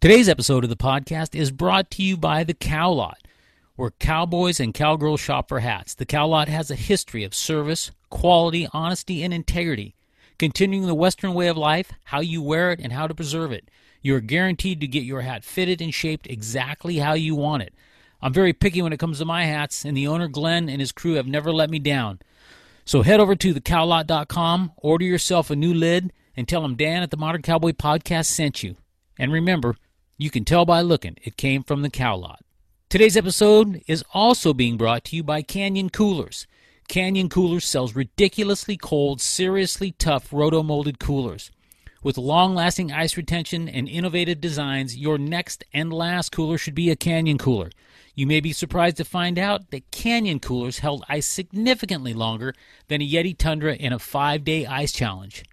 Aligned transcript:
Today's 0.00 0.30
episode 0.30 0.64
of 0.64 0.70
the 0.70 0.76
podcast 0.76 1.34
is 1.34 1.50
brought 1.50 1.90
to 1.90 2.02
you 2.02 2.16
by 2.16 2.42
The 2.42 2.54
Cow 2.54 2.90
Lot, 2.90 3.18
where 3.76 3.90
cowboys 3.90 4.58
and 4.58 4.72
cowgirls 4.72 5.20
shop 5.20 5.46
for 5.46 5.60
hats. 5.60 5.94
The 5.94 6.06
Cow 6.06 6.26
Lot 6.26 6.48
has 6.48 6.70
a 6.70 6.74
history 6.74 7.22
of 7.22 7.34
service, 7.34 7.90
quality, 8.08 8.66
honesty, 8.72 9.22
and 9.22 9.34
integrity, 9.34 9.94
continuing 10.38 10.86
the 10.86 10.94
Western 10.94 11.34
way 11.34 11.48
of 11.48 11.58
life, 11.58 11.92
how 12.04 12.20
you 12.20 12.40
wear 12.40 12.70
it, 12.72 12.80
and 12.80 12.94
how 12.94 13.08
to 13.08 13.14
preserve 13.14 13.52
it. 13.52 13.70
You 14.00 14.16
are 14.16 14.20
guaranteed 14.20 14.80
to 14.80 14.86
get 14.86 15.02
your 15.02 15.20
hat 15.20 15.44
fitted 15.44 15.82
and 15.82 15.92
shaped 15.92 16.26
exactly 16.28 16.96
how 16.96 17.12
you 17.12 17.34
want 17.34 17.64
it. 17.64 17.74
I'm 18.22 18.32
very 18.32 18.54
picky 18.54 18.80
when 18.80 18.94
it 18.94 18.98
comes 18.98 19.18
to 19.18 19.26
my 19.26 19.44
hats, 19.44 19.84
and 19.84 19.94
the 19.94 20.08
owner, 20.08 20.28
Glenn, 20.28 20.70
and 20.70 20.80
his 20.80 20.92
crew 20.92 21.16
have 21.16 21.26
never 21.26 21.52
let 21.52 21.68
me 21.68 21.78
down. 21.78 22.20
So 22.86 23.02
head 23.02 23.20
over 23.20 23.36
to 23.36 23.52
thecowlot.com, 23.52 24.72
order 24.78 25.04
yourself 25.04 25.50
a 25.50 25.56
new 25.56 25.74
lid, 25.74 26.10
and 26.34 26.48
tell 26.48 26.62
them 26.62 26.76
Dan 26.76 27.02
at 27.02 27.10
the 27.10 27.18
Modern 27.18 27.42
Cowboy 27.42 27.72
Podcast 27.72 28.28
sent 28.28 28.62
you. 28.62 28.76
And 29.18 29.30
remember, 29.30 29.76
you 30.22 30.30
can 30.30 30.44
tell 30.44 30.66
by 30.66 30.82
looking, 30.82 31.16
it 31.22 31.36
came 31.36 31.62
from 31.62 31.82
the 31.82 31.90
cow 31.90 32.14
lot. 32.14 32.44
Today's 32.90 33.16
episode 33.16 33.82
is 33.86 34.04
also 34.12 34.52
being 34.52 34.76
brought 34.76 35.04
to 35.04 35.16
you 35.16 35.22
by 35.22 35.40
Canyon 35.40 35.88
Coolers. 35.88 36.46
Canyon 36.88 37.28
Coolers 37.28 37.64
sells 37.64 37.94
ridiculously 37.94 38.76
cold, 38.76 39.20
seriously 39.20 39.92
tough 39.92 40.32
roto 40.32 40.62
molded 40.62 40.98
coolers. 40.98 41.50
With 42.02 42.18
long 42.18 42.54
lasting 42.54 42.92
ice 42.92 43.16
retention 43.16 43.68
and 43.68 43.88
innovative 43.88 44.40
designs, 44.40 44.96
your 44.96 45.16
next 45.16 45.64
and 45.72 45.92
last 45.92 46.32
cooler 46.32 46.58
should 46.58 46.74
be 46.74 46.90
a 46.90 46.96
Canyon 46.96 47.38
cooler. 47.38 47.70
You 48.14 48.26
may 48.26 48.40
be 48.40 48.52
surprised 48.52 48.98
to 48.98 49.04
find 49.04 49.38
out 49.38 49.70
that 49.70 49.90
Canyon 49.90 50.40
coolers 50.40 50.80
held 50.80 51.04
ice 51.08 51.26
significantly 51.26 52.12
longer 52.12 52.54
than 52.88 53.00
a 53.00 53.08
Yeti 53.08 53.36
Tundra 53.36 53.74
in 53.74 53.92
a 53.92 53.98
five 53.98 54.44
day 54.44 54.66
ice 54.66 54.92
challenge. 54.92 55.44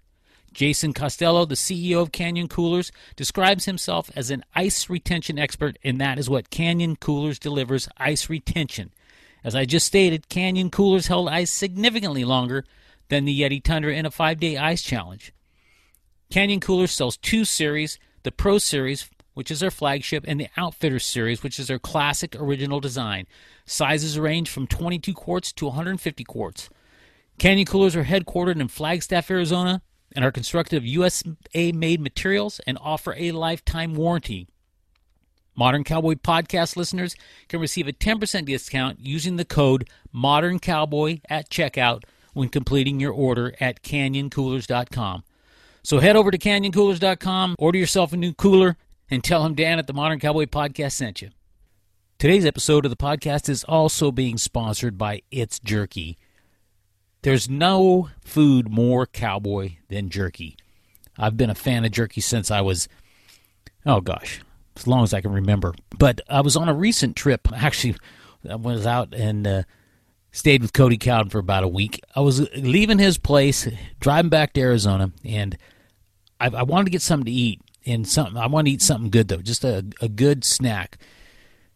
Jason 0.52 0.92
Costello, 0.92 1.44
the 1.44 1.54
CEO 1.54 2.00
of 2.00 2.12
Canyon 2.12 2.48
Coolers, 2.48 2.90
describes 3.16 3.64
himself 3.64 4.10
as 4.16 4.30
an 4.30 4.44
ice 4.54 4.88
retention 4.90 5.38
expert, 5.38 5.78
and 5.84 6.00
that 6.00 6.18
is 6.18 6.30
what 6.30 6.50
Canyon 6.50 6.96
Coolers 6.96 7.38
delivers 7.38 7.88
ice 7.96 8.28
retention. 8.28 8.92
As 9.44 9.54
I 9.54 9.64
just 9.64 9.86
stated, 9.86 10.28
Canyon 10.28 10.70
Coolers 10.70 11.06
held 11.06 11.28
ice 11.28 11.50
significantly 11.50 12.24
longer 12.24 12.64
than 13.08 13.24
the 13.24 13.40
Yeti 13.40 13.62
Tundra 13.62 13.94
in 13.94 14.06
a 14.06 14.10
five 14.10 14.40
day 14.40 14.56
ice 14.56 14.82
challenge. 14.82 15.32
Canyon 16.30 16.60
Coolers 16.60 16.92
sells 16.92 17.16
two 17.16 17.44
series 17.44 17.98
the 18.24 18.32
Pro 18.32 18.58
Series, 18.58 19.08
which 19.34 19.50
is 19.50 19.60
their 19.60 19.70
flagship, 19.70 20.24
and 20.26 20.40
the 20.40 20.48
Outfitter 20.56 20.98
Series, 20.98 21.42
which 21.42 21.58
is 21.58 21.68
their 21.68 21.78
classic 21.78 22.34
original 22.36 22.80
design. 22.80 23.26
Sizes 23.64 24.18
range 24.18 24.50
from 24.50 24.66
22 24.66 25.14
quarts 25.14 25.52
to 25.52 25.66
150 25.66 26.24
quarts. 26.24 26.68
Canyon 27.38 27.66
Coolers 27.66 27.94
are 27.94 28.04
headquartered 28.04 28.60
in 28.60 28.66
Flagstaff, 28.66 29.30
Arizona, 29.30 29.80
and 30.14 30.24
are 30.24 30.32
constructed 30.32 30.76
of 30.76 30.86
USA 30.86 31.72
made 31.72 32.00
materials 32.00 32.60
and 32.66 32.78
offer 32.80 33.14
a 33.16 33.32
lifetime 33.32 33.94
warranty. 33.94 34.48
Modern 35.56 35.82
Cowboy 35.82 36.14
podcast 36.14 36.76
listeners 36.76 37.16
can 37.48 37.60
receive 37.60 37.88
a 37.88 37.92
10% 37.92 38.44
discount 38.44 39.00
using 39.00 39.36
the 39.36 39.44
code 39.44 39.88
Modern 40.12 40.60
Cowboy 40.60 41.20
at 41.28 41.50
checkout 41.50 42.04
when 42.32 42.48
completing 42.48 43.00
your 43.00 43.12
order 43.12 43.54
at 43.58 43.82
canyoncoolers.com. 43.82 45.24
So 45.82 45.98
head 45.98 46.16
over 46.16 46.30
to 46.30 46.38
canyoncoolers.com, 46.38 47.56
order 47.58 47.78
yourself 47.78 48.12
a 48.12 48.16
new 48.16 48.32
cooler, 48.32 48.76
and 49.10 49.24
tell 49.24 49.42
them 49.42 49.54
Dan 49.54 49.78
at 49.78 49.86
the 49.86 49.92
Modern 49.92 50.20
Cowboy 50.20 50.44
Podcast 50.46 50.92
sent 50.92 51.22
you. 51.22 51.30
Today's 52.18 52.46
episode 52.46 52.84
of 52.84 52.90
the 52.90 52.96
podcast 52.96 53.48
is 53.48 53.64
also 53.64 54.12
being 54.12 54.38
sponsored 54.38 54.98
by 54.98 55.22
It's 55.30 55.58
Jerky. 55.58 56.18
There's 57.28 57.50
no 57.50 58.08
food 58.24 58.70
more 58.70 59.04
cowboy 59.04 59.72
than 59.88 60.08
jerky. 60.08 60.56
I've 61.18 61.36
been 61.36 61.50
a 61.50 61.54
fan 61.54 61.84
of 61.84 61.92
jerky 61.92 62.22
since 62.22 62.50
I 62.50 62.62
was, 62.62 62.88
oh 63.84 64.00
gosh, 64.00 64.40
as 64.74 64.86
long 64.86 65.02
as 65.02 65.12
I 65.12 65.20
can 65.20 65.32
remember. 65.32 65.74
But 65.98 66.22
I 66.30 66.40
was 66.40 66.56
on 66.56 66.70
a 66.70 66.74
recent 66.74 67.16
trip. 67.16 67.46
Actually, 67.54 67.96
I 68.48 68.54
was 68.54 68.86
out 68.86 69.12
and 69.12 69.46
uh, 69.46 69.62
stayed 70.32 70.62
with 70.62 70.72
Cody 70.72 70.96
Cowden 70.96 71.28
for 71.28 71.38
about 71.38 71.64
a 71.64 71.68
week. 71.68 72.00
I 72.16 72.20
was 72.20 72.48
leaving 72.56 72.98
his 72.98 73.18
place, 73.18 73.68
driving 74.00 74.30
back 74.30 74.54
to 74.54 74.62
Arizona, 74.62 75.12
and 75.22 75.58
I, 76.40 76.46
I 76.46 76.62
wanted 76.62 76.86
to 76.86 76.92
get 76.92 77.02
something 77.02 77.26
to 77.26 77.30
eat. 77.30 77.60
And 77.84 78.08
something 78.08 78.38
I 78.38 78.46
wanted 78.46 78.70
to 78.70 78.74
eat 78.76 78.80
something 78.80 79.10
good 79.10 79.28
though, 79.28 79.42
just 79.42 79.64
a, 79.64 79.84
a 80.00 80.08
good 80.08 80.46
snack. 80.46 80.96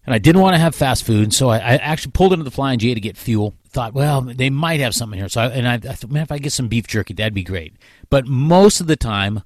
And 0.07 0.15
I 0.15 0.19
didn't 0.19 0.41
want 0.41 0.55
to 0.55 0.61
have 0.61 0.75
fast 0.75 1.05
food, 1.05 1.35
so 1.35 1.51
I, 1.51 1.59
I 1.59 1.75
actually 1.77 2.13
pulled 2.13 2.33
into 2.33 2.43
the 2.43 2.51
Flying 2.51 2.79
J 2.79 2.95
to 2.95 3.01
get 3.03 3.19
fuel. 3.19 3.53
Thought, 3.73 3.95
well, 3.95 4.21
they 4.21 4.51
might 4.51 4.81
have 4.81 4.95
something 4.95 5.19
here. 5.19 5.31
So, 5.31 5.41
I, 5.41 5.47
and 5.47 5.67
I, 5.67 5.75
I 5.75 5.95
thought, 5.95 6.11
man, 6.11 6.23
if 6.23 6.33
I 6.33 6.39
get 6.39 6.53
some 6.53 6.69
beef 6.69 6.87
jerky, 6.87 7.15
that'd 7.15 7.33
be 7.33 7.43
great. 7.43 7.75
But 8.11 8.27
most 8.27 8.81
of 8.81 8.87
the 8.87 8.97
time, 8.97 9.43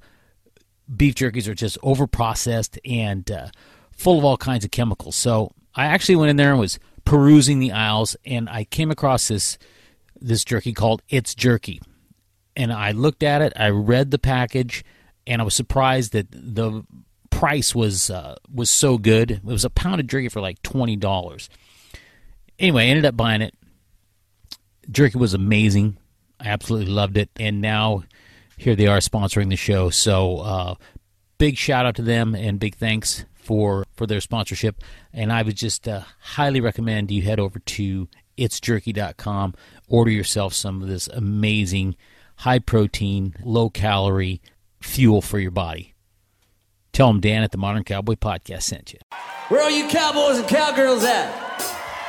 beef 0.94 1.14
jerkies 1.14 1.46
are 1.46 1.54
just 1.54 1.78
over 1.82 2.08
processed 2.08 2.78
and 2.84 3.30
uh, 3.30 3.48
full 3.92 4.18
of 4.18 4.24
all 4.24 4.36
kinds 4.36 4.64
of 4.64 4.72
chemicals. 4.72 5.14
So 5.14 5.52
I 5.76 5.86
actually 5.86 6.16
went 6.16 6.30
in 6.30 6.36
there 6.36 6.50
and 6.50 6.58
was 6.58 6.80
perusing 7.04 7.60
the 7.60 7.70
aisles, 7.70 8.16
and 8.24 8.48
I 8.48 8.64
came 8.64 8.90
across 8.90 9.28
this 9.28 9.58
this 10.20 10.44
jerky 10.44 10.72
called 10.72 11.02
It's 11.08 11.34
Jerky. 11.34 11.80
And 12.56 12.72
I 12.72 12.92
looked 12.92 13.22
at 13.22 13.42
it, 13.42 13.52
I 13.54 13.68
read 13.68 14.10
the 14.10 14.18
package, 14.18 14.82
and 15.26 15.42
I 15.42 15.44
was 15.44 15.54
surprised 15.54 16.12
that 16.12 16.26
the 16.32 16.84
price 17.30 17.74
was 17.74 18.10
uh, 18.10 18.36
was 18.52 18.70
so 18.70 18.98
good. 18.98 19.30
It 19.30 19.44
was 19.44 19.64
a 19.64 19.70
pound 19.70 20.00
of 20.00 20.06
jerky 20.06 20.28
for 20.28 20.40
like 20.40 20.62
twenty 20.62 20.96
dollars. 20.96 21.48
Anyway, 22.58 22.86
I 22.86 22.88
ended 22.88 23.04
up 23.04 23.16
buying 23.16 23.42
it. 23.42 23.54
Jerky 24.90 25.18
was 25.18 25.34
amazing. 25.34 25.96
I 26.40 26.48
absolutely 26.48 26.92
loved 26.92 27.16
it, 27.16 27.30
and 27.38 27.60
now 27.60 28.04
here 28.56 28.76
they 28.76 28.86
are 28.86 28.98
sponsoring 28.98 29.50
the 29.50 29.56
show. 29.56 29.90
So 29.90 30.38
uh, 30.38 30.74
big 31.38 31.56
shout 31.56 31.86
out 31.86 31.96
to 31.96 32.02
them 32.02 32.34
and 32.34 32.58
big 32.58 32.76
thanks 32.76 33.24
for 33.34 33.84
for 33.94 34.06
their 34.06 34.20
sponsorship. 34.20 34.82
And 35.12 35.32
I 35.32 35.42
would 35.42 35.56
just 35.56 35.88
uh, 35.88 36.02
highly 36.20 36.60
recommend 36.60 37.10
you 37.10 37.22
head 37.22 37.40
over 37.40 37.58
to 37.58 38.08
itsjerky.com, 38.36 39.54
order 39.88 40.10
yourself 40.10 40.52
some 40.52 40.82
of 40.82 40.88
this 40.88 41.08
amazing 41.08 41.96
high 42.36 42.58
protein, 42.58 43.34
low 43.42 43.70
calorie 43.70 44.40
fuel 44.80 45.22
for 45.22 45.38
your 45.38 45.50
body. 45.50 45.94
Tell 46.92 47.08
them 47.08 47.20
Dan 47.20 47.42
at 47.42 47.50
the 47.50 47.58
Modern 47.58 47.84
Cowboy 47.84 48.14
Podcast 48.14 48.62
sent 48.62 48.92
you. 48.92 48.98
Where 49.48 49.62
are 49.62 49.70
you 49.70 49.88
cowboys 49.88 50.38
and 50.38 50.48
cowgirls 50.48 51.04
at? 51.04 51.75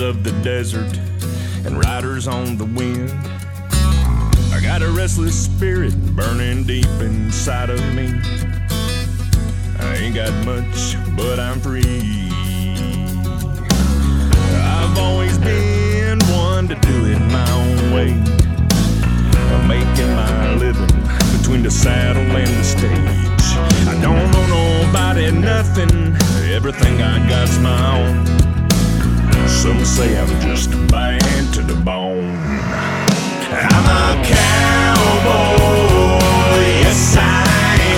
Of 0.00 0.24
the 0.24 0.32
desert 0.42 0.98
and 1.64 1.78
riders 1.78 2.26
on 2.26 2.56
the 2.56 2.64
wind. 2.64 3.10
I 4.52 4.60
got 4.60 4.82
a 4.82 4.90
restless 4.90 5.44
spirit 5.44 5.94
burning 6.14 6.64
deep 6.64 6.86
inside 7.00 7.70
of 7.70 7.80
me. 7.94 8.12
I 9.78 9.96
ain't 9.96 10.14
got 10.14 10.32
much, 10.44 10.96
but 11.16 11.38
I'm 11.38 11.60
free. 11.60 12.30
I've 14.64 14.98
always 14.98 15.38
been 15.38 16.18
one 16.26 16.68
to 16.68 16.74
do 16.74 17.06
it 17.06 17.18
my 17.30 17.50
own 17.52 17.94
way. 17.94 18.12
I'm 18.12 19.68
making 19.68 20.12
my 20.14 20.54
living 20.56 21.38
between 21.38 21.62
the 21.62 21.70
saddle 21.70 22.22
and 22.22 22.48
the 22.48 22.64
stage. 22.64 23.46
I 23.88 23.98
don't 24.02 24.34
owe 24.34 24.82
nobody 24.84 25.30
nothing, 25.30 26.16
everything 26.52 27.02
I 27.02 27.28
got's 27.28 27.58
my 27.58 28.02
own. 28.02 28.55
Some 29.56 29.84
say 29.86 30.18
I'm 30.18 30.28
just 30.42 30.70
to 30.70 31.62
the 31.62 31.74
bone. 31.82 32.36
I'm 33.48 33.86
a 33.86 34.22
cowboy, 34.22 35.40
yes 36.84 37.16
I 37.18 37.22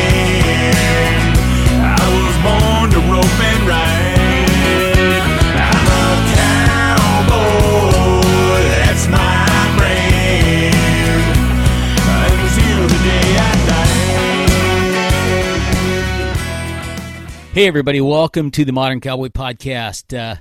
am. 0.06 1.34
I 1.82 2.06
was 2.14 2.36
born 2.46 2.90
to 2.92 3.00
rope 3.10 3.40
and 3.50 3.62
ride. 3.66 5.18
I'm 5.58 5.88
a 5.98 6.08
cowboy, 7.18 7.82
that's 8.78 9.06
my 9.08 9.74
brand. 9.76 10.78
The 12.88 13.00
day 13.02 13.28
I 13.36 13.52
died. 17.40 17.52
Hey, 17.52 17.66
everybody, 17.66 18.00
welcome 18.00 18.52
to 18.52 18.64
the 18.64 18.72
Modern 18.72 19.00
Cowboy 19.00 19.28
Podcast. 19.30 20.16
Uh, 20.16 20.36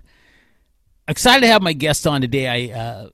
excited 1.08 1.42
to 1.42 1.48
have 1.48 1.62
my 1.62 1.74
guest 1.74 2.06
on 2.08 2.22
today. 2.22 2.72
I 2.72 2.80
uh, 2.80 3.10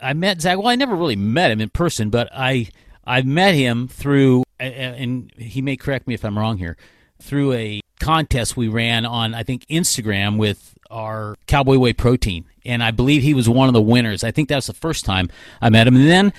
I 0.00 0.12
met 0.12 0.40
Zach. 0.40 0.58
Well, 0.58 0.68
I 0.68 0.76
never 0.76 0.94
really 0.94 1.16
met 1.16 1.50
him 1.50 1.60
in 1.60 1.70
person, 1.70 2.10
but 2.10 2.28
I 2.32 2.68
I 3.04 3.22
met 3.22 3.54
him 3.54 3.88
through, 3.88 4.44
and 4.58 5.32
he 5.36 5.62
may 5.62 5.76
correct 5.76 6.06
me 6.06 6.14
if 6.14 6.24
I'm 6.24 6.38
wrong 6.38 6.58
here, 6.58 6.76
through 7.20 7.52
a 7.52 7.80
contest 8.00 8.56
we 8.56 8.68
ran 8.68 9.06
on 9.06 9.34
I 9.34 9.42
think 9.42 9.64
Instagram 9.66 10.36
with 10.36 10.74
our 10.90 11.36
Cowboy 11.46 11.78
Way 11.78 11.92
protein, 11.92 12.44
and 12.64 12.82
I 12.82 12.90
believe 12.90 13.22
he 13.22 13.34
was 13.34 13.48
one 13.48 13.68
of 13.68 13.74
the 13.74 13.82
winners. 13.82 14.24
I 14.24 14.30
think 14.30 14.48
that 14.48 14.56
was 14.56 14.66
the 14.66 14.74
first 14.74 15.04
time 15.04 15.28
I 15.60 15.70
met 15.70 15.86
him, 15.86 15.96
and 15.96 16.08
then 16.08 16.32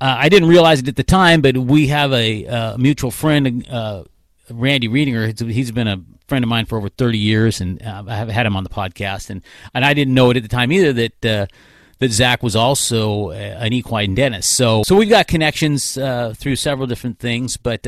uh, 0.00 0.16
I 0.18 0.28
didn't 0.28 0.48
realize 0.48 0.80
it 0.80 0.88
at 0.88 0.96
the 0.96 1.04
time, 1.04 1.40
but 1.40 1.56
we 1.56 1.86
have 1.88 2.12
a, 2.12 2.46
uh, 2.46 2.76
mutual 2.76 3.10
friend, 3.10 3.66
uh, 3.70 4.04
Randy 4.50 4.88
Reedinger. 4.88 5.50
He's 5.50 5.70
been 5.70 5.88
a 5.88 6.02
friend 6.26 6.44
of 6.44 6.48
mine 6.48 6.66
for 6.66 6.78
over 6.78 6.88
30 6.88 7.18
years, 7.18 7.60
and 7.60 7.82
uh, 7.82 8.04
I 8.06 8.16
have 8.16 8.28
had 8.28 8.46
him 8.46 8.56
on 8.56 8.64
the 8.64 8.70
podcast, 8.70 9.30
and 9.30 9.42
and 9.74 9.84
I 9.84 9.94
didn't 9.94 10.14
know 10.14 10.30
it 10.30 10.36
at 10.36 10.42
the 10.42 10.48
time 10.48 10.72
either 10.72 10.92
that 10.92 11.26
uh, 11.26 11.46
that 11.98 12.10
Zach 12.10 12.42
was 12.42 12.56
also 12.56 13.30
uh, 13.30 13.34
an 13.34 13.72
equine 13.72 14.14
dentist. 14.14 14.50
So 14.50 14.82
so 14.84 14.96
we've 14.96 15.08
got 15.08 15.26
connections 15.26 15.94
through 15.94 16.56
several 16.56 16.86
different 16.86 17.18
things, 17.18 17.56
but 17.56 17.86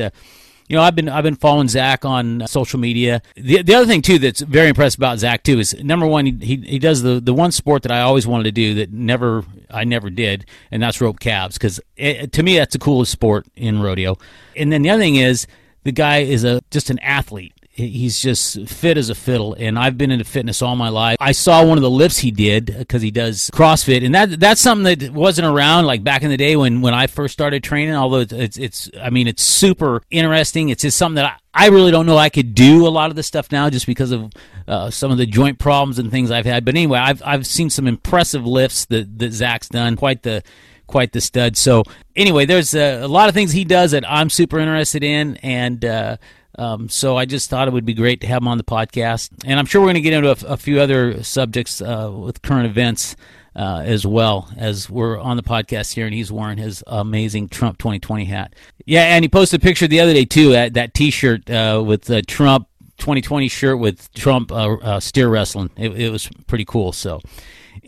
you 0.67 0.75
know, 0.75 0.83
I've 0.83 0.95
been 0.95 1.07
I've 1.07 1.23
been 1.23 1.35
following 1.35 1.69
Zach 1.69 2.03
on 2.03 2.45
social 2.47 2.79
media. 2.79 3.21
The 3.35 3.63
the 3.63 3.73
other 3.73 3.85
thing 3.85 4.01
too 4.01 4.19
that's 4.19 4.41
very 4.41 4.69
impressive 4.69 4.99
about 4.99 5.19
Zach 5.19 5.43
too 5.43 5.59
is 5.59 5.73
number 5.81 6.05
one 6.05 6.25
he 6.25 6.57
he 6.57 6.77
does 6.77 7.01
the 7.01 7.21
the 7.21 7.33
one 7.33 7.51
sport 7.51 7.83
that 7.83 7.91
I 7.91 8.01
always 8.01 8.27
wanted 8.27 8.43
to 8.43 8.51
do 8.51 8.73
that 8.75 8.91
never 8.91 9.45
I 9.69 9.85
never 9.85 10.09
did, 10.09 10.45
and 10.69 10.83
that's 10.83 10.99
rope 10.99 11.19
calves 11.19 11.57
because 11.57 11.79
to 11.97 12.43
me 12.43 12.57
that's 12.57 12.73
the 12.73 12.79
coolest 12.79 13.13
sport 13.13 13.45
in 13.55 13.81
rodeo. 13.81 14.17
And 14.57 14.71
then 14.71 14.81
the 14.81 14.89
other 14.89 15.01
thing 15.01 15.15
is 15.15 15.47
the 15.83 15.93
guy 15.93 16.19
is 16.19 16.43
a 16.43 16.61
just 16.69 16.89
an 16.89 16.99
athlete 16.99 17.53
he's 17.77 18.19
just 18.19 18.67
fit 18.67 18.97
as 18.97 19.09
a 19.09 19.15
fiddle 19.15 19.53
and 19.59 19.77
i've 19.77 19.97
been 19.97 20.11
into 20.11 20.25
fitness 20.25 20.61
all 20.61 20.75
my 20.75 20.89
life 20.89 21.15
i 21.19 21.31
saw 21.31 21.63
one 21.63 21.77
of 21.77 21.81
the 21.81 21.89
lifts 21.89 22.17
he 22.17 22.31
did 22.31 22.75
because 22.77 23.01
he 23.01 23.11
does 23.11 23.51
crossfit 23.53 24.03
and 24.03 24.15
that 24.15 24.39
that's 24.39 24.59
something 24.59 24.97
that 24.97 25.13
wasn't 25.13 25.45
around 25.45 25.85
like 25.85 26.03
back 26.03 26.23
in 26.23 26.29
the 26.29 26.37
day 26.37 26.55
when 26.55 26.81
when 26.81 26.93
i 26.93 27.07
first 27.07 27.33
started 27.33 27.63
training 27.63 27.93
although 27.93 28.25
it's 28.29 28.57
it's, 28.57 28.89
i 29.01 29.09
mean 29.09 29.27
it's 29.27 29.43
super 29.43 30.01
interesting 30.09 30.69
it's 30.69 30.81
just 30.81 30.97
something 30.97 31.15
that 31.15 31.25
I, 31.25 31.65
I 31.65 31.69
really 31.69 31.89
don't 31.89 32.05
know 32.05 32.17
I 32.17 32.29
could 32.29 32.53
do 32.53 32.85
a 32.85 32.89
lot 32.89 33.09
of 33.09 33.15
this 33.15 33.25
stuff 33.25 33.51
now 33.51 33.67
just 33.71 33.87
because 33.87 34.11
of 34.11 34.31
uh, 34.67 34.91
some 34.91 35.11
of 35.11 35.17
the 35.17 35.25
joint 35.25 35.57
problems 35.57 35.97
and 35.97 36.11
things 36.11 36.29
I've 36.29 36.45
had. 36.45 36.63
But 36.63 36.75
anyway, 36.75 36.99
I've 36.99 37.23
I've 37.25 37.47
seen 37.47 37.71
some 37.71 37.87
impressive 37.87 38.45
lifts 38.45 38.85
that 38.85 39.17
that 39.17 39.31
Zach's 39.31 39.67
done. 39.67 39.95
Quite 39.95 40.21
the 40.21 40.43
quite 40.87 41.11
the 41.11 41.21
stud. 41.21 41.57
So 41.57 41.83
anyway, 42.15 42.45
there's 42.45 42.73
a, 42.73 43.01
a 43.01 43.07
lot 43.07 43.29
of 43.29 43.35
things 43.35 43.51
he 43.51 43.65
does 43.65 43.91
that 43.91 44.09
I'm 44.09 44.29
super 44.29 44.59
interested 44.59 45.03
in, 45.03 45.37
and 45.37 45.83
uh, 45.83 46.17
um, 46.57 46.89
so 46.89 47.15
I 47.17 47.25
just 47.25 47.49
thought 47.49 47.67
it 47.67 47.73
would 47.73 47.85
be 47.85 47.93
great 47.93 48.21
to 48.21 48.27
have 48.27 48.41
him 48.41 48.47
on 48.47 48.57
the 48.57 48.63
podcast, 48.63 49.31
and 49.45 49.59
I'm 49.59 49.65
sure 49.65 49.81
we're 49.81 49.87
going 49.87 49.95
to 49.95 50.01
get 50.01 50.13
into 50.13 50.31
a, 50.31 50.53
a 50.53 50.57
few 50.57 50.79
other 50.79 51.23
subjects 51.23 51.81
uh, 51.81 52.11
with 52.13 52.41
current 52.41 52.65
events 52.65 53.15
uh, 53.57 53.81
as 53.83 54.05
well 54.05 54.49
as 54.55 54.89
we're 54.89 55.19
on 55.19 55.35
the 55.35 55.43
podcast 55.43 55.93
here, 55.93 56.05
and 56.05 56.13
he's 56.13 56.31
wearing 56.31 56.59
his 56.59 56.83
amazing 56.85 57.49
Trump 57.49 57.79
2020 57.79 58.25
hat. 58.25 58.55
Yeah, 58.85 59.03
and 59.03 59.23
he 59.23 59.29
posted 59.29 59.61
a 59.61 59.63
picture 59.63 59.87
the 59.87 59.99
other 59.99 60.13
day 60.13 60.25
too, 60.25 60.53
at 60.53 60.75
that 60.75 60.93
T-shirt 60.93 61.49
uh, 61.49 61.83
with 61.85 62.03
the 62.03 62.21
Trump 62.21 62.67
2020 62.99 63.47
shirt 63.47 63.79
with 63.79 64.13
Trump 64.13 64.51
uh, 64.51 64.75
uh, 64.75 64.99
steer 64.99 65.27
wrestling. 65.29 65.71
It, 65.75 65.99
it 65.99 66.09
was 66.11 66.29
pretty 66.45 66.65
cool. 66.65 66.91
So, 66.91 67.19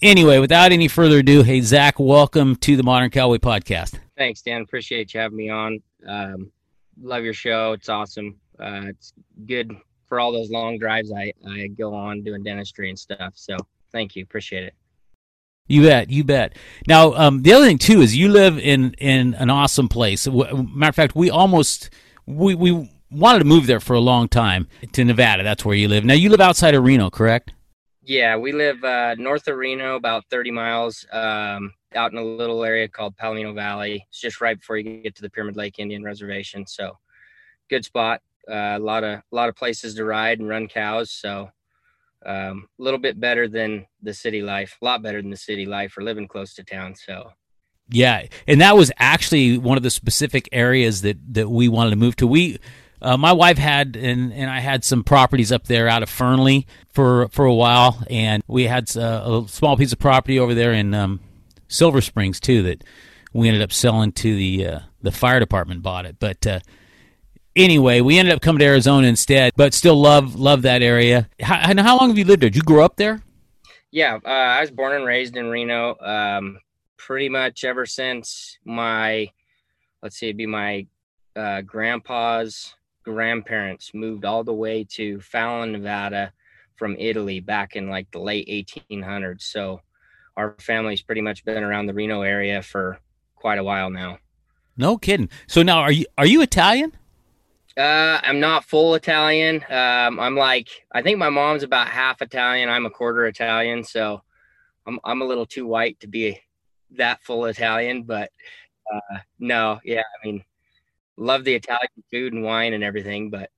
anyway, 0.01 0.39
without 0.39 0.71
any 0.71 0.87
further 0.87 1.19
ado, 1.19 1.43
hey 1.43 1.61
Zach, 1.61 1.99
welcome 1.99 2.55
to 2.57 2.75
the 2.75 2.83
Modern 2.83 3.11
Cowboy 3.11 3.37
Podcast. 3.37 3.99
Thanks, 4.17 4.41
Dan. 4.41 4.61
Appreciate 4.61 5.13
you 5.13 5.19
having 5.19 5.37
me 5.37 5.49
on. 5.49 5.81
Um, 6.07 6.51
love 6.99 7.23
your 7.23 7.33
show. 7.33 7.73
It's 7.73 7.89
awesome. 7.89 8.39
Uh, 8.59 8.83
it's 8.87 9.13
good 9.45 9.75
for 10.07 10.19
all 10.19 10.31
those 10.31 10.49
long 10.49 10.77
drives 10.77 11.11
I, 11.11 11.31
I 11.47 11.67
go 11.67 11.93
on 11.93 12.23
doing 12.23 12.43
dentistry 12.43 12.89
and 12.89 12.97
stuff. 12.97 13.33
So 13.35 13.55
thank 13.91 14.15
you. 14.15 14.23
Appreciate 14.23 14.63
it. 14.63 14.73
You 15.67 15.83
bet, 15.83 16.09
you 16.09 16.23
bet. 16.23 16.57
Now, 16.87 17.13
um, 17.13 17.43
the 17.43 17.53
other 17.53 17.65
thing 17.65 17.77
too 17.77 18.01
is 18.01 18.17
you 18.17 18.29
live 18.29 18.57
in 18.57 18.95
in 18.95 19.35
an 19.35 19.51
awesome 19.51 19.87
place. 19.87 20.27
Matter 20.27 20.89
of 20.89 20.95
fact, 20.95 21.15
we 21.15 21.29
almost 21.29 21.91
we 22.25 22.55
we 22.55 22.89
wanted 23.11 23.39
to 23.39 23.45
move 23.45 23.67
there 23.67 23.79
for 23.79 23.93
a 23.93 23.99
long 23.99 24.27
time 24.27 24.67
to 24.91 25.03
Nevada. 25.03 25.43
That's 25.43 25.63
where 25.63 25.75
you 25.75 25.87
live. 25.87 26.05
Now, 26.05 26.13
you 26.13 26.29
live 26.29 26.41
outside 26.41 26.75
of 26.75 26.83
Reno, 26.83 27.09
correct? 27.09 27.53
Yeah, 28.01 28.37
we 28.37 28.51
live 28.51 28.83
uh, 28.83 29.15
north 29.15 29.47
of 29.47 29.57
Reno, 29.57 29.95
about 29.95 30.25
30 30.31 30.51
miles, 30.51 31.05
um, 31.11 31.73
out 31.95 32.11
in 32.11 32.17
a 32.17 32.23
little 32.23 32.63
area 32.63 32.87
called 32.87 33.15
Palomino 33.17 33.53
Valley. 33.53 34.05
It's 34.09 34.19
just 34.19 34.41
right 34.41 34.57
before 34.57 34.77
you 34.77 35.01
get 35.01 35.15
to 35.15 35.21
the 35.21 35.29
Pyramid 35.29 35.55
Lake 35.55 35.79
Indian 35.79 36.03
Reservation. 36.03 36.65
So, 36.65 36.97
good 37.69 37.85
spot. 37.85 38.21
Uh, 38.49 38.77
a 38.77 38.79
lot 38.79 39.03
of 39.03 39.19
a 39.19 39.23
lot 39.31 39.49
of 39.49 39.55
places 39.55 39.95
to 39.95 40.03
ride 40.03 40.39
and 40.39 40.49
run 40.49 40.67
cows. 40.67 41.11
So 41.11 41.49
um, 42.25 42.67
a 42.79 42.83
little 42.83 42.99
bit 42.99 43.19
better 43.19 43.47
than 43.47 43.85
the 44.01 44.13
city 44.13 44.41
life, 44.41 44.77
a 44.81 44.85
lot 44.85 45.01
better 45.01 45.21
than 45.21 45.31
the 45.31 45.37
city 45.37 45.65
life 45.65 45.91
for 45.91 46.03
living 46.03 46.27
close 46.27 46.53
to 46.55 46.63
town. 46.63 46.95
So 46.95 47.31
yeah, 47.89 48.25
and 48.47 48.61
that 48.61 48.75
was 48.75 48.91
actually 48.97 49.57
one 49.57 49.77
of 49.77 49.83
the 49.83 49.89
specific 49.89 50.49
areas 50.51 51.01
that 51.01 51.17
that 51.33 51.49
we 51.49 51.67
wanted 51.67 51.91
to 51.91 51.95
move 51.95 52.15
to. 52.17 52.27
We 52.27 52.59
uh, 53.01 53.17
my 53.17 53.31
wife 53.31 53.57
had 53.57 53.95
and, 53.95 54.33
and 54.33 54.49
I 54.49 54.59
had 54.59 54.83
some 54.83 55.03
properties 55.03 55.51
up 55.51 55.65
there 55.65 55.87
out 55.87 56.03
of 56.03 56.09
Fernley 56.09 56.67
for 56.89 57.29
for 57.29 57.45
a 57.45 57.53
while, 57.53 58.03
and 58.09 58.43
we 58.47 58.65
had 58.67 58.95
uh, 58.95 59.43
a 59.45 59.47
small 59.47 59.77
piece 59.77 59.93
of 59.93 59.99
property 59.99 60.37
over 60.37 60.53
there 60.53 60.73
in 60.73 60.93
um, 60.93 61.19
Silver 61.67 62.01
Springs 62.01 62.39
too 62.39 62.61
that 62.63 62.83
we 63.33 63.47
ended 63.47 63.63
up 63.63 63.71
selling 63.71 64.11
to 64.13 64.35
the 64.35 64.65
uh, 64.65 64.79
the 65.01 65.11
fire 65.11 65.39
department. 65.39 65.81
Bought 65.81 66.05
it, 66.05 66.17
but 66.19 66.45
uh, 66.45 66.59
anyway, 67.59 68.01
we 68.01 68.17
ended 68.17 68.33
up 68.33 68.41
coming 68.41 68.59
to 68.59 68.65
Arizona 68.65 69.07
instead, 69.07 69.51
but 69.55 69.73
still 69.73 69.99
love 69.99 70.35
love 70.35 70.63
that 70.63 70.81
area. 70.81 71.29
How, 71.41 71.55
and 71.55 71.79
how 71.79 71.97
long 71.97 72.09
have 72.09 72.17
you 72.17 72.25
lived 72.25 72.41
there? 72.41 72.49
Did 72.49 72.55
you 72.55 72.63
grow 72.63 72.83
up 72.83 72.95
there? 72.95 73.21
Yeah, 73.91 74.19
uh, 74.25 74.29
I 74.29 74.61
was 74.61 74.71
born 74.71 74.93
and 74.93 75.05
raised 75.05 75.35
in 75.35 75.47
Reno. 75.47 75.97
Um, 75.99 76.59
pretty 76.97 77.29
much 77.29 77.63
ever 77.63 77.85
since 77.85 78.57
my, 78.63 79.31
let's 80.03 80.17
see, 80.17 80.27
it'd 80.27 80.37
be 80.37 80.45
my 80.45 80.85
uh, 81.35 81.61
grandpa's 81.61 82.75
grandparents 83.03 83.93
moved 83.93 84.25
all 84.25 84.43
the 84.43 84.53
way 84.53 84.83
to 84.83 85.19
Fallon, 85.21 85.71
Nevada 85.71 86.31
from 86.75 86.95
Italy 86.99 87.39
back 87.39 87.75
in 87.75 87.89
like 87.89 88.09
the 88.11 88.19
late 88.19 88.47
1800s. 88.47 89.41
So 89.41 89.81
our 90.37 90.55
family's 90.59 91.01
pretty 91.01 91.21
much 91.21 91.43
been 91.43 91.63
around 91.63 91.87
the 91.87 91.93
Reno 91.93 92.21
area 92.21 92.61
for 92.61 92.99
quite 93.35 93.57
a 93.57 93.63
while 93.63 93.89
now. 93.89 94.19
No 94.77 94.97
kidding. 94.97 95.29
So 95.47 95.63
now 95.63 95.79
are 95.79 95.91
you 95.91 96.05
are 96.17 96.25
you 96.25 96.41
Italian? 96.41 96.93
Uh, 97.79 98.19
I'm 98.23 98.41
not 98.41 98.65
full 98.65 98.95
Italian. 98.95 99.63
Um, 99.69 100.19
I'm 100.19 100.35
like, 100.35 100.67
I 100.91 101.01
think 101.01 101.17
my 101.17 101.29
mom's 101.29 101.63
about 101.63 101.87
half 101.87 102.21
Italian. 102.21 102.67
I'm 102.67 102.85
a 102.85 102.89
quarter 102.89 103.25
Italian, 103.25 103.85
so 103.85 104.21
I'm 104.85 104.99
I'm 105.05 105.21
a 105.21 105.25
little 105.25 105.45
too 105.45 105.65
white 105.65 105.97
to 106.01 106.07
be 106.07 106.41
that 106.97 107.23
full 107.23 107.45
Italian. 107.45 108.03
But 108.03 108.31
uh, 108.93 109.19
no, 109.39 109.79
yeah, 109.85 110.01
I 110.01 110.27
mean, 110.27 110.43
love 111.15 111.45
the 111.45 111.55
Italian 111.55 111.87
food 112.11 112.33
and 112.33 112.43
wine 112.43 112.73
and 112.73 112.83
everything. 112.83 113.29
But 113.29 113.49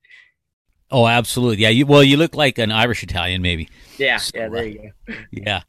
oh, 0.92 1.08
absolutely, 1.08 1.64
yeah. 1.64 1.70
You, 1.70 1.86
well, 1.86 2.04
you 2.04 2.16
look 2.16 2.36
like 2.36 2.58
an 2.58 2.70
Irish 2.70 3.02
Italian, 3.02 3.42
maybe. 3.42 3.68
Yeah, 3.98 4.18
so, 4.18 4.30
yeah. 4.36 4.48
There 4.48 4.66
you 4.68 4.92
go. 5.08 5.14
yeah. 5.32 5.62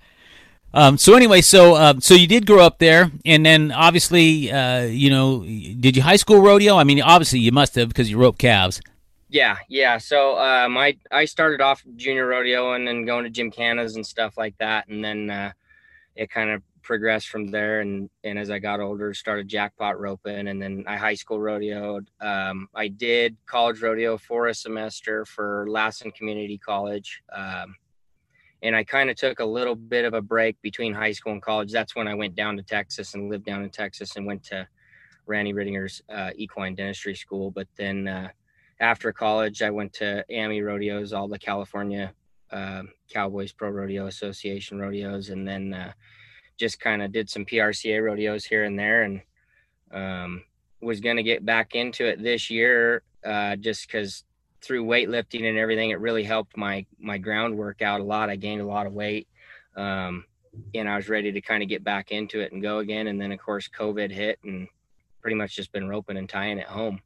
Um, 0.73 0.97
so 0.97 1.15
anyway, 1.15 1.41
so 1.41 1.75
uh, 1.75 1.93
so 1.99 2.15
you 2.15 2.27
did 2.27 2.47
grow 2.47 2.59
up 2.59 2.79
there, 2.79 3.11
and 3.25 3.45
then 3.45 3.71
obviously, 3.71 4.51
uh, 4.51 4.83
you 4.83 5.09
know, 5.09 5.43
did 5.43 5.95
you 5.95 6.01
high 6.01 6.15
school 6.15 6.41
rodeo? 6.41 6.77
I 6.77 6.83
mean, 6.83 7.01
obviously 7.01 7.39
you 7.39 7.51
must 7.51 7.75
have 7.75 7.89
because 7.89 8.09
you 8.09 8.17
roped 8.17 8.39
calves. 8.39 8.81
Yeah, 9.29 9.57
yeah. 9.67 9.97
So 9.97 10.37
um, 10.39 10.77
I 10.77 10.97
I 11.11 11.25
started 11.25 11.61
off 11.61 11.83
junior 11.95 12.27
rodeo 12.27 12.73
and 12.73 12.87
then 12.87 13.05
going 13.05 13.23
to 13.23 13.31
gymkhanas 13.31 13.95
and 13.95 14.05
stuff 14.05 14.37
like 14.37 14.57
that, 14.59 14.87
and 14.87 15.03
then 15.03 15.29
uh, 15.29 15.51
it 16.15 16.29
kind 16.31 16.49
of 16.49 16.63
progressed 16.81 17.29
from 17.29 17.47
there. 17.47 17.81
And 17.81 18.09
and 18.23 18.39
as 18.39 18.49
I 18.49 18.57
got 18.57 18.79
older, 18.79 19.13
started 19.13 19.47
jackpot 19.47 19.99
roping, 19.99 20.47
and 20.47 20.61
then 20.61 20.83
I 20.87 20.97
high 20.97 21.13
school 21.13 21.39
rodeoed. 21.39 22.07
Um, 22.19 22.67
I 22.73 22.87
did 22.87 23.37
college 23.45 23.81
rodeo 23.81 24.17
for 24.17 24.47
a 24.47 24.55
semester 24.55 25.25
for 25.25 25.65
Lassen 25.69 26.11
Community 26.11 26.57
College. 26.57 27.21
Um, 27.31 27.75
and 28.63 28.75
I 28.75 28.83
kind 28.85 29.09
of 29.09 29.17
took 29.17 29.39
a 29.39 29.45
little 29.45 29.75
bit 29.75 30.05
of 30.05 30.13
a 30.13 30.21
break 30.21 30.59
between 30.61 30.93
high 30.93 31.11
school 31.11 31.33
and 31.33 31.41
college. 31.41 31.71
That's 31.71 31.95
when 31.95 32.07
I 32.07 32.15
went 32.15 32.33
down 32.33 32.55
to 32.57 32.63
Texas 32.63 33.13
and 33.13 33.29
lived 33.29 33.45
down 33.45 33.61
in 33.61 33.69
Texas 33.69 34.15
and 34.15 34.25
went 34.25 34.41
to 34.45 34.65
Randy 35.25 35.53
Reedinger's 35.53 36.01
uh, 36.09 36.31
equine 36.35 36.73
dentistry 36.73 37.13
school. 37.13 37.51
But 37.51 37.67
then 37.75 38.07
uh, 38.07 38.29
after 38.79 39.11
college, 39.11 39.61
I 39.61 39.69
went 39.69 39.91
to 39.93 40.25
AMI 40.31 40.61
rodeos, 40.61 41.11
all 41.11 41.27
the 41.27 41.37
California 41.37 42.13
uh, 42.51 42.83
Cowboys 43.11 43.51
Pro 43.51 43.69
Rodeo 43.69 44.07
Association 44.07 44.79
rodeos, 44.79 45.29
and 45.29 45.45
then 45.45 45.73
uh, 45.73 45.91
just 46.57 46.79
kind 46.79 47.01
of 47.01 47.11
did 47.11 47.29
some 47.29 47.45
PRCA 47.45 48.01
rodeos 48.01 48.45
here 48.45 48.63
and 48.63 48.79
there, 48.79 49.03
and 49.03 49.21
um, 49.91 50.43
was 50.81 51.01
going 51.01 51.17
to 51.17 51.23
get 51.23 51.45
back 51.45 51.75
into 51.75 52.05
it 52.05 52.21
this 52.21 52.49
year 52.49 53.03
uh, 53.25 53.55
just 53.57 53.87
because 53.87 54.23
through 54.63 54.85
weightlifting 54.85 55.47
and 55.47 55.57
everything, 55.57 55.89
it 55.89 55.99
really 55.99 56.23
helped 56.23 56.57
my 56.57 56.85
my 56.99 57.17
groundwork 57.17 57.81
out 57.81 58.01
a 58.01 58.03
lot. 58.03 58.29
I 58.29 58.35
gained 58.35 58.61
a 58.61 58.65
lot 58.65 58.87
of 58.87 58.93
weight, 58.93 59.27
um, 59.75 60.25
and 60.73 60.89
I 60.89 60.95
was 60.95 61.09
ready 61.09 61.31
to 61.31 61.41
kind 61.41 61.61
of 61.61 61.69
get 61.69 61.83
back 61.83 62.11
into 62.11 62.39
it 62.39 62.51
and 62.51 62.61
go 62.61 62.79
again. 62.79 63.07
And 63.07 63.19
then 63.19 63.31
of 63.31 63.39
course 63.39 63.67
COVID 63.67 64.11
hit, 64.11 64.39
and 64.43 64.67
pretty 65.21 65.35
much 65.35 65.55
just 65.55 65.71
been 65.71 65.87
roping 65.87 66.17
and 66.17 66.29
tying 66.29 66.59
at 66.59 66.67
home. 66.67 67.01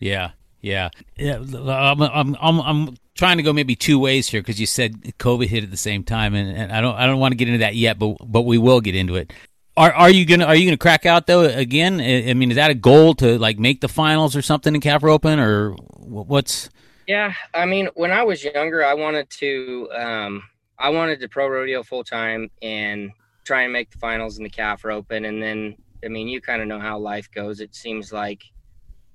Yeah, 0.00 0.32
yeah, 0.60 0.90
yeah. 1.16 1.38
I'm 1.38 2.02
I'm 2.02 2.36
I'm, 2.40 2.60
I'm 2.60 2.96
trying 3.14 3.38
to 3.38 3.42
go 3.42 3.52
maybe 3.52 3.74
two 3.74 3.98
ways 3.98 4.28
here 4.28 4.40
because 4.40 4.60
you 4.60 4.66
said 4.66 5.02
COVID 5.18 5.46
hit 5.46 5.64
at 5.64 5.70
the 5.70 5.76
same 5.76 6.04
time, 6.04 6.34
and, 6.34 6.56
and 6.56 6.72
I 6.72 6.80
don't 6.80 6.94
I 6.94 7.06
don't 7.06 7.18
want 7.18 7.32
to 7.32 7.36
get 7.36 7.48
into 7.48 7.58
that 7.58 7.74
yet, 7.74 7.98
but 7.98 8.16
but 8.24 8.42
we 8.42 8.58
will 8.58 8.80
get 8.80 8.94
into 8.94 9.16
it. 9.16 9.32
Are 9.76 9.92
are 9.92 10.10
you 10.10 10.26
gonna 10.26 10.44
are 10.44 10.56
you 10.56 10.66
gonna 10.66 10.76
crack 10.76 11.06
out 11.06 11.26
though 11.26 11.42
again? 11.42 12.00
I 12.00 12.34
mean, 12.34 12.50
is 12.50 12.56
that 12.56 12.70
a 12.70 12.74
goal 12.74 13.14
to 13.14 13.38
like 13.38 13.58
make 13.58 13.80
the 13.80 13.88
finals 13.88 14.36
or 14.36 14.42
something 14.42 14.74
in 14.74 14.80
Calf 14.80 15.02
Roping 15.02 15.38
or 15.38 15.70
what's? 15.70 16.68
Yeah, 17.08 17.32
I 17.54 17.64
mean, 17.64 17.88
when 17.94 18.12
I 18.12 18.22
was 18.22 18.44
younger, 18.44 18.84
I 18.84 18.92
wanted 18.92 19.30
to, 19.30 19.88
um, 19.94 20.42
I 20.78 20.90
wanted 20.90 21.20
to 21.20 21.28
pro 21.28 21.48
rodeo 21.48 21.82
full 21.82 22.04
time 22.04 22.50
and 22.60 23.10
try 23.46 23.62
and 23.62 23.72
make 23.72 23.90
the 23.90 23.96
finals 23.96 24.36
in 24.36 24.44
the 24.44 24.50
calf 24.50 24.84
roping. 24.84 25.24
And 25.24 25.42
then, 25.42 25.74
I 26.04 26.08
mean, 26.08 26.28
you 26.28 26.42
kind 26.42 26.60
of 26.60 26.68
know 26.68 26.78
how 26.78 26.98
life 26.98 27.30
goes. 27.30 27.60
It 27.60 27.74
seems 27.74 28.12
like 28.12 28.44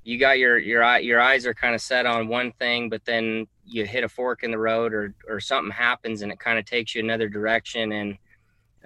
you 0.03 0.19
got 0.19 0.39
your 0.39 0.57
your 0.57 0.83
eye 0.83 0.97
your 0.97 1.21
eyes 1.21 1.45
are 1.45 1.53
kind 1.53 1.75
of 1.75 1.81
set 1.81 2.07
on 2.07 2.27
one 2.27 2.51
thing, 2.53 2.89
but 2.89 3.05
then 3.05 3.45
you 3.63 3.85
hit 3.85 4.03
a 4.03 4.09
fork 4.09 4.41
in 4.41 4.49
the 4.49 4.57
road 4.57 4.91
or 4.91 5.13
or 5.29 5.39
something 5.39 5.71
happens 5.71 6.23
and 6.23 6.31
it 6.31 6.39
kind 6.39 6.57
of 6.57 6.65
takes 6.65 6.95
you 6.95 7.03
another 7.03 7.29
direction. 7.29 7.91
And 7.91 8.17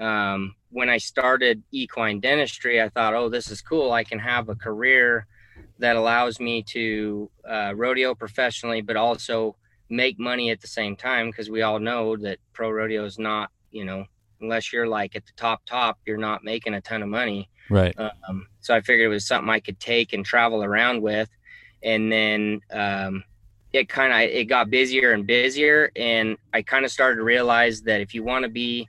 um, 0.05 0.53
when 0.69 0.89
I 0.89 0.97
started 0.97 1.63
equine 1.71 2.19
dentistry, 2.19 2.81
I 2.81 2.89
thought, 2.89 3.13
oh, 3.13 3.29
this 3.29 3.51
is 3.51 3.61
cool. 3.61 3.93
I 3.93 4.03
can 4.03 4.19
have 4.19 4.49
a 4.49 4.55
career 4.55 5.27
that 5.79 5.95
allows 5.95 6.39
me 6.39 6.63
to 6.63 7.29
uh, 7.47 7.73
rodeo 7.75 8.15
professionally, 8.15 8.81
but 8.81 8.95
also 8.95 9.55
make 9.89 10.19
money 10.19 10.49
at 10.49 10.61
the 10.61 10.67
same 10.67 10.95
time 10.95 11.29
because 11.29 11.49
we 11.49 11.61
all 11.61 11.79
know 11.79 12.17
that 12.17 12.39
pro 12.53 12.69
rodeo 12.69 13.05
is 13.05 13.17
not, 13.17 13.51
you 13.71 13.85
know, 13.85 14.05
unless 14.41 14.71
you're 14.73 14.87
like 14.87 15.15
at 15.15 15.25
the 15.25 15.31
top 15.35 15.61
top, 15.65 15.97
you're 16.05 16.17
not 16.17 16.43
making 16.43 16.73
a 16.73 16.81
ton 16.81 17.01
of 17.01 17.09
money. 17.09 17.49
Right. 17.69 17.97
Um, 17.97 18.47
so 18.61 18.75
I 18.75 18.81
figured 18.81 19.05
it 19.05 19.09
was 19.09 19.27
something 19.27 19.49
I 19.49 19.59
could 19.59 19.79
take 19.79 20.13
and 20.13 20.25
travel 20.25 20.63
around 20.63 21.01
with, 21.01 21.29
and 21.83 22.11
then 22.11 22.61
um, 22.71 23.23
it 23.73 23.89
kind 23.89 24.13
of 24.13 24.19
it 24.19 24.45
got 24.45 24.69
busier 24.69 25.13
and 25.13 25.27
busier, 25.27 25.91
and 25.95 26.37
I 26.53 26.61
kind 26.61 26.85
of 26.85 26.91
started 26.91 27.17
to 27.17 27.23
realize 27.23 27.81
that 27.81 28.01
if 28.01 28.13
you 28.13 28.23
want 28.23 28.43
to 28.43 28.49
be 28.49 28.87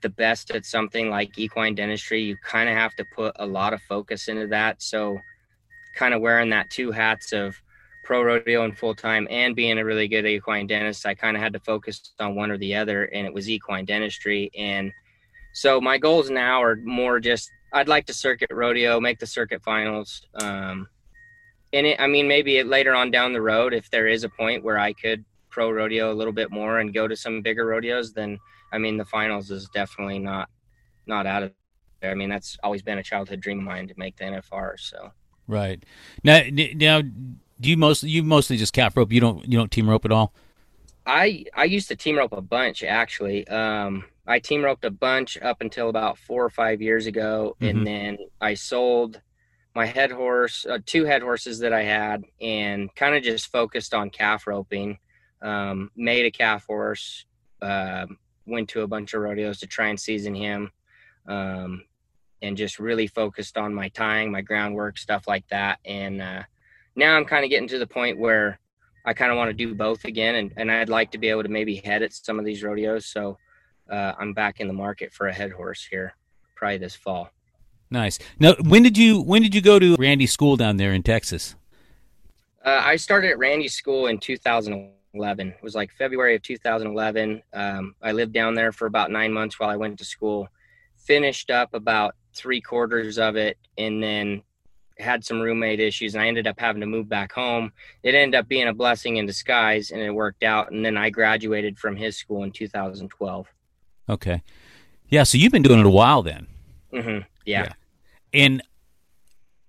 the 0.00 0.08
best 0.08 0.50
at 0.50 0.64
something 0.64 1.10
like 1.10 1.38
equine 1.38 1.74
dentistry, 1.74 2.22
you 2.22 2.36
kind 2.44 2.68
of 2.68 2.76
have 2.76 2.94
to 2.96 3.04
put 3.14 3.34
a 3.36 3.46
lot 3.46 3.72
of 3.72 3.80
focus 3.82 4.28
into 4.28 4.46
that. 4.48 4.82
So 4.82 5.18
kind 5.98 6.14
of 6.14 6.20
wearing 6.20 6.50
that 6.50 6.70
two 6.70 6.92
hats 6.92 7.32
of 7.32 7.60
pro 8.04 8.22
rodeo 8.22 8.62
and 8.64 8.78
full 8.78 8.94
time 8.94 9.26
and 9.30 9.56
being 9.56 9.78
a 9.78 9.84
really 9.84 10.06
good 10.06 10.24
equine 10.24 10.66
dentist, 10.66 11.04
I 11.04 11.14
kind 11.14 11.36
of 11.36 11.42
had 11.42 11.52
to 11.54 11.60
focus 11.60 12.12
on 12.20 12.36
one 12.36 12.52
or 12.52 12.56
the 12.56 12.76
other, 12.76 13.06
and 13.06 13.26
it 13.26 13.34
was 13.34 13.50
equine 13.50 13.84
dentistry. 13.84 14.48
And 14.56 14.92
so 15.52 15.80
my 15.80 15.98
goals 15.98 16.30
now 16.30 16.62
are 16.62 16.76
more 16.76 17.18
just 17.18 17.50
I'd 17.72 17.88
like 17.88 18.06
to 18.06 18.14
circuit 18.14 18.50
rodeo, 18.52 19.00
make 19.00 19.18
the 19.18 19.26
circuit 19.26 19.62
finals. 19.62 20.22
Um, 20.40 20.88
and 21.72 21.86
it, 21.86 22.00
I 22.00 22.06
mean, 22.06 22.28
maybe 22.28 22.58
it, 22.58 22.66
later 22.66 22.94
on 22.94 23.10
down 23.10 23.32
the 23.32 23.42
road, 23.42 23.74
if 23.74 23.90
there 23.90 24.06
is 24.06 24.24
a 24.24 24.28
point 24.30 24.64
where 24.64 24.78
I 24.78 24.92
could 24.92 25.24
pro 25.50 25.70
rodeo 25.70 26.12
a 26.12 26.14
little 26.14 26.32
bit 26.32 26.50
more 26.50 26.78
and 26.78 26.94
go 26.94 27.08
to 27.08 27.16
some 27.16 27.42
bigger 27.42 27.66
rodeos, 27.66 28.12
then 28.12 28.38
I 28.72 28.78
mean, 28.78 28.96
the 28.96 29.04
finals 29.04 29.50
is 29.50 29.68
definitely 29.74 30.20
not 30.20 30.48
not 31.06 31.26
out 31.26 31.42
of 31.42 31.52
there. 32.00 32.12
I 32.12 32.14
mean, 32.14 32.30
that's 32.30 32.56
always 32.62 32.82
been 32.82 32.98
a 32.98 33.02
childhood 33.02 33.40
dream 33.40 33.58
of 33.58 33.64
mine 33.64 33.88
to 33.88 33.94
make 33.96 34.16
the 34.16 34.24
NFR. 34.24 34.78
So 34.78 35.10
Right. 35.48 35.82
Now, 36.22 36.42
now, 36.50 37.00
do 37.00 37.70
you 37.70 37.76
mostly 37.76 38.10
you 38.10 38.22
mostly 38.22 38.56
just 38.58 38.72
calf 38.72 38.96
rope? 38.96 39.10
You 39.10 39.20
don't 39.20 39.44
you 39.48 39.58
don't 39.58 39.72
team 39.72 39.88
rope 39.88 40.04
at 40.04 40.12
all? 40.12 40.32
I 41.06 41.46
I 41.54 41.64
used 41.64 41.88
to 41.88 41.96
team 41.96 42.16
rope 42.18 42.32
a 42.32 42.42
bunch 42.42 42.84
actually. 42.84 43.48
Um, 43.48 44.04
I 44.26 44.38
team 44.40 44.62
roped 44.62 44.84
a 44.84 44.90
bunch 44.90 45.38
up 45.38 45.62
until 45.62 45.88
about 45.88 46.18
four 46.18 46.44
or 46.44 46.50
five 46.50 46.82
years 46.82 47.06
ago, 47.06 47.56
Mhm. 47.60 47.70
and 47.70 47.86
then 47.86 48.18
I 48.42 48.54
sold 48.54 49.20
my 49.74 49.86
head 49.86 50.10
horse, 50.10 50.66
uh, 50.66 50.78
two 50.84 51.04
head 51.06 51.22
horses 51.22 51.60
that 51.60 51.72
I 51.72 51.82
had, 51.82 52.24
and 52.40 52.94
kind 52.94 53.14
of 53.14 53.22
just 53.22 53.50
focused 53.50 53.94
on 53.94 54.10
calf 54.10 54.46
roping. 54.46 54.98
Um, 55.40 55.90
made 55.96 56.26
a 56.26 56.30
calf 56.30 56.66
horse, 56.66 57.24
um, 57.62 58.18
went 58.44 58.68
to 58.70 58.82
a 58.82 58.86
bunch 58.86 59.14
of 59.14 59.22
rodeos 59.22 59.60
to 59.60 59.66
try 59.66 59.88
and 59.88 59.98
season 59.98 60.34
him, 60.34 60.72
um, 61.26 61.84
and 62.42 62.56
just 62.56 62.78
really 62.78 63.06
focused 63.06 63.56
on 63.56 63.74
my 63.74 63.88
tying, 63.88 64.30
my 64.30 64.40
groundwork, 64.40 64.98
stuff 64.98 65.26
like 65.26 65.46
that. 65.48 65.78
And 65.84 66.22
uh, 66.22 66.42
now 66.96 67.16
I'm 67.16 67.24
kind 67.24 67.44
of 67.44 67.50
getting 67.50 67.68
to 67.68 67.78
the 67.78 67.86
point 67.86 68.18
where 68.18 68.58
I 69.04 69.14
kind 69.14 69.30
of 69.30 69.38
want 69.38 69.48
to 69.48 69.54
do 69.54 69.74
both 69.74 70.04
again, 70.04 70.34
and, 70.34 70.52
and 70.56 70.70
I'd 70.70 70.88
like 70.88 71.10
to 71.12 71.18
be 71.18 71.28
able 71.28 71.42
to 71.42 71.48
maybe 71.48 71.76
head 71.76 72.02
at 72.02 72.12
some 72.12 72.38
of 72.38 72.44
these 72.44 72.62
rodeos. 72.62 73.06
So 73.06 73.38
uh, 73.90 74.12
I'm 74.18 74.34
back 74.34 74.60
in 74.60 74.68
the 74.68 74.74
market 74.74 75.12
for 75.12 75.28
a 75.28 75.32
head 75.32 75.50
horse 75.50 75.86
here, 75.88 76.14
probably 76.54 76.78
this 76.78 76.94
fall. 76.94 77.30
Nice. 77.90 78.18
Now, 78.38 78.54
when 78.60 78.82
did 78.82 78.98
you 78.98 79.22
when 79.22 79.40
did 79.40 79.54
you 79.54 79.62
go 79.62 79.78
to 79.78 79.96
Randy's 79.96 80.32
school 80.32 80.56
down 80.56 80.76
there 80.76 80.92
in 80.92 81.02
Texas? 81.02 81.54
Uh, 82.64 82.82
I 82.84 82.96
started 82.96 83.30
at 83.30 83.38
Randy's 83.38 83.74
school 83.74 84.08
in 84.08 84.18
2011. 84.18 85.48
It 85.48 85.62
was 85.62 85.74
like 85.74 85.90
February 85.92 86.34
of 86.36 86.42
2011. 86.42 87.42
Um, 87.54 87.94
I 88.02 88.12
lived 88.12 88.34
down 88.34 88.54
there 88.54 88.72
for 88.72 88.86
about 88.86 89.10
nine 89.10 89.32
months 89.32 89.58
while 89.58 89.70
I 89.70 89.76
went 89.76 89.98
to 90.00 90.04
school. 90.04 90.48
Finished 90.96 91.50
up 91.50 91.72
about 91.72 92.14
three 92.38 92.60
quarters 92.60 93.18
of 93.18 93.36
it, 93.36 93.58
and 93.76 94.02
then 94.02 94.42
had 94.98 95.24
some 95.24 95.40
roommate 95.40 95.80
issues, 95.80 96.14
and 96.14 96.22
I 96.22 96.26
ended 96.28 96.46
up 96.46 96.58
having 96.58 96.80
to 96.80 96.86
move 96.86 97.08
back 97.08 97.32
home. 97.32 97.72
It 98.02 98.14
ended 98.14 98.38
up 98.38 98.48
being 98.48 98.68
a 98.68 98.74
blessing 98.74 99.16
in 99.16 99.26
disguise, 99.26 99.90
and 99.90 100.00
it 100.00 100.10
worked 100.10 100.42
out. 100.42 100.72
And 100.72 100.84
then 100.84 100.96
I 100.96 101.10
graduated 101.10 101.78
from 101.78 101.94
his 101.96 102.16
school 102.16 102.42
in 102.44 102.50
2012. 102.50 103.46
Okay. 104.08 104.42
Yeah. 105.08 105.22
So 105.22 105.38
you've 105.38 105.52
been 105.52 105.62
doing 105.62 105.80
it 105.80 105.86
a 105.86 105.90
while 105.90 106.22
then, 106.22 106.46
hmm 106.90 107.18
Yeah. 107.44 107.64
Yeah. 107.64 107.72
and 108.32 108.62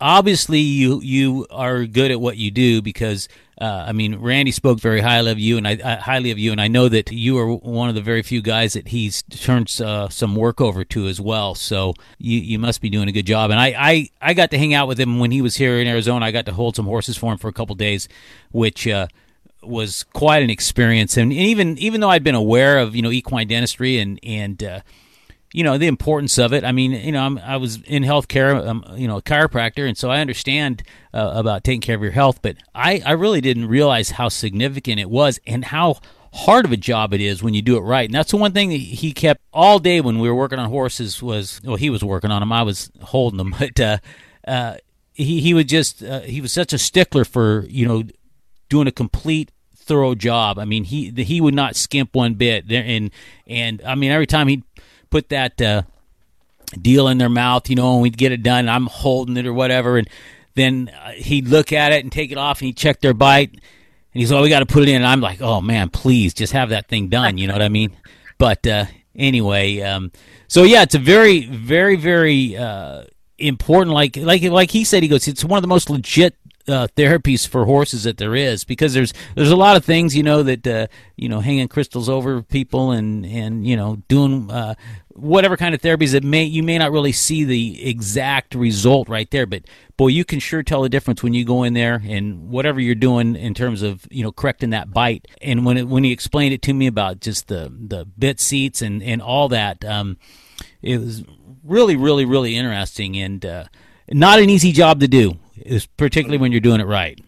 obviously 0.01 0.59
you 0.59 1.01
you 1.01 1.45
are 1.51 1.85
good 1.85 2.09
at 2.11 2.21
what 2.21 2.37
you 2.37 2.51
do 2.51 2.81
because 2.81 3.27
uh, 3.59 3.85
I 3.87 3.91
mean 3.91 4.15
Randy 4.15 4.51
spoke 4.51 4.79
very 4.79 5.01
highly 5.01 5.31
of 5.31 5.39
you 5.39 5.57
and 5.57 5.67
I, 5.67 5.79
I 5.83 5.95
highly 5.95 6.31
of 6.31 6.39
you 6.39 6.51
and 6.51 6.61
I 6.61 6.67
know 6.67 6.87
that 6.89 7.11
you 7.11 7.37
are 7.37 7.53
one 7.53 7.89
of 7.89 7.95
the 7.95 8.01
very 8.01 8.21
few 8.21 8.41
guys 8.41 8.73
that 8.73 8.89
he's 8.89 9.23
turned 9.23 9.79
uh, 9.81 10.09
some 10.09 10.35
work 10.35 10.61
over 10.61 10.83
to 10.85 11.07
as 11.07 11.19
well. 11.19 11.55
So 11.55 11.93
you 12.17 12.39
you 12.39 12.59
must 12.59 12.81
be 12.81 12.89
doing 12.89 13.09
a 13.09 13.11
good 13.11 13.25
job. 13.25 13.51
And 13.51 13.59
I, 13.59 13.75
I 13.77 14.09
I 14.21 14.33
got 14.33 14.51
to 14.51 14.57
hang 14.57 14.73
out 14.73 14.87
with 14.87 14.99
him 14.99 15.19
when 15.19 15.31
he 15.31 15.41
was 15.41 15.57
here 15.57 15.79
in 15.79 15.87
Arizona. 15.87 16.25
I 16.25 16.31
got 16.31 16.45
to 16.45 16.53
hold 16.53 16.75
some 16.75 16.85
horses 16.85 17.17
for 17.17 17.31
him 17.31 17.37
for 17.37 17.47
a 17.47 17.53
couple 17.53 17.75
days 17.75 18.07
which 18.51 18.87
uh, 18.87 19.07
was 19.61 20.03
quite 20.13 20.43
an 20.43 20.49
experience. 20.49 21.17
And, 21.17 21.31
even 21.33 21.77
even 21.77 22.01
though 22.01 22.09
I'd 22.09 22.23
been 22.23 22.35
aware 22.35 22.79
of 22.79 22.95
you 22.95 23.01
know 23.01 23.11
equine 23.11 23.47
dentistry 23.47 23.99
and 23.99 24.19
and 24.23 24.63
uh, 24.63 24.79
you 25.51 25.63
know 25.63 25.77
the 25.77 25.87
importance 25.87 26.37
of 26.37 26.53
it. 26.53 26.63
I 26.63 26.71
mean, 26.71 26.91
you 26.91 27.11
know, 27.11 27.23
I'm, 27.23 27.37
I 27.39 27.57
was 27.57 27.81
in 27.83 28.03
healthcare, 28.03 28.67
um, 28.67 28.83
you 28.95 29.07
know, 29.07 29.17
a 29.17 29.21
chiropractor, 29.21 29.87
and 29.87 29.97
so 29.97 30.09
I 30.09 30.19
understand 30.19 30.83
uh, 31.13 31.31
about 31.35 31.63
taking 31.63 31.81
care 31.81 31.95
of 31.95 32.01
your 32.01 32.11
health. 32.11 32.41
But 32.41 32.57
I, 32.75 33.01
I 33.05 33.11
really 33.11 33.41
didn't 33.41 33.67
realize 33.67 34.11
how 34.11 34.29
significant 34.29 34.99
it 34.99 35.09
was 35.09 35.39
and 35.47 35.65
how 35.65 35.99
hard 36.31 36.65
of 36.65 36.71
a 36.71 36.77
job 36.77 37.13
it 37.13 37.21
is 37.21 37.41
when 37.41 37.55
you 37.55 37.61
do 37.61 37.77
it 37.77 37.81
right. 37.81 38.07
And 38.07 38.13
that's 38.13 38.31
the 38.31 38.37
one 38.37 38.51
thing 38.51 38.69
that 38.69 38.75
he 38.75 39.11
kept 39.11 39.41
all 39.51 39.79
day 39.79 40.01
when 40.01 40.19
we 40.19 40.29
were 40.29 40.35
working 40.35 40.59
on 40.59 40.69
horses 40.69 41.21
was 41.23 41.59
well, 41.63 41.77
he 41.77 41.89
was 41.89 42.03
working 42.03 42.31
on 42.31 42.41
them, 42.41 42.51
I 42.51 42.63
was 42.63 42.91
holding 43.01 43.37
them, 43.37 43.55
but 43.59 43.79
uh, 43.79 43.97
uh, 44.47 44.77
he 45.13 45.41
he 45.41 45.53
would 45.53 45.67
just 45.67 46.03
uh, 46.03 46.21
he 46.21 46.41
was 46.41 46.53
such 46.53 46.73
a 46.73 46.77
stickler 46.77 47.25
for 47.25 47.65
you 47.67 47.87
know 47.87 48.03
doing 48.69 48.87
a 48.87 48.91
complete 48.91 49.51
thorough 49.75 50.13
job. 50.13 50.59
I 50.59 50.65
mean, 50.65 50.83
he 50.83 51.09
he 51.11 51.41
would 51.41 51.55
not 51.55 51.75
skimp 51.75 52.15
one 52.15 52.35
bit. 52.35 52.71
And 52.71 53.11
and 53.47 53.81
I 53.85 53.95
mean, 53.95 54.11
every 54.11 54.27
time 54.27 54.47
he'd 54.47 54.63
put 55.09 55.29
that 55.29 55.61
uh, 55.61 55.83
deal 56.79 57.07
in 57.07 57.17
their 57.17 57.29
mouth, 57.29 57.69
you 57.69 57.75
know, 57.75 57.93
and 57.93 58.01
we'd 58.01 58.17
get 58.17 58.31
it 58.31 58.43
done. 58.43 58.69
I'm 58.69 58.87
holding 58.87 59.37
it 59.37 59.45
or 59.45 59.53
whatever, 59.53 59.97
and 59.97 60.09
then 60.55 60.91
uh, 61.03 61.11
he'd 61.11 61.47
look 61.47 61.71
at 61.73 61.91
it 61.91 62.03
and 62.03 62.11
take 62.11 62.31
it 62.31 62.37
off, 62.37 62.59
and 62.59 62.67
he'd 62.67 62.77
check 62.77 63.01
their 63.01 63.13
bite, 63.13 63.51
and 63.51 63.61
he's, 64.13 64.31
"Oh, 64.31 64.41
we 64.41 64.49
got 64.49 64.59
to 64.59 64.65
put 64.65 64.83
it 64.83 64.89
in." 64.89 64.97
And 64.97 65.07
I'm 65.07 65.21
like, 65.21 65.41
"Oh 65.41 65.61
man, 65.61 65.89
please, 65.89 66.33
just 66.33 66.53
have 66.53 66.69
that 66.69 66.87
thing 66.87 67.09
done." 67.09 67.37
You 67.37 67.47
know 67.47 67.53
what 67.53 67.61
I 67.61 67.69
mean? 67.69 67.95
But 68.39 68.65
uh, 68.65 68.85
anyway, 69.17 69.81
um, 69.81 70.13
so 70.47 70.63
yeah, 70.63 70.83
it's 70.83 70.95
a 70.95 70.99
very, 70.99 71.45
very, 71.45 71.97
very 71.97 72.55
uh, 72.55 73.03
important. 73.37 73.93
Like, 73.93 74.17
like, 74.17 74.41
like 74.43 74.71
he 74.71 74.83
said, 74.83 75.03
he 75.03 75.09
goes, 75.09 75.27
it's 75.27 75.43
one 75.43 75.57
of 75.57 75.61
the 75.61 75.67
most 75.67 75.89
legit 75.89 76.35
uh, 76.69 76.87
therapies 76.95 77.47
for 77.47 77.65
horses 77.65 78.03
that 78.03 78.17
there 78.17 78.35
is 78.35 78.63
because 78.63 78.93
there's 78.93 79.13
there's 79.35 79.51
a 79.51 79.55
lot 79.55 79.75
of 79.75 79.83
things 79.83 80.15
you 80.15 80.23
know 80.23 80.43
that 80.43 80.65
uh, 80.67 80.87
you 81.15 81.27
know 81.27 81.39
hanging 81.39 81.67
crystals 81.67 82.07
over 82.07 82.41
people 82.41 82.91
and 82.91 83.25
and 83.25 83.65
you 83.65 83.75
know 83.75 83.97
doing 84.07 84.49
uh, 84.51 84.75
whatever 85.09 85.57
kind 85.57 85.75
of 85.75 85.81
therapies 85.81 86.11
that 86.11 86.23
may 86.23 86.43
you 86.43 86.63
may 86.63 86.77
not 86.77 86.91
really 86.91 87.11
see 87.11 87.43
the 87.43 87.87
exact 87.87 88.55
result 88.55 89.09
right 89.09 89.29
there. 89.31 89.45
But 89.45 89.63
boy 89.97 90.07
you 90.07 90.23
can 90.23 90.39
sure 90.39 90.63
tell 90.63 90.81
the 90.81 90.89
difference 90.89 91.23
when 91.23 91.33
you 91.33 91.43
go 91.43 91.63
in 91.63 91.73
there 91.73 92.01
and 92.05 92.49
whatever 92.49 92.79
you're 92.79 92.95
doing 92.95 93.35
in 93.35 93.53
terms 93.53 93.81
of 93.81 94.07
you 94.11 94.23
know 94.23 94.31
correcting 94.31 94.69
that 94.71 94.91
bite. 94.91 95.27
And 95.41 95.65
when 95.65 95.77
it, 95.77 95.87
when 95.87 96.03
he 96.03 96.11
explained 96.11 96.53
it 96.53 96.61
to 96.63 96.73
me 96.73 96.87
about 96.87 97.19
just 97.19 97.47
the 97.47 97.73
the 97.75 98.05
bit 98.05 98.39
seats 98.39 98.81
and 98.81 99.01
and 99.03 99.21
all 99.21 99.49
that 99.49 99.83
um, 99.83 100.17
it 100.81 100.99
was 100.99 101.23
really 101.63 101.95
really 101.95 102.25
really 102.25 102.55
interesting 102.55 103.17
and 103.17 103.45
uh, 103.45 103.65
not 104.11 104.39
an 104.39 104.49
easy 104.49 104.71
job 104.71 104.99
to 104.99 105.07
do 105.07 105.37
is 105.65 105.85
particularly 105.85 106.37
when 106.37 106.51
you're 106.51 106.61
doing 106.61 106.81
it 106.81 106.87
right. 106.87 107.19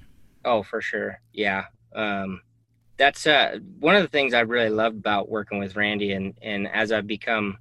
Oh, 0.43 0.63
for 0.63 0.81
sure. 0.81 1.19
Yeah. 1.33 1.65
Um, 1.95 2.41
that's 2.97 3.25
uh, 3.25 3.59
one 3.79 3.95
of 3.95 4.03
the 4.03 4.07
things 4.07 4.33
I 4.33 4.41
really 4.41 4.69
loved 4.69 4.97
about 4.97 5.29
working 5.29 5.59
with 5.59 5.75
Randy, 5.75 6.13
and 6.13 6.35
and 6.41 6.67
as 6.67 6.91
I've 6.91 7.07
become, 7.07 7.57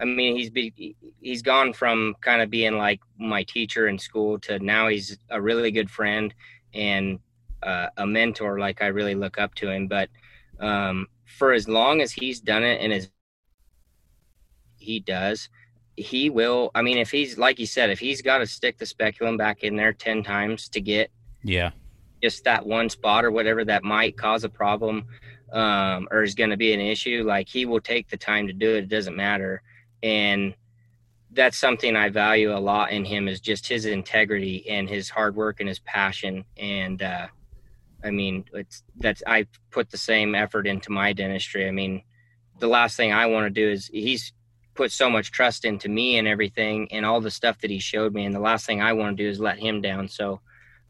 I 0.00 0.04
mean, 0.04 0.36
he's 0.36 0.50
be, 0.50 0.96
he's 1.20 1.42
gone 1.42 1.72
from 1.72 2.14
kind 2.20 2.42
of 2.42 2.50
being 2.50 2.76
like 2.76 3.00
my 3.18 3.42
teacher 3.44 3.88
in 3.88 3.98
school 3.98 4.38
to 4.40 4.58
now 4.58 4.88
he's 4.88 5.16
a 5.30 5.40
really 5.40 5.70
good 5.70 5.90
friend 5.90 6.34
and 6.74 7.20
uh, 7.62 7.86
a 7.96 8.06
mentor. 8.06 8.58
Like 8.58 8.82
I 8.82 8.88
really 8.88 9.14
look 9.14 9.38
up 9.38 9.54
to 9.56 9.70
him. 9.70 9.88
But 9.88 10.10
um, 10.60 11.06
for 11.38 11.52
as 11.52 11.68
long 11.68 12.00
as 12.00 12.12
he's 12.12 12.40
done 12.40 12.62
it, 12.62 12.80
and 12.82 12.92
as 12.92 13.08
he 14.76 15.00
does, 15.00 15.48
he 15.96 16.30
will. 16.30 16.70
I 16.74 16.82
mean, 16.82 16.98
if 16.98 17.10
he's 17.10 17.38
like 17.38 17.58
you 17.58 17.66
said, 17.66 17.90
if 17.90 17.98
he's 17.98 18.22
got 18.22 18.38
to 18.38 18.46
stick 18.46 18.78
the 18.78 18.86
speculum 18.86 19.36
back 19.36 19.62
in 19.62 19.76
there 19.76 19.92
ten 19.92 20.22
times 20.22 20.68
to 20.70 20.80
get 20.80 21.10
yeah 21.42 21.70
just 22.22 22.44
that 22.44 22.64
one 22.64 22.88
spot 22.88 23.24
or 23.24 23.30
whatever 23.30 23.64
that 23.64 23.82
might 23.82 24.16
cause 24.16 24.44
a 24.44 24.48
problem 24.48 25.04
um, 25.52 26.06
or 26.10 26.22
is 26.22 26.34
going 26.34 26.50
to 26.50 26.56
be 26.56 26.72
an 26.72 26.80
issue, 26.80 27.24
like 27.26 27.48
he 27.48 27.66
will 27.66 27.80
take 27.80 28.08
the 28.08 28.16
time 28.16 28.46
to 28.46 28.52
do 28.52 28.70
it. 28.70 28.84
It 28.84 28.88
doesn't 28.88 29.16
matter, 29.16 29.62
and 30.02 30.54
that's 31.32 31.56
something 31.56 31.96
I 31.96 32.10
value 32.10 32.54
a 32.54 32.58
lot 32.58 32.92
in 32.92 33.04
him 33.04 33.26
is 33.26 33.40
just 33.40 33.66
his 33.66 33.86
integrity 33.86 34.68
and 34.68 34.88
his 34.88 35.08
hard 35.08 35.34
work 35.34 35.60
and 35.60 35.68
his 35.68 35.78
passion. 35.80 36.44
And 36.58 37.02
uh, 37.02 37.26
I 38.04 38.10
mean, 38.10 38.44
it's 38.52 38.82
that's 38.96 39.22
I 39.26 39.46
put 39.70 39.90
the 39.90 39.98
same 39.98 40.34
effort 40.34 40.66
into 40.66 40.90
my 40.90 41.12
dentistry. 41.12 41.66
I 41.66 41.70
mean, 41.70 42.02
the 42.58 42.66
last 42.66 42.96
thing 42.96 43.12
I 43.12 43.26
want 43.26 43.46
to 43.46 43.50
do 43.50 43.70
is 43.70 43.88
he's 43.92 44.32
put 44.74 44.90
so 44.90 45.10
much 45.10 45.30
trust 45.30 45.64
into 45.64 45.88
me 45.88 46.18
and 46.18 46.26
everything 46.26 46.88
and 46.92 47.04
all 47.04 47.20
the 47.20 47.30
stuff 47.30 47.58
that 47.58 47.70
he 47.70 47.78
showed 47.78 48.14
me. 48.14 48.24
And 48.24 48.34
the 48.34 48.40
last 48.40 48.66
thing 48.66 48.80
I 48.80 48.92
want 48.92 49.16
to 49.16 49.22
do 49.22 49.28
is 49.28 49.40
let 49.40 49.58
him 49.58 49.80
down. 49.80 50.08
So, 50.08 50.40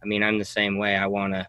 I 0.03 0.07
mean, 0.07 0.23
I'm 0.23 0.39
the 0.39 0.45
same 0.45 0.79
way. 0.79 0.97
I 0.97 1.07
want 1.07 1.33
to, 1.35 1.47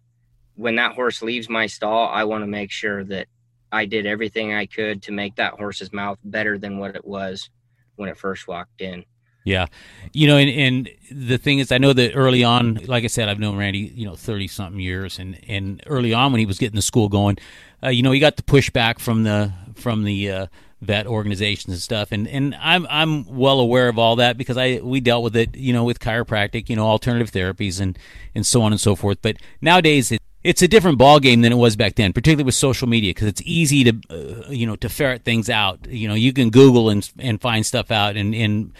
when 0.55 0.75
that 0.75 0.95
horse 0.95 1.21
leaves 1.21 1.49
my 1.49 1.67
stall, 1.67 2.09
I 2.09 2.23
want 2.23 2.43
to 2.43 2.47
make 2.47 2.71
sure 2.71 3.03
that 3.05 3.27
I 3.71 3.85
did 3.85 4.05
everything 4.05 4.53
I 4.53 4.65
could 4.65 5.01
to 5.03 5.11
make 5.11 5.35
that 5.35 5.53
horse's 5.53 5.91
mouth 5.91 6.19
better 6.23 6.57
than 6.57 6.77
what 6.77 6.95
it 6.95 7.05
was 7.05 7.49
when 7.95 8.09
it 8.09 8.17
first 8.17 8.47
walked 8.47 8.81
in. 8.81 9.03
Yeah, 9.45 9.65
you 10.13 10.27
know, 10.27 10.37
and, 10.37 10.49
and 10.49 10.89
the 11.11 11.37
thing 11.37 11.59
is, 11.59 11.71
I 11.73 11.77
know 11.77 11.91
that 11.91 12.13
early 12.13 12.45
on, 12.45 12.75
like 12.85 13.03
I 13.03 13.07
said, 13.07 13.27
I've 13.27 13.39
known 13.39 13.57
Randy, 13.57 13.79
you 13.79 14.05
know, 14.05 14.15
thirty 14.15 14.47
something 14.47 14.79
years, 14.79 15.19
and 15.19 15.37
and 15.49 15.83
early 15.85 16.13
on 16.13 16.31
when 16.31 16.39
he 16.39 16.45
was 16.45 16.57
getting 16.57 16.77
the 16.77 16.81
school 16.81 17.09
going, 17.09 17.37
uh, 17.83 17.89
you 17.89 18.03
know, 18.03 18.11
he 18.11 18.21
got 18.21 18.37
the 18.37 18.43
pushback 18.43 18.99
from 18.99 19.23
the 19.23 19.51
from 19.75 20.05
the 20.05 20.31
uh, 20.31 20.47
vet 20.83 21.07
organizations 21.07 21.73
and 21.73 21.81
stuff, 21.81 22.11
and 22.11 22.27
and 22.27 22.55
I'm 22.61 22.85
I'm 22.89 23.25
well 23.25 23.59
aware 23.59 23.89
of 23.89 23.97
all 23.97 24.17
that 24.17 24.37
because 24.37 24.57
I 24.57 24.79
we 24.83 24.99
dealt 24.99 25.23
with 25.23 25.35
it, 25.35 25.55
you 25.55 25.73
know, 25.73 25.83
with 25.83 25.99
chiropractic, 25.99 26.69
you 26.69 26.75
know, 26.75 26.85
alternative 26.85 27.31
therapies 27.31 27.79
and 27.79 27.97
and 28.35 28.45
so 28.45 28.61
on 28.61 28.71
and 28.71 28.81
so 28.81 28.95
forth. 28.95 29.19
But 29.21 29.37
nowadays, 29.61 30.11
it, 30.11 30.21
it's 30.43 30.61
a 30.61 30.67
different 30.67 30.97
ball 30.97 31.19
game 31.19 31.41
than 31.41 31.51
it 31.51 31.57
was 31.57 31.75
back 31.75 31.95
then, 31.95 32.13
particularly 32.13 32.43
with 32.43 32.55
social 32.55 32.87
media, 32.87 33.11
because 33.11 33.27
it's 33.27 33.41
easy 33.45 33.83
to, 33.85 33.93
uh, 34.09 34.49
you 34.49 34.67
know, 34.67 34.75
to 34.77 34.89
ferret 34.89 35.23
things 35.23 35.49
out. 35.49 35.87
You 35.87 36.07
know, 36.07 36.15
you 36.15 36.33
can 36.33 36.49
Google 36.49 36.89
and 36.89 37.09
and 37.19 37.39
find 37.39 37.65
stuff 37.65 37.91
out, 37.91 38.15
and 38.15 38.35
and 38.35 38.73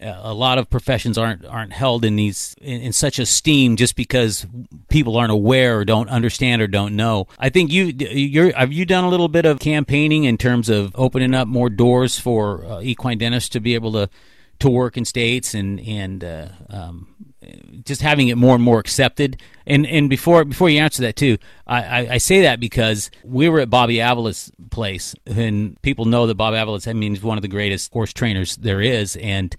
a 0.00 0.32
lot 0.32 0.58
of 0.58 0.70
professions 0.70 1.18
aren't 1.18 1.44
aren't 1.44 1.72
held 1.72 2.04
in 2.04 2.16
these 2.16 2.54
in, 2.60 2.80
in, 2.80 2.92
such 2.92 3.18
esteem 3.18 3.76
just 3.76 3.96
because 3.96 4.46
people 4.88 5.16
aren't 5.16 5.32
aware 5.32 5.78
or 5.78 5.84
don't 5.84 6.08
understand 6.08 6.62
or 6.62 6.66
don't 6.66 6.96
know. 6.96 7.26
I 7.38 7.50
think 7.50 7.70
you 7.70 7.86
you're 7.86 8.56
have 8.56 8.72
you 8.72 8.86
done 8.86 9.04
a 9.04 9.08
little 9.08 9.28
bit 9.28 9.44
of 9.44 9.58
campaigning 9.58 10.24
in 10.24 10.38
terms 10.38 10.68
of 10.68 10.92
opening 10.94 11.34
up 11.34 11.48
more 11.48 11.68
doors 11.68 12.18
for 12.18 12.64
uh, 12.64 12.80
equine 12.80 13.18
dentists 13.18 13.50
to 13.50 13.60
be 13.60 13.74
able 13.74 13.92
to 13.92 14.08
to 14.60 14.70
work 14.70 14.96
in 14.96 15.04
states 15.04 15.54
and 15.54 15.80
and 15.80 16.24
uh, 16.24 16.48
um, 16.68 17.08
just 17.84 18.02
having 18.02 18.28
it 18.28 18.36
more 18.36 18.54
and 18.54 18.62
more 18.62 18.78
accepted. 18.78 19.40
And 19.66 19.86
and 19.86 20.08
before 20.08 20.44
before 20.44 20.70
you 20.70 20.80
answer 20.80 21.02
that 21.02 21.16
too, 21.16 21.38
I, 21.66 21.82
I, 21.82 22.08
I, 22.12 22.18
say 22.18 22.42
that 22.42 22.60
because 22.60 23.10
we 23.24 23.48
were 23.48 23.60
at 23.60 23.70
Bobby 23.70 24.00
Avila's 24.00 24.50
place, 24.70 25.14
and 25.26 25.80
people 25.82 26.04
know 26.04 26.26
that 26.26 26.34
Bob 26.36 26.54
Avila, 26.54 26.80
I 26.86 26.92
mean, 26.92 27.14
is 27.14 27.22
one 27.22 27.38
of 27.38 27.42
the 27.42 27.48
greatest 27.48 27.92
horse 27.92 28.12
trainers 28.12 28.56
there 28.56 28.80
is, 28.80 29.16
and 29.16 29.56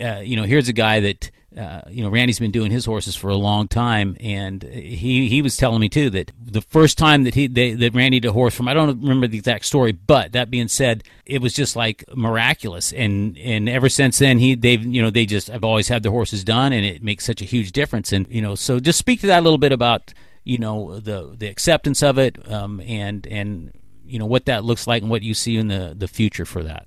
uh, 0.00 0.20
you 0.24 0.36
know, 0.36 0.44
here's 0.44 0.68
a 0.68 0.72
guy 0.72 1.00
that 1.00 1.30
uh, 1.56 1.82
you 1.90 2.02
know 2.02 2.08
Randy's 2.08 2.38
been 2.38 2.50
doing 2.50 2.70
his 2.70 2.86
horses 2.86 3.14
for 3.14 3.28
a 3.28 3.36
long 3.36 3.68
time, 3.68 4.16
and 4.20 4.62
he 4.62 5.28
he 5.28 5.42
was 5.42 5.56
telling 5.56 5.80
me 5.80 5.88
too 5.88 6.08
that 6.10 6.32
the 6.42 6.62
first 6.62 6.96
time 6.96 7.24
that 7.24 7.34
he 7.34 7.46
they, 7.46 7.74
that 7.74 7.94
Randy 7.94 8.20
did 8.20 8.28
a 8.28 8.32
horse 8.32 8.54
from 8.54 8.68
I 8.68 8.74
don't 8.74 9.00
remember 9.02 9.26
the 9.26 9.38
exact 9.38 9.66
story, 9.66 9.92
but 9.92 10.32
that 10.32 10.50
being 10.50 10.68
said, 10.68 11.04
it 11.26 11.42
was 11.42 11.52
just 11.52 11.76
like 11.76 12.04
miraculous, 12.14 12.92
and 12.92 13.36
and 13.38 13.68
ever 13.68 13.88
since 13.90 14.18
then 14.18 14.38
he 14.38 14.54
they've 14.54 14.82
you 14.82 15.02
know 15.02 15.10
they 15.10 15.26
just 15.26 15.48
have 15.48 15.64
always 15.64 15.88
had 15.88 16.02
their 16.02 16.12
horses 16.12 16.42
done, 16.42 16.72
and 16.72 16.86
it 16.86 17.02
makes 17.02 17.24
such 17.24 17.42
a 17.42 17.46
huge 17.46 17.72
difference, 17.72 18.12
and 18.12 18.26
you 18.28 18.40
know 18.40 18.54
so 18.54 18.80
just 18.80 18.98
speak 18.98 19.20
to 19.20 19.26
that 19.26 19.40
a 19.40 19.44
little 19.44 19.58
bit 19.58 19.72
about 19.72 20.14
you 20.44 20.56
know 20.56 20.98
the 21.00 21.34
the 21.36 21.48
acceptance 21.48 22.02
of 22.02 22.18
it, 22.18 22.50
um, 22.50 22.80
and 22.80 23.26
and 23.26 23.72
you 24.06 24.18
know 24.18 24.26
what 24.26 24.46
that 24.46 24.64
looks 24.64 24.86
like 24.86 25.02
and 25.02 25.10
what 25.10 25.22
you 25.22 25.34
see 25.34 25.58
in 25.58 25.68
the 25.68 25.94
the 25.94 26.08
future 26.08 26.46
for 26.46 26.62
that. 26.62 26.86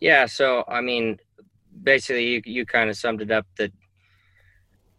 Yeah, 0.00 0.26
so 0.26 0.64
I 0.68 0.80
mean 0.80 1.20
basically 1.82 2.26
you, 2.26 2.42
you 2.44 2.66
kind 2.66 2.90
of 2.90 2.96
summed 2.96 3.22
it 3.22 3.30
up 3.30 3.46
that 3.56 3.72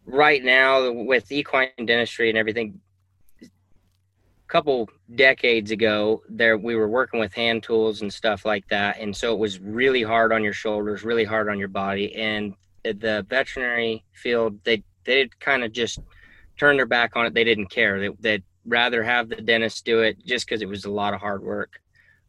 right 0.06 0.42
now 0.44 0.90
with 0.92 1.30
equine 1.32 1.68
dentistry 1.84 2.28
and 2.28 2.38
everything 2.38 2.80
a 3.42 3.48
couple 4.48 4.88
decades 5.14 5.70
ago 5.70 6.22
there 6.28 6.58
we 6.58 6.76
were 6.76 6.88
working 6.88 7.18
with 7.18 7.32
hand 7.32 7.62
tools 7.62 8.02
and 8.02 8.12
stuff 8.12 8.44
like 8.44 8.66
that. 8.68 8.98
And 8.98 9.16
so 9.16 9.32
it 9.32 9.38
was 9.38 9.58
really 9.60 10.02
hard 10.02 10.32
on 10.32 10.44
your 10.44 10.52
shoulders 10.52 11.04
really 11.04 11.24
hard 11.24 11.48
on 11.48 11.58
your 11.58 11.68
body. 11.68 12.14
And 12.16 12.54
the 12.82 13.26
veterinary 13.28 14.04
field 14.12 14.58
they 14.64 14.82
they 15.04 15.28
kind 15.40 15.64
of 15.64 15.72
just 15.72 16.00
turned 16.58 16.78
their 16.78 16.86
back 16.86 17.16
on 17.16 17.26
it. 17.26 17.34
They 17.34 17.44
didn't 17.44 17.70
care. 17.70 18.00
They, 18.00 18.08
they'd 18.20 18.44
rather 18.66 19.02
have 19.02 19.28
the 19.28 19.36
dentist 19.36 19.84
do 19.84 20.00
it 20.00 20.24
just 20.24 20.46
because 20.46 20.62
it 20.62 20.68
was 20.68 20.84
a 20.84 20.90
lot 20.90 21.14
of 21.14 21.20
hard 21.20 21.42
work. 21.42 21.80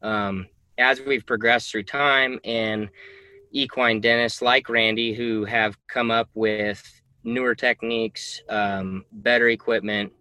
Um, 0.02 0.48
as 0.78 1.00
we've 1.02 1.26
progressed 1.26 1.72
through 1.72 1.84
time 1.84 2.40
and 2.44 2.90
equine 3.56 4.02
dentists 4.02 4.42
like 4.42 4.68
Randy 4.68 5.14
who 5.14 5.46
have 5.46 5.78
come 5.88 6.12
up 6.12 6.30
with 6.34 6.84
newer 7.24 7.56
techniques, 7.56 8.44
um, 8.50 9.06
better 9.12 9.50
equipment. 9.50 10.12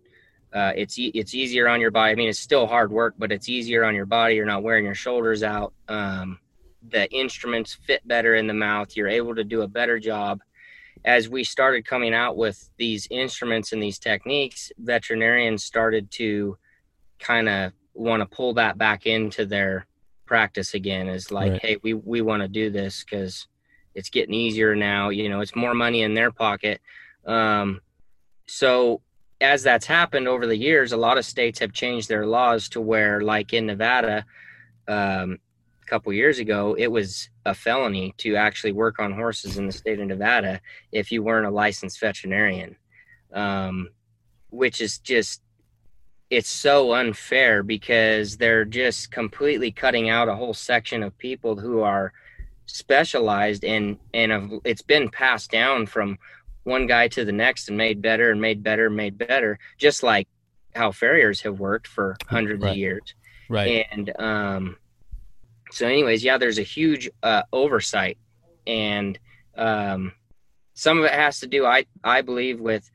Uh, 0.52 0.72
it's 0.76 0.96
e- 0.98 1.10
it's 1.14 1.34
easier 1.34 1.68
on 1.68 1.80
your 1.80 1.90
body. 1.90 2.12
I 2.12 2.14
mean, 2.14 2.28
it's 2.28 2.38
still 2.38 2.66
hard 2.68 2.92
work, 2.92 3.14
but 3.18 3.32
it's 3.32 3.48
easier 3.48 3.84
on 3.84 3.94
your 3.94 4.06
body. 4.06 4.36
You're 4.36 4.46
not 4.46 4.62
wearing 4.62 4.84
your 4.84 4.94
shoulders 4.94 5.42
out. 5.42 5.74
Um, 5.88 6.38
the 6.88 7.10
instruments 7.10 7.74
fit 7.74 8.06
better 8.06 8.36
in 8.36 8.46
the 8.46 8.54
mouth. 8.54 8.96
You're 8.96 9.08
able 9.08 9.34
to 9.34 9.42
do 9.42 9.62
a 9.62 9.68
better 9.68 9.98
job. 9.98 10.40
As 11.04 11.28
we 11.28 11.42
started 11.42 11.84
coming 11.84 12.14
out 12.14 12.36
with 12.36 12.70
these 12.78 13.08
instruments 13.10 13.72
and 13.72 13.82
these 13.82 13.98
techniques, 13.98 14.70
veterinarians 14.78 15.64
started 15.64 16.08
to 16.12 16.56
kind 17.18 17.48
of 17.48 17.72
want 17.94 18.20
to 18.20 18.36
pull 18.36 18.54
that 18.54 18.78
back 18.78 19.06
into 19.06 19.44
their 19.44 19.86
practice 20.26 20.74
again 20.74 21.08
is 21.08 21.30
like 21.30 21.52
right. 21.52 21.62
hey 21.62 21.76
we 21.82 21.94
we 21.94 22.20
want 22.20 22.42
to 22.42 22.48
do 22.48 22.70
this 22.70 23.04
because 23.04 23.46
it's 23.94 24.10
getting 24.10 24.34
easier 24.34 24.74
now 24.74 25.08
you 25.08 25.28
know 25.28 25.40
it's 25.40 25.54
more 25.54 25.74
money 25.74 26.02
in 26.02 26.14
their 26.14 26.30
pocket 26.30 26.80
um, 27.26 27.80
so 28.46 29.00
as 29.40 29.62
that's 29.62 29.86
happened 29.86 30.28
over 30.28 30.46
the 30.46 30.56
years 30.56 30.92
a 30.92 30.96
lot 30.96 31.18
of 31.18 31.24
states 31.24 31.58
have 31.58 31.72
changed 31.72 32.08
their 32.08 32.26
laws 32.26 32.68
to 32.68 32.80
where 32.80 33.20
like 33.20 33.52
in 33.52 33.66
nevada 33.66 34.24
um, 34.88 35.38
a 35.82 35.86
couple 35.86 36.12
years 36.12 36.38
ago 36.38 36.74
it 36.78 36.88
was 36.88 37.28
a 37.44 37.54
felony 37.54 38.14
to 38.16 38.36
actually 38.36 38.72
work 38.72 38.98
on 38.98 39.12
horses 39.12 39.58
in 39.58 39.66
the 39.66 39.72
state 39.72 40.00
of 40.00 40.06
nevada 40.06 40.60
if 40.92 41.12
you 41.12 41.22
weren't 41.22 41.46
a 41.46 41.50
licensed 41.50 42.00
veterinarian 42.00 42.76
um, 43.34 43.88
which 44.50 44.80
is 44.80 44.98
just 44.98 45.42
it's 46.36 46.50
so 46.50 46.94
unfair 46.94 47.62
because 47.62 48.36
they're 48.36 48.64
just 48.64 49.10
completely 49.10 49.70
cutting 49.70 50.08
out 50.08 50.28
a 50.28 50.34
whole 50.34 50.54
section 50.54 51.02
of 51.02 51.16
people 51.18 51.56
who 51.56 51.80
are 51.80 52.12
specialized 52.66 53.62
in 53.62 53.98
and 54.12 54.60
it's 54.64 54.82
been 54.82 55.08
passed 55.08 55.50
down 55.50 55.86
from 55.86 56.18
one 56.64 56.86
guy 56.86 57.06
to 57.06 57.24
the 57.24 57.32
next 57.32 57.68
and 57.68 57.76
made 57.76 58.00
better 58.00 58.30
and 58.30 58.40
made 58.40 58.62
better 58.62 58.86
and 58.86 58.96
made 58.96 59.18
better 59.18 59.58
just 59.78 60.02
like 60.02 60.26
how 60.74 60.90
farriers 60.90 61.42
have 61.42 61.60
worked 61.60 61.86
for 61.86 62.16
hundreds 62.26 62.62
right. 62.62 62.70
of 62.70 62.76
years 62.76 63.14
right 63.48 63.86
and 63.92 64.12
um 64.18 64.76
so 65.70 65.86
anyways 65.86 66.24
yeah 66.24 66.38
there's 66.38 66.58
a 66.58 66.62
huge 66.62 67.08
uh 67.22 67.42
oversight 67.52 68.16
and 68.66 69.18
um 69.56 70.12
some 70.72 70.98
of 70.98 71.04
it 71.04 71.12
has 71.12 71.38
to 71.38 71.46
do 71.46 71.66
i 71.66 71.84
i 72.02 72.22
believe 72.22 72.60
with 72.60 72.90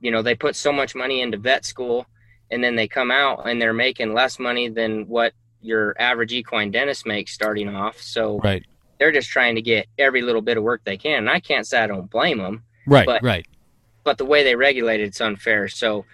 you 0.00 0.10
know 0.10 0.20
they 0.20 0.34
put 0.34 0.56
so 0.56 0.72
much 0.72 0.94
money 0.96 1.22
into 1.22 1.38
vet 1.38 1.64
school 1.64 2.06
and 2.52 2.62
then 2.62 2.76
they 2.76 2.86
come 2.86 3.10
out 3.10 3.48
and 3.48 3.60
they're 3.60 3.72
making 3.72 4.12
less 4.12 4.38
money 4.38 4.68
than 4.68 5.08
what 5.08 5.32
your 5.62 5.96
average 5.98 6.32
equine 6.32 6.70
dentist 6.70 7.06
makes 7.06 7.32
starting 7.32 7.74
off. 7.74 8.00
So 8.00 8.38
right. 8.40 8.64
they're 8.98 9.12
just 9.12 9.30
trying 9.30 9.54
to 9.54 9.62
get 9.62 9.86
every 9.98 10.22
little 10.22 10.42
bit 10.42 10.58
of 10.58 10.62
work 10.62 10.82
they 10.84 10.98
can. 10.98 11.18
And 11.18 11.30
I 11.30 11.40
can't 11.40 11.66
say 11.66 11.80
I 11.80 11.86
don't 11.86 12.10
blame 12.10 12.38
them. 12.38 12.62
Right, 12.86 13.06
but, 13.06 13.22
right. 13.22 13.46
But 14.04 14.18
the 14.18 14.24
way 14.26 14.44
they 14.44 14.54
regulate 14.54 15.00
it's 15.00 15.20
unfair. 15.20 15.68
So 15.68 16.04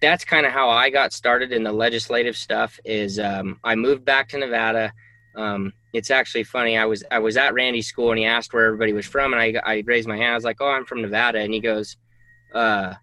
that's 0.00 0.24
kind 0.24 0.46
of 0.46 0.52
how 0.52 0.70
I 0.70 0.90
got 0.90 1.12
started 1.12 1.52
in 1.52 1.62
the 1.62 1.72
legislative 1.72 2.36
stuff. 2.36 2.78
Is 2.84 3.18
um, 3.18 3.58
I 3.64 3.74
moved 3.74 4.04
back 4.04 4.28
to 4.30 4.38
Nevada. 4.38 4.92
Um, 5.34 5.72
it's 5.94 6.10
actually 6.10 6.44
funny. 6.44 6.76
I 6.76 6.84
was 6.84 7.02
I 7.10 7.20
was 7.20 7.38
at 7.38 7.54
Randy's 7.54 7.86
school 7.86 8.10
and 8.10 8.18
he 8.18 8.26
asked 8.26 8.52
where 8.52 8.66
everybody 8.66 8.92
was 8.92 9.06
from, 9.06 9.32
and 9.32 9.40
I 9.40 9.60
I 9.64 9.82
raised 9.86 10.08
my 10.08 10.16
hand. 10.16 10.32
I 10.32 10.34
was 10.34 10.44
like, 10.44 10.60
"Oh, 10.60 10.68
I'm 10.68 10.84
from 10.84 11.00
Nevada," 11.00 11.38
and 11.38 11.54
he 11.54 11.60
goes, 11.60 11.96
uh, 12.52 12.94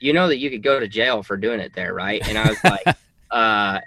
you 0.00 0.12
know 0.12 0.28
that 0.28 0.38
you 0.38 0.50
could 0.50 0.62
go 0.62 0.80
to 0.80 0.88
jail 0.88 1.22
for 1.22 1.36
doing 1.36 1.60
it 1.60 1.72
there, 1.74 1.94
right? 1.94 2.26
And 2.26 2.38
I 2.38 2.48
was 2.48 2.64
like, 2.64 2.96
uh, 3.30 3.80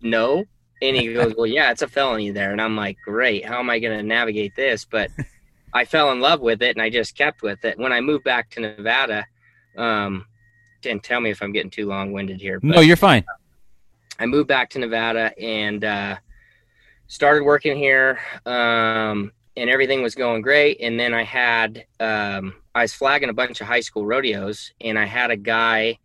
no. 0.00 0.44
And 0.80 0.96
he 0.96 1.12
goes, 1.12 1.34
well, 1.36 1.46
yeah, 1.46 1.70
it's 1.70 1.82
a 1.82 1.88
felony 1.88 2.30
there. 2.30 2.52
And 2.52 2.60
I'm 2.60 2.76
like, 2.76 2.96
great. 3.04 3.44
How 3.44 3.58
am 3.58 3.68
I 3.68 3.78
going 3.78 3.96
to 3.96 4.02
navigate 4.02 4.54
this? 4.56 4.84
But 4.84 5.10
I 5.74 5.84
fell 5.84 6.12
in 6.12 6.20
love 6.20 6.40
with 6.40 6.62
it 6.62 6.76
and 6.76 6.82
I 6.82 6.88
just 6.88 7.16
kept 7.16 7.42
with 7.42 7.64
it. 7.64 7.78
When 7.78 7.92
I 7.92 8.00
moved 8.00 8.24
back 8.24 8.50
to 8.50 8.60
Nevada, 8.60 9.26
um, 9.76 10.24
and 10.84 11.02
tell 11.02 11.20
me 11.20 11.30
if 11.30 11.42
I'm 11.42 11.52
getting 11.52 11.70
too 11.70 11.86
long 11.86 12.12
winded 12.12 12.40
here. 12.40 12.60
But, 12.60 12.76
no, 12.76 12.80
you're 12.80 12.96
fine. 12.96 13.24
I 14.20 14.26
moved 14.26 14.48
back 14.48 14.70
to 14.70 14.78
Nevada 14.78 15.32
and, 15.40 15.84
uh, 15.84 16.16
started 17.08 17.42
working 17.42 17.76
here. 17.76 18.20
Um, 18.46 19.32
and 19.56 19.68
everything 19.68 20.02
was 20.02 20.14
going 20.14 20.42
great. 20.42 20.80
And 20.80 20.98
then 20.98 21.12
I 21.12 21.24
had 21.24 21.84
um, 21.98 22.54
I 22.78 22.82
was 22.82 22.94
flagging 22.94 23.28
a 23.28 23.34
bunch 23.34 23.60
of 23.60 23.66
high 23.66 23.80
school 23.80 24.06
rodeos, 24.06 24.72
and 24.80 24.98
I 24.98 25.04
had 25.04 25.32
a 25.32 25.36
guy 25.36 25.98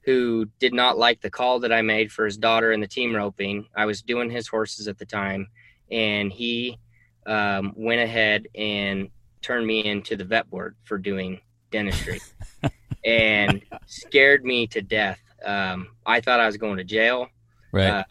who 0.00 0.46
did 0.58 0.74
not 0.74 0.98
like 0.98 1.20
the 1.20 1.30
call 1.30 1.60
that 1.60 1.72
I 1.72 1.82
made 1.82 2.10
for 2.10 2.24
his 2.24 2.36
daughter 2.36 2.72
in 2.72 2.80
the 2.80 2.88
team 2.88 3.14
roping. 3.14 3.68
I 3.76 3.86
was 3.86 4.02
doing 4.02 4.30
his 4.30 4.48
horses 4.48 4.88
at 4.88 4.98
the 4.98 5.06
time, 5.06 5.48
and 5.90 6.32
he 6.32 6.78
um, 7.26 7.72
went 7.76 8.00
ahead 8.00 8.48
and 8.56 9.08
turned 9.40 9.66
me 9.66 9.84
into 9.84 10.16
the 10.16 10.24
vet 10.24 10.50
board 10.50 10.74
for 10.82 10.98
doing 10.98 11.40
dentistry, 11.70 12.20
and 13.04 13.62
scared 13.86 14.44
me 14.44 14.66
to 14.66 14.82
death. 14.82 15.20
Um, 15.44 15.90
I 16.04 16.20
thought 16.20 16.40
I 16.40 16.46
was 16.46 16.56
going 16.56 16.78
to 16.78 16.84
jail. 16.84 17.28
Right. 17.70 17.86
Uh, 17.86 18.04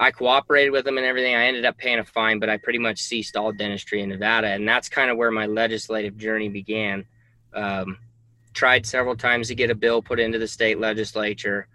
I 0.00 0.10
cooperated 0.10 0.72
with 0.72 0.86
them 0.86 0.96
and 0.96 1.06
everything. 1.06 1.34
I 1.34 1.44
ended 1.44 1.66
up 1.66 1.76
paying 1.76 1.98
a 1.98 2.04
fine, 2.04 2.38
but 2.38 2.48
I 2.48 2.56
pretty 2.56 2.78
much 2.78 3.00
ceased 3.00 3.36
all 3.36 3.52
dentistry 3.52 4.00
in 4.00 4.08
Nevada, 4.08 4.48
and 4.48 4.66
that's 4.66 4.88
kind 4.88 5.10
of 5.10 5.18
where 5.18 5.30
my 5.30 5.44
legislative 5.44 6.16
journey 6.16 6.48
began. 6.48 7.04
Um, 7.54 7.98
tried 8.54 8.84
several 8.84 9.16
times 9.16 9.48
to 9.48 9.54
get 9.54 9.70
a 9.70 9.74
bill 9.74 10.02
put 10.02 10.18
into 10.18 10.38
the 10.38 10.48
state 10.48 10.80
legislature, 10.80 11.68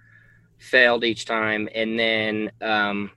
failed 0.57 1.03
each 1.03 1.25
time, 1.25 1.69
and 1.73 1.97
then 1.97 2.51
um, 2.62 3.09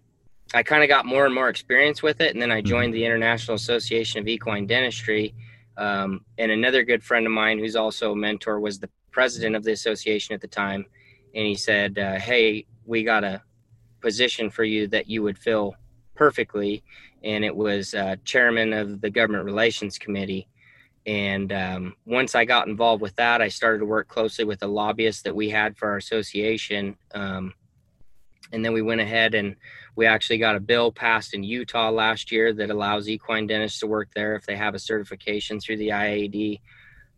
I 0.55 0.63
kind 0.63 0.83
of 0.83 0.89
got 0.89 1.05
more 1.05 1.27
and 1.27 1.35
more 1.35 1.49
experience 1.49 2.03
with 2.03 2.21
it. 2.21 2.33
And 2.33 2.41
then 2.41 2.53
I 2.53 2.61
joined 2.61 2.95
the 2.95 3.05
International 3.05 3.57
Association 3.57 4.21
of 4.21 4.29
Equine 4.29 4.67
Dentistry, 4.67 5.35
um, 5.77 6.25
and 6.39 6.53
another 6.53 6.85
good 6.85 7.03
friend 7.03 7.27
of 7.27 7.33
mine, 7.33 7.59
who's 7.59 7.77
also 7.77 8.13
a 8.13 8.17
mentor, 8.17 8.61
was 8.61 8.79
the 8.79 8.91
president 9.11 9.57
of 9.57 9.65
the 9.65 9.73
association 9.73 10.35
at 10.35 10.41
the 10.41 10.47
time, 10.47 10.87
and 11.35 11.47
he 11.47 11.55
said, 11.55 11.99
uh, 11.99 12.19
"Hey, 12.19 12.67
we 12.85 13.03
got 13.03 13.25
a 13.25 13.43
position 14.01 14.51
for 14.51 14.63
you 14.63 14.87
that 14.89 15.09
you 15.09 15.23
would 15.23 15.39
fill 15.39 15.75
perfectly, 16.15 16.83
and 17.25 17.45
it 17.45 17.55
was 17.55 17.95
uh, 17.95 18.17
chairman 18.25 18.73
of 18.73 19.01
the 19.01 19.11
government 19.11 19.45
relations 19.45 19.99
committee. 19.99 20.49
And 21.07 21.53
um, 21.53 21.97
once 22.05 22.35
I 22.35 22.45
got 22.45 22.67
involved 22.67 23.01
with 23.01 23.15
that, 23.17 23.41
I 23.41 23.49
started 23.49 23.79
to 23.79 23.85
work 23.87 24.09
closely 24.09 24.45
with 24.45 24.59
the 24.59 24.67
lobbyists 24.67 25.23
that 25.23 25.37
we 25.37 25.49
had 25.49 25.77
for 25.77 25.89
our 25.91 25.97
association. 25.97 26.97
Um, 27.15 27.55
and 28.53 28.65
then 28.65 28.73
we 28.73 28.83
went 28.83 29.01
ahead 29.01 29.35
and 29.35 29.57
we 29.95 30.07
actually 30.07 30.39
got 30.39 30.57
a 30.57 30.61
bill 30.61 30.91
passed 30.91 31.33
in 31.33 31.45
Utah 31.45 31.91
last 31.91 32.33
year 32.33 32.53
that 32.55 32.71
allows 32.71 33.09
equine 33.09 33.47
dentists 33.47 33.81
to 33.81 33.87
work 33.87 34.09
there 34.15 34.35
if 34.35 34.47
they 34.47 34.57
have 34.57 34.75
a 34.75 34.81
certification 34.81 35.61
through 35.61 35.77
the 35.79 35.89
IAD. 35.89 36.61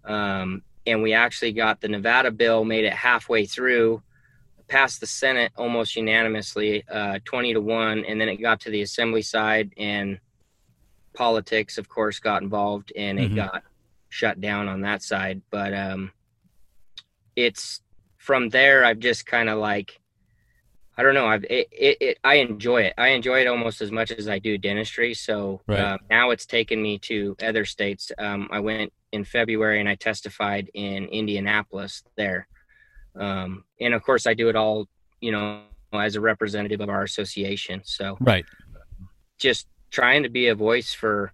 Um, 0.05 0.63
and 0.87 1.03
we 1.03 1.15
actually 1.15 1.53
got 1.53 1.81
the 1.81 1.89
Nevada 1.89 2.31
bill, 2.31 2.65
made 2.65 2.85
it 2.85 2.93
halfway 2.93 3.47
through, 3.47 4.03
passed 4.69 5.01
the 5.01 5.07
Senate 5.07 5.53
almost 5.57 5.97
unanimously, 5.97 6.85
uh, 6.91 7.19
20 7.25 7.55
to 7.55 7.61
1. 7.61 8.05
And 8.05 8.21
then 8.21 8.29
it 8.29 8.37
got 8.37 8.61
to 8.61 8.71
the 8.71 8.83
assembly 8.83 9.23
side, 9.23 9.73
and 9.77 10.19
politics, 11.15 11.79
of 11.79 11.89
course, 11.89 12.19
got 12.21 12.43
involved 12.43 12.93
and 12.95 13.19
it 13.19 13.33
Mhm. 13.33 13.37
got 13.37 13.65
shut 14.09 14.41
down 14.41 14.69
on 14.69 14.83
that 14.83 15.03
side. 15.03 15.43
But 15.51 15.75
um, 15.75 16.13
it's 17.37 17.81
from 18.17 18.49
there, 18.49 18.85
I've 18.85 18.99
just 18.99 19.27
kind 19.27 19.49
of 19.49 19.59
like, 19.59 20.01
I 20.97 21.03
don't 21.03 21.15
know. 21.15 21.27
I've 21.27 21.45
it, 21.45 21.69
it, 21.71 21.97
it 22.01 22.19
I 22.25 22.37
enjoy 22.37 22.83
it. 22.83 22.95
I 22.99 23.09
enjoy 23.09 23.41
it 23.41 23.47
almost 23.47 23.81
as 23.81 23.93
much 23.93 24.11
as 24.11 24.29
I 24.29 24.41
do 24.41 24.59
dentistry. 24.59 25.15
So 25.15 25.61
Right. 25.69 25.81
uh, 25.81 25.99
now 26.11 26.31
it's 26.31 26.45
taken 26.47 26.83
me 26.83 26.99
to 27.01 27.37
other 27.41 27.65
states. 27.65 28.11
Um, 28.19 28.49
I 28.51 28.59
went 28.59 28.93
in 29.13 29.25
February 29.25 29.79
and 29.81 29.89
I 29.89 29.95
testified 29.95 30.71
in 30.75 31.05
Indianapolis 31.07 32.03
there. 32.17 32.49
Um, 33.19 33.65
and 33.81 33.95
of 33.95 34.03
course, 34.03 34.27
I 34.27 34.35
do 34.35 34.49
it 34.49 34.57
all, 34.57 34.89
you 35.21 35.31
know, 35.31 35.63
as 35.93 36.17
a 36.17 36.21
representative 36.21 36.81
of 36.81 36.89
our 36.89 37.05
association. 37.05 37.81
So 37.85 38.17
Right. 38.21 38.45
just 39.39 39.69
trying 39.91 40.25
to 40.25 40.29
be 40.29 40.49
a 40.49 40.55
voice 40.55 40.93
for 40.93 41.33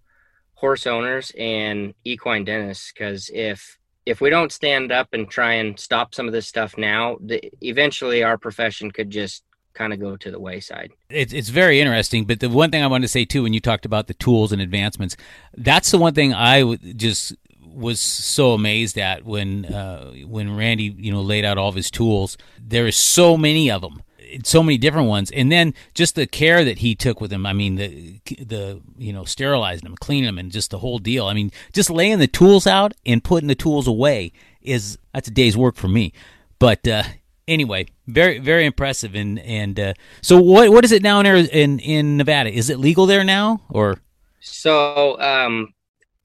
horse 0.64 0.86
owners 0.86 1.30
and 1.38 1.94
equine 2.04 2.44
dentists 2.44 2.90
because 2.92 3.30
if 3.34 3.78
if 4.06 4.20
we 4.22 4.30
don't 4.30 4.52
stand 4.52 4.90
up 4.92 5.08
and 5.12 5.28
try 5.28 5.52
and 5.54 5.78
stop 5.78 6.14
some 6.14 6.26
of 6.26 6.32
this 6.32 6.46
stuff 6.46 6.78
now 6.78 7.18
the, 7.20 7.38
eventually 7.60 8.22
our 8.22 8.38
profession 8.38 8.90
could 8.90 9.10
just 9.10 9.44
kind 9.74 9.92
of 9.92 10.00
go 10.00 10.16
to 10.16 10.30
the 10.30 10.40
wayside 10.40 10.90
it's 11.10 11.32
it's 11.32 11.48
very 11.48 11.80
interesting. 11.80 12.24
But 12.24 12.40
the 12.40 12.48
one 12.48 12.70
thing 12.70 12.82
I 12.82 12.86
wanted 12.86 13.04
to 13.04 13.08
say 13.08 13.24
too, 13.24 13.42
when 13.42 13.52
you 13.52 13.60
talked 13.60 13.86
about 13.86 14.06
the 14.06 14.14
tools 14.14 14.52
and 14.52 14.60
advancements, 14.60 15.16
that's 15.56 15.90
the 15.90 15.98
one 15.98 16.14
thing 16.14 16.32
I 16.32 16.60
w- 16.60 16.94
just 16.94 17.34
was 17.62 18.00
so 18.00 18.52
amazed 18.52 18.98
at 18.98 19.24
when 19.24 19.64
uh, 19.66 20.12
when 20.26 20.56
Randy 20.56 20.94
you 20.96 21.12
know 21.12 21.22
laid 21.22 21.44
out 21.44 21.58
all 21.58 21.68
of 21.68 21.74
his 21.74 21.90
tools. 21.90 22.36
There 22.60 22.86
is 22.86 22.96
so 22.96 23.36
many 23.36 23.70
of 23.70 23.82
them, 23.82 24.02
so 24.44 24.62
many 24.62 24.78
different 24.78 25.08
ones, 25.08 25.30
and 25.30 25.50
then 25.50 25.74
just 25.94 26.14
the 26.14 26.26
care 26.26 26.64
that 26.64 26.78
he 26.78 26.94
took 26.94 27.20
with 27.20 27.30
them. 27.30 27.46
I 27.46 27.52
mean 27.52 27.76
the 27.76 28.20
the 28.38 28.80
you 28.96 29.12
know 29.12 29.24
sterilizing 29.24 29.84
them, 29.84 29.96
cleaning 29.96 30.26
them, 30.26 30.38
and 30.38 30.52
just 30.52 30.70
the 30.70 30.78
whole 30.78 30.98
deal. 30.98 31.26
I 31.26 31.34
mean 31.34 31.50
just 31.72 31.90
laying 31.90 32.18
the 32.18 32.26
tools 32.26 32.66
out 32.66 32.94
and 33.04 33.22
putting 33.22 33.48
the 33.48 33.54
tools 33.54 33.86
away 33.86 34.32
is 34.62 34.98
that's 35.12 35.28
a 35.28 35.32
day's 35.32 35.56
work 35.56 35.76
for 35.76 35.88
me. 35.88 36.12
But 36.58 36.86
uh, 36.86 37.04
anyway, 37.48 37.86
very 38.06 38.38
very 38.38 38.64
impressive. 38.64 39.14
And 39.14 39.38
and 39.40 39.78
uh, 39.78 39.94
so 40.22 40.40
what 40.40 40.70
what 40.70 40.84
is 40.84 40.92
it 40.92 41.02
now 41.02 41.20
in 41.20 41.26
in 41.26 41.78
in 41.78 42.16
Nevada? 42.16 42.50
Is 42.50 42.70
it 42.70 42.78
legal 42.78 43.06
there 43.06 43.24
now 43.24 43.62
or? 43.70 43.98
so 44.44 45.18
um 45.20 45.72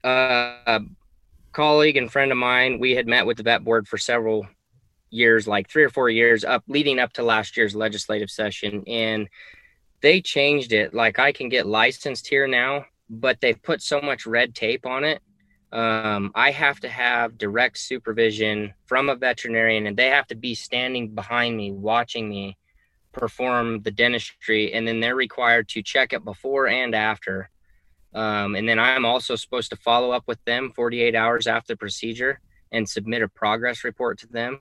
uh, 0.04 0.54
a 0.66 0.80
colleague 1.52 1.96
and 1.96 2.12
friend 2.12 2.30
of 2.30 2.38
mine 2.38 2.78
we 2.78 2.92
had 2.92 3.06
met 3.06 3.26
with 3.26 3.38
the 3.38 3.42
vet 3.42 3.64
board 3.64 3.88
for 3.88 3.98
several 3.98 4.46
years 5.10 5.46
like 5.46 5.68
three 5.68 5.82
or 5.82 5.90
four 5.90 6.08
years 6.08 6.44
up 6.44 6.62
leading 6.68 6.98
up 6.98 7.12
to 7.14 7.22
last 7.22 7.56
year's 7.56 7.74
legislative 7.74 8.30
session 8.30 8.82
and 8.86 9.28
they 10.02 10.20
changed 10.20 10.72
it. 10.72 10.94
Like 10.94 11.18
i 11.18 11.32
can 11.32 11.48
get 11.48 11.66
licensed 11.66 12.28
here 12.28 12.46
now 12.46 12.86
but 13.08 13.40
they've 13.40 13.60
put 13.60 13.82
so 13.82 14.00
much 14.00 14.24
red 14.24 14.54
tape 14.54 14.86
on 14.86 15.04
it. 15.04 15.20
Um, 15.72 16.32
i 16.34 16.50
have 16.50 16.80
to 16.80 16.88
have 16.88 17.38
direct 17.38 17.78
supervision 17.78 18.74
from 18.86 19.08
a 19.08 19.16
veterinarian 19.16 19.86
and 19.86 19.96
they 19.96 20.08
have 20.08 20.26
to 20.28 20.34
be 20.34 20.54
standing 20.54 21.14
behind 21.14 21.56
me 21.56 21.70
watching 21.70 22.28
me 22.28 22.56
perform 23.12 23.82
the 23.82 23.90
dentistry 23.90 24.72
and 24.72 24.86
then 24.86 25.00
they're 25.00 25.16
required 25.16 25.68
to 25.68 25.82
check 25.82 26.12
it 26.12 26.24
before 26.24 26.68
and 26.68 26.94
after. 26.94 27.50
Um, 28.12 28.56
and 28.56 28.68
then 28.68 28.78
i'm 28.80 29.04
also 29.04 29.36
supposed 29.36 29.70
to 29.70 29.76
follow 29.76 30.10
up 30.10 30.24
with 30.26 30.44
them 30.44 30.72
48 30.74 31.14
hours 31.14 31.46
after 31.46 31.74
the 31.74 31.76
procedure 31.76 32.40
and 32.72 32.88
submit 32.88 33.22
a 33.22 33.28
progress 33.28 33.84
report 33.84 34.18
to 34.20 34.26
them 34.26 34.60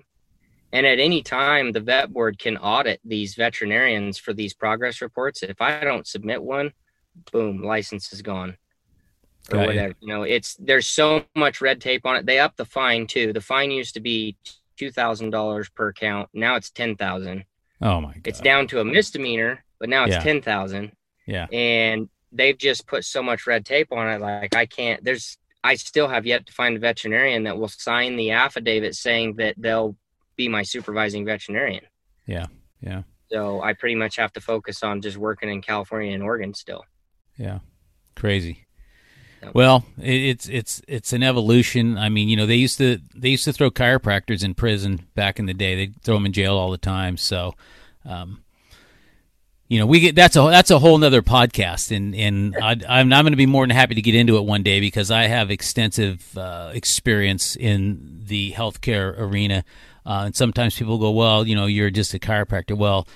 and 0.71 0.86
at 0.86 0.99
any 0.99 1.21
time 1.21 1.71
the 1.71 1.79
vet 1.79 2.12
board 2.13 2.38
can 2.38 2.58
audit 2.58 2.99
these 3.03 3.36
veterinarians 3.36 4.17
for 4.17 4.34
these 4.34 4.53
progress 4.53 5.01
reports 5.01 5.41
if 5.43 5.62
i 5.62 5.79
don't 5.84 6.08
submit 6.08 6.41
one 6.41 6.71
boom 7.32 7.63
license 7.63 8.12
is 8.13 8.21
gone 8.21 8.55
or 9.51 9.55
Got 9.55 9.62
you. 9.62 9.67
whatever 9.67 9.93
you 9.99 10.08
know 10.08 10.23
it's 10.23 10.55
there's 10.60 10.88
so 10.88 11.23
much 11.36 11.60
red 11.62 11.82
tape 11.82 12.05
on 12.05 12.15
it 12.17 12.25
they 12.25 12.39
up 12.39 12.55
the 12.55 12.65
fine 12.65 13.08
too 13.08 13.34
the 13.34 13.41
fine 13.41 13.71
used 13.71 13.93
to 13.95 13.99
be 13.99 14.38
$2000 14.79 15.73
per 15.75 15.91
count 15.93 16.29
now 16.34 16.55
it's 16.55 16.69
10000 16.69 17.43
Oh 17.82 18.01
my 18.01 18.13
god! 18.13 18.21
it's 18.25 18.39
down 18.41 18.67
to 18.67 18.79
a 18.79 18.86
misdemeanor 18.86 19.63
but 19.79 19.89
now 19.89 20.05
it's 20.05 20.15
Yeah. 20.15 20.21
10000 20.23 20.91
Yeah. 21.25 21.47
and 21.51 22.10
they've 22.32 22.58
just 22.58 22.86
put 22.88 23.03
so 23.05 23.23
much 23.23 23.47
red 23.47 23.65
tape 23.65 23.91
on 23.91 24.08
it 24.08 24.21
like 24.21 24.55
i 24.55 24.65
can't 24.65 25.03
there's 25.03 25.38
i 25.63 25.75
still 25.75 26.08
have 26.08 26.25
yet 26.25 26.45
to 26.45 26.53
find 26.53 26.77
a 26.77 26.79
veterinarian 26.79 27.43
that 27.43 27.58
will 27.58 27.67
sign 27.67 28.15
the 28.15 28.32
affidavit 28.32 28.95
saying 28.95 29.36
that 29.36 29.55
they'll 29.58 29.95
be 30.39 30.47
my 30.47 30.63
supervising 30.63 31.25
veterinarian 31.25 31.84
Yeah. 32.25 32.47
Yeah. 32.82 33.02
so 33.32 33.62
i 33.62 33.73
pretty 33.73 33.95
much 33.95 34.15
have 34.15 34.32
to 34.34 34.41
focus 34.41 34.82
on 34.84 35.02
just 35.02 35.17
working 35.17 35.49
in 35.49 35.62
california 35.62 36.13
and 36.13 36.23
oregon 36.23 36.54
still 36.54 36.84
Yeah, 37.38 37.60
crazy. 38.15 38.65
Well, 39.54 39.86
it, 39.97 40.19
it's 40.32 40.49
it's 40.49 40.82
it's 40.86 41.13
an 41.13 41.23
evolution. 41.23 41.97
I 41.97 42.10
mean, 42.10 42.28
you 42.28 42.36
know, 42.36 42.45
they 42.45 42.58
used 42.60 42.78
to 42.80 42.99
they 43.15 43.30
used 43.30 43.45
to 43.45 43.54
throw 43.54 43.71
chiropractors 43.71 44.43
in 44.43 44.54
prison 44.54 45.08
back 45.15 45.39
in 45.39 45.45
the 45.45 45.54
day. 45.54 45.75
They 45.75 45.93
throw 46.04 46.15
them 46.15 46.25
in 46.25 46.34
jail 46.34 46.58
all 46.58 46.71
the 46.71 46.78
time. 46.95 47.15
So, 47.15 47.54
um, 48.04 48.43
you 49.69 49.80
know, 49.80 49.86
we 49.86 50.02
get 50.02 50.13
that's 50.15 50.36
a 50.36 50.41
that's 50.41 50.71
a 50.71 50.80
whole 50.80 50.97
nother 50.97 51.21
podcast, 51.21 51.95
and 51.95 52.13
and 52.15 52.54
I, 52.62 52.71
I'm 52.89 53.13
I'm 53.13 53.23
going 53.23 53.32
to 53.32 53.38
be 53.38 53.45
more 53.45 53.63
than 53.65 53.73
happy 53.73 53.95
to 53.95 54.02
get 54.02 54.13
into 54.13 54.36
it 54.36 54.43
one 54.43 54.62
day 54.62 54.82
because 54.82 55.10
I 55.10 55.28
have 55.28 55.49
extensive 55.52 56.38
uh, 56.38 56.71
experience 56.73 57.56
in 57.56 58.23
the 58.25 58.52
healthcare 58.52 59.17
arena. 59.17 59.63
Uh, 60.05 60.23
and 60.25 60.35
sometimes 60.35 60.77
people 60.77 60.97
go, 60.97 61.12
well, 61.12 61.47
you 61.47 61.55
know, 61.55 61.65
you're 61.65 61.89
just 61.89 62.13
a 62.13 62.19
chiropractor. 62.19 62.77
Well, 62.77 63.07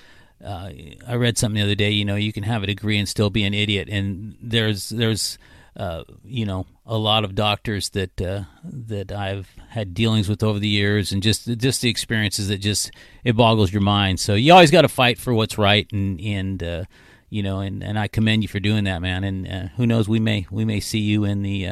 uh, 0.44 0.70
I 1.06 1.14
read 1.14 1.38
something 1.38 1.56
the 1.56 1.64
other 1.64 1.74
day. 1.74 1.90
You 1.90 2.04
know, 2.04 2.16
you 2.16 2.32
can 2.32 2.42
have 2.42 2.62
a 2.62 2.66
degree 2.66 2.98
and 2.98 3.08
still 3.08 3.30
be 3.30 3.44
an 3.44 3.54
idiot. 3.54 3.88
And 3.90 4.36
there's 4.40 4.90
there's 4.90 5.38
uh, 5.76 6.04
you 6.22 6.46
know 6.46 6.66
a 6.86 6.96
lot 6.96 7.24
of 7.24 7.34
doctors 7.34 7.90
that 7.90 8.20
uh, 8.20 8.44
that 8.62 9.10
I've 9.10 9.48
had 9.68 9.94
dealings 9.94 10.28
with 10.28 10.42
over 10.42 10.58
the 10.58 10.68
years, 10.68 11.12
and 11.12 11.22
just 11.22 11.46
just 11.58 11.82
the 11.82 11.88
experiences 11.88 12.48
that 12.48 12.58
just 12.58 12.90
it 13.24 13.36
boggles 13.36 13.72
your 13.72 13.82
mind. 13.82 14.20
So 14.20 14.34
you 14.34 14.52
always 14.52 14.70
got 14.70 14.82
to 14.82 14.88
fight 14.88 15.18
for 15.18 15.32
what's 15.32 15.58
right, 15.58 15.90
and 15.92 16.20
and 16.20 16.62
uh, 16.62 16.84
you 17.30 17.42
know, 17.42 17.60
and, 17.60 17.82
and 17.82 17.98
I 17.98 18.06
commend 18.06 18.42
you 18.42 18.48
for 18.48 18.60
doing 18.60 18.84
that, 18.84 19.02
man. 19.02 19.24
And 19.24 19.48
uh, 19.48 19.68
who 19.76 19.86
knows, 19.86 20.08
we 20.08 20.20
may 20.20 20.46
we 20.50 20.64
may 20.64 20.80
see 20.80 21.00
you 21.00 21.24
in 21.24 21.42
the 21.42 21.68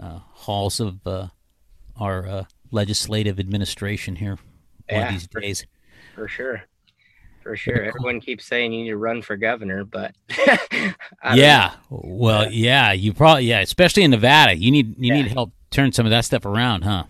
uh, 0.00 0.18
halls 0.18 0.80
of 0.80 1.00
our 1.98 2.46
legislative 2.70 3.38
administration 3.38 4.16
here 4.16 4.32
one 4.36 4.38
Yeah, 4.88 5.06
of 5.08 5.12
these 5.12 5.28
for- 5.30 5.40
days. 5.40 5.66
for 6.14 6.28
sure 6.28 6.62
for 7.48 7.56
sure. 7.56 7.82
Everyone 7.82 8.20
keeps 8.20 8.44
saying 8.44 8.74
you 8.74 8.84
need 8.84 8.90
to 8.90 8.96
run 8.98 9.22
for 9.22 9.36
governor, 9.38 9.82
but 9.82 10.14
yeah, 11.34 11.72
well, 11.88 12.44
yeah. 12.52 12.90
yeah, 12.90 12.92
you 12.92 13.14
probably 13.14 13.44
yeah, 13.44 13.60
especially 13.60 14.02
in 14.02 14.10
Nevada, 14.10 14.54
you 14.54 14.70
need 14.70 14.98
you 14.98 15.14
yeah. 15.14 15.22
need 15.22 15.32
help 15.32 15.52
turn 15.70 15.92
some 15.92 16.04
of 16.04 16.10
that 16.10 16.26
stuff 16.26 16.44
around, 16.44 16.82
huh? 16.82 17.04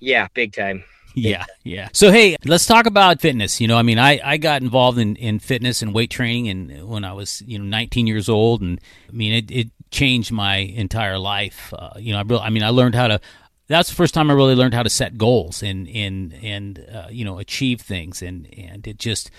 Yeah, 0.00 0.26
big 0.34 0.52
time. 0.52 0.82
Yeah, 1.14 1.44
yeah. 1.62 1.88
So 1.92 2.10
hey, 2.10 2.36
let's 2.44 2.66
talk 2.66 2.86
about 2.86 3.20
fitness. 3.20 3.60
You 3.60 3.68
know, 3.68 3.78
I 3.78 3.82
mean, 3.82 3.98
I, 3.98 4.20
I 4.24 4.36
got 4.38 4.60
involved 4.60 4.98
in, 4.98 5.14
in 5.16 5.38
fitness 5.38 5.82
and 5.82 5.94
weight 5.94 6.10
training 6.10 6.48
and 6.48 6.88
when 6.88 7.04
I 7.04 7.12
was 7.12 7.42
you 7.46 7.58
know 7.58 7.64
19 7.64 8.08
years 8.08 8.28
old, 8.28 8.62
and 8.62 8.80
I 9.08 9.12
mean 9.12 9.32
it, 9.34 9.50
it 9.52 9.70
changed 9.90 10.32
my 10.32 10.56
entire 10.56 11.18
life. 11.18 11.72
Uh, 11.76 11.90
you 11.96 12.12
know, 12.12 12.18
I 12.18 12.22
really, 12.22 12.42
I 12.42 12.50
mean, 12.50 12.64
I 12.64 12.70
learned 12.70 12.96
how 12.96 13.06
to. 13.06 13.20
That's 13.68 13.88
the 13.88 13.94
first 13.94 14.14
time 14.14 14.30
I 14.30 14.34
really 14.34 14.54
learned 14.54 14.74
how 14.74 14.82
to 14.82 14.90
set 14.90 15.18
goals 15.18 15.62
and 15.62 15.88
and 15.88 16.34
and 16.42 16.86
uh, 16.92 17.08
you 17.10 17.24
know 17.24 17.38
achieve 17.38 17.80
things, 17.80 18.22
and 18.22 18.46
and 18.56 18.86
it 18.86 18.98
just. 18.98 19.30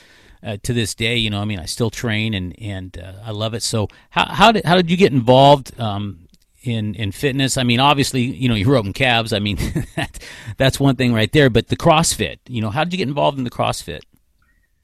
Uh, 0.43 0.55
to 0.61 0.71
this 0.71 0.93
day, 0.93 1.17
you 1.17 1.31
know, 1.31 1.41
I 1.41 1.45
mean, 1.45 1.57
I 1.57 1.65
still 1.65 1.89
train 1.89 2.35
and 2.35 2.55
and 2.61 2.95
uh, 2.99 3.13
I 3.25 3.31
love 3.31 3.55
it. 3.55 3.63
So, 3.63 3.87
how 4.11 4.25
how 4.25 4.51
did 4.51 4.65
how 4.65 4.75
did 4.75 4.91
you 4.91 4.95
get 4.95 5.11
involved? 5.11 5.77
Um, 5.79 6.27
in 6.67 6.95
in 6.95 7.11
fitness. 7.11 7.57
I 7.57 7.63
mean, 7.63 7.79
obviously, 7.79 8.21
you 8.21 8.49
know, 8.49 8.55
you're 8.55 8.69
roping 8.69 8.93
calves. 8.93 9.33
I 9.33 9.39
mean, 9.39 9.55
that, 9.95 10.19
that's 10.57 10.79
one 10.79 10.95
thing 10.95 11.13
right 11.13 11.31
there. 11.31 11.49
But 11.49 11.67
the 11.67 11.77
CrossFit, 11.77 12.37
you 12.47 12.61
know, 12.61 12.69
how 12.69 12.83
did 12.83 12.93
you 12.93 12.97
get 12.97 13.07
involved 13.07 13.37
in 13.37 13.43
the 13.43 13.49
CrossFit? 13.49 14.01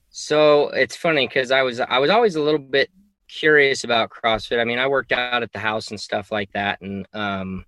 So 0.10 0.69
it's 0.69 0.95
funny 0.95 1.27
because 1.27 1.51
I 1.51 1.62
was 1.63 1.79
I 1.79 1.99
was 1.99 2.10
always 2.10 2.36
a 2.36 2.41
little 2.41 2.60
bit 2.60 2.89
curious 3.27 3.84
about 3.84 4.12
CrossFit. 4.12 4.60
I 4.60 4.63
mean, 4.63 4.79
I 4.79 4.88
worked 4.88 5.12
out 5.12 5.43
at 5.43 5.51
the 5.51 5.60
house 5.60 5.89
and 5.89 5.99
stuff 5.99 6.32
like 6.32 6.51
that, 6.53 6.82
and 6.82 7.08
um, 7.13 7.65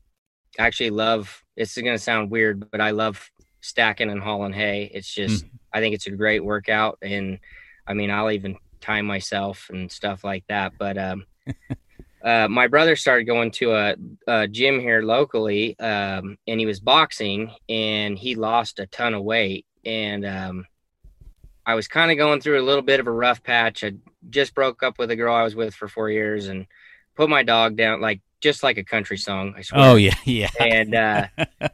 actually 0.59 0.89
love. 0.89 1.43
This 1.55 1.77
is 1.77 1.83
gonna 1.83 1.97
sound 1.97 2.31
weird, 2.31 2.69
but 2.71 2.81
I 2.81 2.91
love 2.91 3.29
stacking 3.61 4.09
and 4.09 4.21
hauling 4.21 4.53
hay. 4.53 4.89
It's 4.93 5.11
just 5.11 5.45
mm. 5.45 5.49
I 5.73 5.79
think 5.79 5.95
it's 5.95 6.07
a 6.07 6.11
great 6.11 6.43
workout, 6.43 6.97
and 7.01 7.39
I 7.87 7.93
mean, 7.93 8.11
I'll 8.11 8.31
even 8.31 8.57
time 8.81 9.05
myself 9.05 9.67
and 9.69 9.91
stuff 9.91 10.23
like 10.23 10.43
that. 10.47 10.73
But 10.77 10.97
um, 10.97 11.25
uh, 12.23 12.47
my 12.47 12.67
brother 12.67 12.95
started 12.95 13.25
going 13.25 13.51
to 13.51 13.73
a, 13.73 13.95
a 14.27 14.47
gym 14.47 14.79
here 14.79 15.01
locally, 15.01 15.77
um, 15.79 16.37
and 16.47 16.59
he 16.59 16.65
was 16.65 16.79
boxing, 16.79 17.51
and 17.67 18.17
he 18.17 18.35
lost 18.35 18.79
a 18.79 18.87
ton 18.87 19.13
of 19.13 19.23
weight. 19.23 19.65
And 19.85 20.25
um, 20.25 20.65
I 21.65 21.75
was 21.75 21.87
kind 21.87 22.11
of 22.11 22.17
going 22.17 22.41
through 22.41 22.61
a 22.61 22.65
little 22.65 22.81
bit 22.81 22.99
of 22.99 23.07
a 23.07 23.11
rough 23.11 23.43
patch. 23.43 23.83
I 23.83 23.93
just 24.29 24.55
broke 24.55 24.83
up 24.83 24.97
with 24.97 25.11
a 25.11 25.15
girl 25.15 25.35
I 25.35 25.43
was 25.43 25.55
with 25.55 25.73
for 25.73 25.87
four 25.87 26.09
years, 26.09 26.47
and 26.47 26.67
put 27.15 27.29
my 27.29 27.43
dog 27.43 27.75
down, 27.75 28.01
like 28.01 28.21
just 28.41 28.63
like 28.63 28.77
a 28.77 28.83
country 28.83 29.17
song. 29.17 29.53
I 29.57 29.61
swear. 29.61 29.91
Oh 29.91 29.95
yeah, 29.95 30.15
yeah. 30.25 30.49
And 30.59 30.95
uh, 30.95 31.27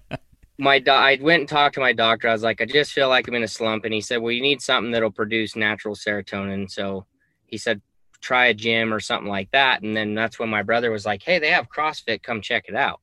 my 0.57 0.79
do- 0.79 0.91
I 0.91 1.17
went 1.21 1.41
and 1.41 1.49
talked 1.49 1.75
to 1.75 1.81
my 1.81 1.93
doctor. 1.93 2.29
I 2.29 2.33
was 2.33 2.43
like, 2.43 2.61
I 2.61 2.65
just 2.65 2.93
feel 2.93 3.09
like 3.09 3.27
I'm 3.27 3.35
in 3.35 3.43
a 3.43 3.47
slump, 3.47 3.85
and 3.85 3.93
he 3.93 4.01
said, 4.01 4.17
Well, 4.17 4.31
you 4.31 4.41
need 4.41 4.61
something 4.61 4.91
that'll 4.91 5.11
produce 5.11 5.55
natural 5.55 5.95
serotonin. 5.95 6.69
So 6.69 7.05
he 7.45 7.57
said, 7.57 7.81
try 8.21 8.47
a 8.47 8.53
gym 8.53 8.93
or 8.93 8.99
something 8.99 9.29
like 9.29 9.51
that. 9.51 9.81
And 9.81 9.97
then 9.97 10.13
that's 10.13 10.39
when 10.39 10.49
my 10.49 10.63
brother 10.63 10.91
was 10.91 11.05
like, 11.05 11.23
Hey, 11.23 11.39
they 11.39 11.49
have 11.49 11.69
CrossFit, 11.69 12.23
come 12.23 12.41
check 12.41 12.65
it 12.67 12.75
out. 12.75 13.01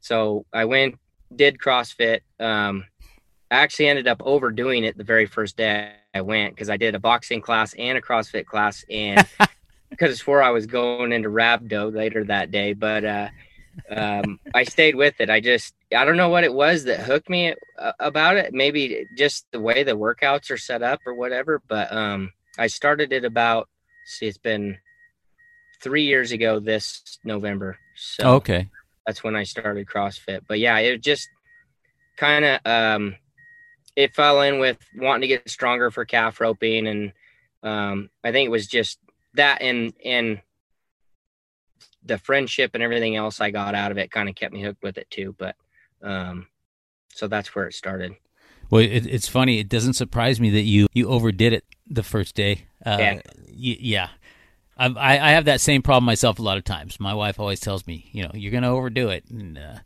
So 0.00 0.46
I 0.52 0.64
went, 0.64 0.98
did 1.34 1.58
CrossFit. 1.58 2.20
Um, 2.40 2.86
I 3.50 3.56
actually 3.56 3.88
ended 3.88 4.08
up 4.08 4.22
overdoing 4.24 4.84
it 4.84 4.96
the 4.96 5.04
very 5.04 5.26
first 5.26 5.56
day 5.56 5.92
I 6.14 6.22
went 6.22 6.54
because 6.54 6.70
I 6.70 6.76
did 6.76 6.94
a 6.94 6.98
boxing 6.98 7.40
class 7.40 7.74
and 7.74 7.98
a 7.98 8.00
CrossFit 8.00 8.46
class. 8.46 8.84
And 8.88 9.26
because 9.92 10.10
it's 10.10 10.26
where 10.26 10.42
I 10.42 10.50
was 10.50 10.66
going 10.66 11.12
into 11.12 11.28
rhabdo 11.28 11.94
later 11.94 12.24
that 12.24 12.50
day. 12.50 12.72
But 12.72 13.04
uh, 13.04 13.28
um, 13.90 14.40
I 14.54 14.64
stayed 14.64 14.96
with 14.96 15.14
it. 15.20 15.30
I 15.30 15.40
just, 15.40 15.74
I 15.96 16.04
don't 16.04 16.16
know 16.16 16.28
what 16.28 16.44
it 16.44 16.52
was 16.52 16.84
that 16.84 17.00
hooked 17.00 17.28
me 17.28 17.54
uh, 17.78 17.92
about 18.00 18.36
it. 18.36 18.52
Maybe 18.52 19.06
just 19.16 19.46
the 19.52 19.60
way 19.60 19.82
the 19.82 19.92
workouts 19.92 20.50
are 20.50 20.58
set 20.58 20.82
up 20.82 21.00
or 21.06 21.14
whatever. 21.14 21.62
But 21.68 21.92
um, 21.92 22.32
I 22.58 22.66
started 22.66 23.12
it 23.12 23.24
about 23.24 23.68
see, 24.04 24.26
it's 24.26 24.38
been 24.38 24.78
three 25.80 26.04
years 26.04 26.32
ago 26.32 26.58
this 26.58 27.18
November. 27.24 27.76
So 27.96 28.34
okay, 28.36 28.68
that's 29.06 29.22
when 29.22 29.36
I 29.36 29.44
started 29.44 29.86
CrossFit. 29.86 30.40
But 30.48 30.58
yeah, 30.58 30.78
it 30.78 31.02
just 31.02 31.28
kind 32.16 32.44
of 32.44 32.60
um, 32.64 33.16
it 33.96 34.14
fell 34.14 34.42
in 34.42 34.58
with 34.58 34.78
wanting 34.96 35.22
to 35.22 35.28
get 35.28 35.50
stronger 35.50 35.90
for 35.90 36.04
calf 36.04 36.40
roping, 36.40 36.86
and 36.86 37.12
um, 37.62 38.10
I 38.24 38.32
think 38.32 38.46
it 38.46 38.50
was 38.50 38.66
just 38.66 38.98
that 39.34 39.62
and 39.62 39.92
and 40.04 40.40
the 42.04 42.18
friendship 42.18 42.72
and 42.74 42.82
everything 42.82 43.16
else 43.16 43.40
I 43.40 43.50
got 43.50 43.74
out 43.74 43.92
of 43.92 43.98
it 43.98 44.10
kind 44.10 44.28
of 44.28 44.34
kept 44.34 44.52
me 44.52 44.62
hooked 44.62 44.82
with 44.82 44.98
it 44.98 45.08
too. 45.10 45.34
But 45.38 45.56
um, 46.02 46.48
so 47.14 47.28
that's 47.28 47.54
where 47.54 47.66
it 47.66 47.74
started. 47.74 48.12
Well, 48.70 48.82
it, 48.82 49.06
it's 49.06 49.28
funny. 49.28 49.58
It 49.58 49.68
doesn't 49.68 49.94
surprise 49.94 50.40
me 50.40 50.50
that 50.50 50.62
you 50.62 50.88
you 50.92 51.08
overdid 51.08 51.52
it 51.52 51.64
the 51.86 52.02
first 52.02 52.34
day. 52.34 52.66
Uh, 52.84 52.96
yeah. 52.98 53.14
Y- 53.48 53.78
yeah. 53.80 54.08
I, 54.78 55.18
I 55.18 55.30
have 55.32 55.44
that 55.44 55.60
same 55.60 55.82
problem 55.82 56.04
myself 56.04 56.38
a 56.38 56.42
lot 56.42 56.56
of 56.56 56.64
times. 56.64 56.98
My 56.98 57.14
wife 57.14 57.38
always 57.38 57.60
tells 57.60 57.86
me, 57.86 58.08
you 58.10 58.22
know, 58.22 58.30
you're 58.34 58.50
going 58.50 58.62
to 58.64 58.70
overdo 58.70 59.10
it. 59.10 59.24
And 59.30 59.58
uh, 59.58 59.78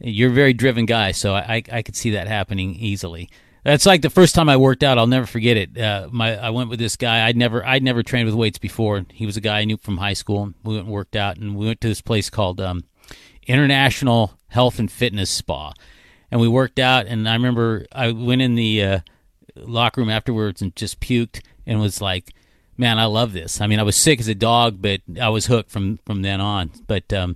you're 0.00 0.30
a 0.30 0.34
very 0.34 0.52
driven 0.52 0.86
guy, 0.86 1.12
so 1.12 1.34
I, 1.34 1.56
I, 1.56 1.78
I 1.78 1.82
could 1.82 1.96
see 1.96 2.10
that 2.10 2.28
happening 2.28 2.74
easily. 2.74 3.28
That's 3.64 3.86
like 3.86 4.02
the 4.02 4.10
first 4.10 4.34
time 4.34 4.48
I 4.48 4.56
worked 4.56 4.82
out. 4.82 4.98
I'll 4.98 5.06
never 5.06 5.26
forget 5.26 5.56
it. 5.56 5.78
Uh, 5.78 6.08
my 6.10 6.36
I 6.36 6.50
went 6.50 6.70
with 6.70 6.78
this 6.78 6.96
guy. 6.96 7.26
I'd 7.26 7.36
never 7.36 7.64
I'd 7.64 7.82
never 7.82 8.02
trained 8.02 8.26
with 8.26 8.34
weights 8.34 8.58
before. 8.58 9.04
He 9.12 9.26
was 9.26 9.36
a 9.36 9.40
guy 9.40 9.60
I 9.60 9.64
knew 9.64 9.76
from 9.76 9.96
high 9.98 10.12
school. 10.14 10.52
We 10.62 10.74
went 10.74 10.86
and 10.86 10.92
worked 10.92 11.16
out, 11.16 11.36
and 11.36 11.56
we 11.56 11.66
went 11.66 11.80
to 11.82 11.88
this 11.88 12.00
place 12.00 12.30
called 12.30 12.60
um, 12.60 12.84
International 13.46 14.38
Health 14.48 14.78
and 14.78 14.90
Fitness 14.90 15.30
Spa, 15.30 15.72
and 16.30 16.40
we 16.40 16.48
worked 16.48 16.78
out. 16.78 17.06
And 17.06 17.28
I 17.28 17.34
remember 17.34 17.86
I 17.92 18.12
went 18.12 18.42
in 18.42 18.54
the 18.54 18.82
uh, 18.82 19.00
locker 19.56 20.00
room 20.00 20.10
afterwards 20.10 20.62
and 20.62 20.74
just 20.76 21.00
puked 21.00 21.40
and 21.66 21.80
was 21.80 22.00
like, 22.00 22.32
"Man, 22.76 22.98
I 22.98 23.06
love 23.06 23.32
this." 23.32 23.60
I 23.60 23.66
mean, 23.66 23.80
I 23.80 23.84
was 23.84 23.96
sick 23.96 24.20
as 24.20 24.28
a 24.28 24.34
dog, 24.34 24.80
but 24.80 25.00
I 25.20 25.28
was 25.30 25.46
hooked 25.46 25.70
from 25.70 25.98
from 26.06 26.22
then 26.22 26.40
on. 26.40 26.70
But 26.86 27.12
um, 27.12 27.34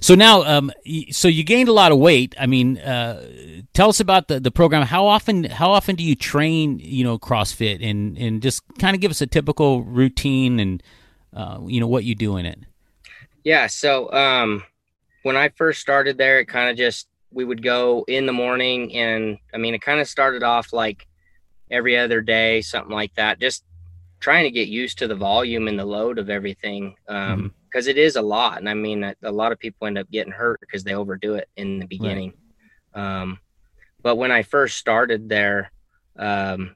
so 0.00 0.14
now, 0.14 0.42
um, 0.42 0.72
so 1.10 1.28
you 1.28 1.44
gained 1.44 1.68
a 1.68 1.72
lot 1.72 1.92
of 1.92 1.98
weight. 1.98 2.34
I 2.38 2.46
mean, 2.46 2.78
uh, 2.78 3.26
tell 3.72 3.88
us 3.88 4.00
about 4.00 4.28
the, 4.28 4.40
the 4.40 4.50
program. 4.50 4.82
How 4.82 5.06
often 5.06 5.44
how 5.44 5.70
often 5.70 5.96
do 5.96 6.04
you 6.04 6.14
train? 6.14 6.78
You 6.78 7.04
know, 7.04 7.18
CrossFit 7.18 7.82
and 7.88 8.16
and 8.18 8.42
just 8.42 8.62
kind 8.78 8.94
of 8.94 9.00
give 9.00 9.10
us 9.10 9.20
a 9.20 9.26
typical 9.26 9.82
routine 9.82 10.60
and 10.60 10.82
uh, 11.34 11.60
you 11.66 11.80
know 11.80 11.86
what 11.86 12.04
you 12.04 12.14
do 12.14 12.36
in 12.36 12.46
it. 12.46 12.58
Yeah. 13.44 13.66
So 13.66 14.12
um, 14.12 14.62
when 15.22 15.36
I 15.36 15.50
first 15.50 15.80
started 15.80 16.18
there, 16.18 16.40
it 16.40 16.46
kind 16.46 16.70
of 16.70 16.76
just 16.76 17.08
we 17.30 17.44
would 17.44 17.62
go 17.62 18.04
in 18.06 18.26
the 18.26 18.32
morning, 18.32 18.94
and 18.94 19.38
I 19.52 19.58
mean, 19.58 19.74
it 19.74 19.82
kind 19.82 20.00
of 20.00 20.08
started 20.08 20.42
off 20.42 20.72
like 20.72 21.06
every 21.70 21.98
other 21.98 22.20
day, 22.20 22.62
something 22.62 22.94
like 22.94 23.14
that. 23.14 23.40
Just 23.40 23.64
trying 24.24 24.44
to 24.44 24.50
get 24.50 24.68
used 24.68 24.96
to 24.96 25.06
the 25.06 25.14
volume 25.14 25.68
and 25.68 25.78
the 25.78 25.84
load 25.84 26.18
of 26.18 26.30
everything 26.30 26.96
because 27.06 27.34
um, 27.34 27.52
mm-hmm. 27.74 27.88
it 27.90 27.98
is 27.98 28.16
a 28.16 28.22
lot. 28.22 28.56
And 28.56 28.70
I 28.70 28.72
mean, 28.72 29.04
a, 29.04 29.14
a, 29.22 29.30
lot 29.30 29.52
of 29.52 29.58
people 29.58 29.86
end 29.86 29.98
up 29.98 30.10
getting 30.10 30.32
hurt 30.32 30.60
because 30.60 30.82
they 30.82 30.94
overdo 30.94 31.34
it 31.34 31.46
in 31.58 31.78
the 31.78 31.84
beginning. 31.84 32.32
Right. 32.96 33.20
Um, 33.20 33.38
but 34.00 34.16
when 34.16 34.32
I 34.32 34.42
first 34.42 34.78
started 34.78 35.28
there, 35.28 35.70
um, 36.18 36.74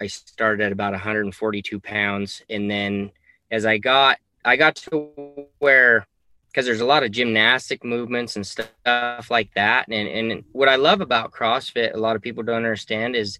I 0.00 0.06
started 0.06 0.64
at 0.64 0.72
about 0.72 0.92
142 0.92 1.80
pounds, 1.80 2.40
and 2.48 2.70
then 2.70 3.10
as 3.50 3.66
I 3.66 3.76
got, 3.76 4.16
I 4.42 4.56
got 4.56 4.76
to 4.76 5.10
where 5.58 6.06
because 6.48 6.64
there's 6.64 6.80
a 6.80 6.86
lot 6.86 7.02
of 7.02 7.10
gymnastic 7.10 7.84
movements 7.84 8.36
and 8.36 8.46
stuff 8.46 9.30
like 9.30 9.50
that. 9.54 9.88
And 9.90 10.08
and 10.08 10.44
what 10.52 10.70
I 10.70 10.76
love 10.76 11.02
about 11.02 11.30
CrossFit, 11.30 11.92
a 11.92 11.98
lot 11.98 12.16
of 12.16 12.22
people 12.22 12.42
don't 12.42 12.56
understand 12.56 13.16
is 13.16 13.38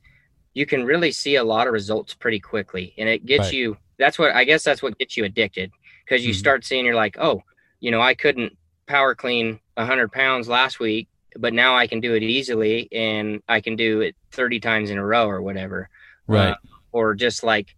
you 0.57 0.65
can 0.65 0.87
really 0.87 1.13
see 1.13 1.37
a 1.37 1.45
lot 1.45 1.67
of 1.67 1.75
results 1.75 2.15
pretty 2.15 2.41
quickly 2.41 2.95
and 2.97 3.11
it 3.11 3.27
gets 3.27 3.45
right. 3.45 3.53
you 3.53 3.77
that's 3.99 4.19
what 4.19 4.35
i 4.35 4.43
guess 4.43 4.65
that's 4.65 4.83
what 4.83 4.99
gets 4.99 5.15
you 5.15 5.25
addicted 5.25 5.71
because 6.03 6.25
you 6.25 6.33
mm-hmm. 6.33 6.39
start 6.39 6.65
seeing 6.65 6.87
you're 6.87 6.95
like 6.95 7.17
oh 7.21 7.43
you 7.79 7.91
know 7.91 8.01
i 8.01 8.15
couldn't 8.15 8.57
power 8.87 9.15
clean 9.15 9.61
100 9.75 10.11
pounds 10.11 10.49
last 10.49 10.81
week 10.81 11.09
but 11.37 11.53
now 11.53 11.77
i 11.77 11.87
can 11.87 12.01
do 12.01 12.15
it 12.15 12.23
easily 12.23 12.89
and 12.91 13.43
i 13.49 13.61
can 13.61 13.77
do 13.77 14.01
it 14.01 14.17
30 14.31 14.59
times 14.59 14.89
in 14.89 14.97
a 14.97 15.05
row 15.05 15.29
or 15.29 15.43
whatever 15.43 15.91
right 16.27 16.53
uh, 16.53 16.57
or 16.91 17.15
just 17.15 17.45
like 17.45 17.77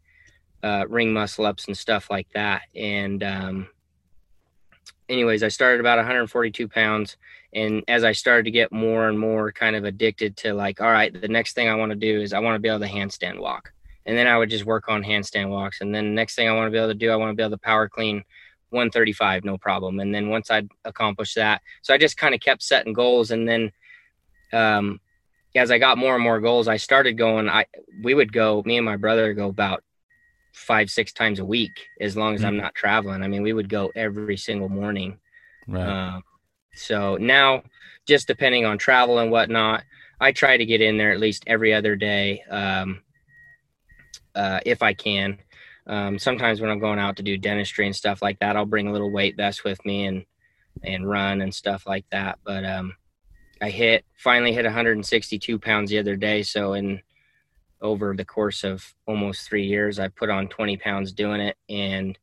uh, 0.62 0.85
ring 0.88 1.12
muscle 1.12 1.47
ups 1.47 1.67
and 1.67 1.77
stuff 1.77 2.09
like 2.11 2.29
that 2.33 2.62
and 2.77 3.25
um, 3.25 3.69
anyways 5.09 5.43
i 5.43 5.49
started 5.49 5.81
about 5.81 5.99
142 5.99 6.69
pounds 6.69 7.17
and 7.55 7.83
as 7.89 8.05
i 8.05 8.13
started 8.13 8.45
to 8.45 8.51
get 8.51 8.73
more 8.73 9.09
and 9.09 9.19
more 9.19 9.51
kind 9.53 9.75
of 9.75 9.85
addicted 9.85 10.37
to 10.37 10.53
like 10.53 10.81
all 10.81 10.91
right 10.91 11.19
the 11.21 11.29
next 11.29 11.55
thing 11.55 11.69
i 11.69 11.75
want 11.75 11.91
to 11.91 11.97
do 11.97 12.21
is 12.21 12.33
i 12.33 12.39
want 12.39 12.55
to 12.55 12.59
be 12.59 12.69
able 12.69 12.81
to 12.81 12.87
handstand 12.87 13.39
walk. 13.39 13.73
And 14.07 14.17
then 14.17 14.27
i 14.27 14.37
would 14.37 14.51
just 14.51 14.65
work 14.65 14.89
on 14.89 15.03
handstand 15.03 15.51
walks. 15.51 15.81
And 15.81 15.95
then 15.95 16.05
the 16.05 16.15
next 16.15 16.35
thing 16.35 16.49
i 16.49 16.53
want 16.53 16.67
to 16.67 16.71
be 16.71 16.79
able 16.79 16.89
to 16.89 16.95
do 16.95 17.11
i 17.11 17.17
want 17.17 17.31
to 17.31 17.35
be 17.35 17.43
able 17.43 17.57
to 17.57 17.59
power 17.59 17.89
clean 17.89 18.25
135 18.71 19.45
no 19.45 19.57
problem. 19.59 20.01
And 20.01 20.15
then 20.15 20.29
once 20.29 20.51
i'd 20.51 20.69
accomplished 20.85 21.37
that 21.37 21.63
so 21.83 21.95
i 21.95 21.99
just 21.99 22.17
kind 22.17 22.35
of 22.35 22.41
kept 22.41 22.63
setting 22.63 22.93
goals. 22.93 23.31
And 23.31 23.49
then 23.49 23.73
um 24.53 25.01
as 25.55 25.71
i 25.71 25.79
got 25.79 25.99
more 25.99 26.15
and 26.15 26.23
more 26.23 26.39
goals 26.41 26.69
i 26.69 26.77
started 26.77 27.19
going 27.19 27.49
i 27.49 27.65
we 28.05 28.15
would 28.15 28.33
go 28.33 28.63
me 28.65 28.77
and 28.77 28.87
my 28.87 28.97
brother 28.97 29.35
go 29.35 29.49
about 29.49 29.83
five 30.53 30.89
six 30.89 31.13
times 31.13 31.39
a 31.39 31.45
week 31.45 31.87
as 32.01 32.17
long 32.17 32.35
as 32.35 32.41
mm-hmm. 32.41 32.49
i'm 32.49 32.57
not 32.57 32.75
traveling. 32.75 33.23
I 33.23 33.29
mean 33.29 33.43
we 33.43 33.53
would 33.53 33.69
go 33.69 33.91
every 33.95 34.37
single 34.37 34.69
morning. 34.69 35.19
Right. 35.67 35.83
Uh, 35.83 36.21
so 36.79 37.17
now, 37.17 37.62
just 38.07 38.27
depending 38.27 38.64
on 38.64 38.79
travel 38.79 39.19
and 39.19 39.31
whatnot, 39.31 39.85
I 40.21 40.33
try 40.33 40.57
to 40.57 40.67
get 40.67 40.81
in 40.81 40.97
there 40.97 41.12
at 41.12 41.21
least 41.21 41.45
every 41.47 41.75
other 41.75 41.97
day. 41.97 42.43
Um, 42.51 43.03
uh, 44.35 44.61
if 44.64 44.83
I 44.83 44.95
can. 44.95 45.38
Um, 45.87 46.19
sometimes 46.19 46.61
when 46.61 46.71
I'm 46.71 46.79
going 46.79 46.99
out 46.99 47.17
to 47.17 47.23
do 47.23 47.37
dentistry 47.37 47.87
and 47.87 47.97
stuff 47.97 48.23
like 48.23 48.38
that, 48.38 48.57
I'll 48.57 48.67
bring 48.67 48.87
a 48.87 48.93
little 48.93 49.11
weight 49.11 49.37
vest 49.37 49.64
with 49.64 49.85
me 49.85 50.07
and 50.07 50.25
and 50.85 51.09
run 51.09 51.41
and 51.41 51.53
stuff 51.53 51.87
like 51.87 52.05
that. 52.12 52.38
But 52.45 52.64
um, 52.64 52.95
I 53.61 53.71
hit 53.71 54.05
finally 54.17 54.53
hit 54.53 54.64
162 54.64 55.59
pounds 55.59 55.91
the 55.91 55.99
other 55.99 56.14
day. 56.14 56.43
So 56.43 56.75
in 56.75 57.01
over 57.81 58.14
the 58.14 58.25
course 58.25 58.64
of 58.64 58.95
almost 59.07 59.49
three 59.49 59.67
years, 59.67 59.99
I 59.99 60.09
put 60.09 60.31
on 60.31 60.49
20 60.49 60.77
pounds 60.77 61.12
doing 61.12 61.41
it, 61.41 61.57
and 61.69 62.19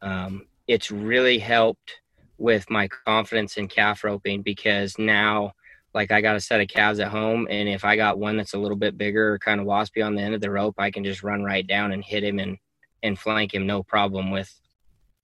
um, 0.00 0.46
it's 0.66 0.90
really 0.90 1.38
helped 1.38 2.00
with 2.38 2.68
my 2.70 2.88
confidence 2.88 3.56
in 3.56 3.68
calf 3.68 4.04
roping 4.04 4.42
because 4.42 4.98
now 4.98 5.52
like 5.94 6.10
I 6.10 6.20
got 6.20 6.36
a 6.36 6.40
set 6.40 6.60
of 6.60 6.68
calves 6.68 7.00
at 7.00 7.08
home, 7.08 7.46
and 7.50 7.68
if 7.68 7.84
I 7.84 7.96
got 7.96 8.18
one 8.18 8.36
that's 8.36 8.54
a 8.54 8.58
little 8.58 8.76
bit 8.76 8.96
bigger 8.96 9.38
kind 9.38 9.60
of 9.60 9.66
waspy 9.66 10.04
on 10.04 10.14
the 10.14 10.22
end 10.22 10.34
of 10.34 10.40
the 10.40 10.50
rope, 10.50 10.76
I 10.78 10.90
can 10.90 11.04
just 11.04 11.22
run 11.22 11.42
right 11.44 11.66
down 11.66 11.92
and 11.92 12.04
hit 12.04 12.24
him 12.24 12.38
and 12.38 12.56
and 13.02 13.18
flank 13.18 13.52
him 13.52 13.66
no 13.66 13.82
problem 13.82 14.30
with 14.30 14.50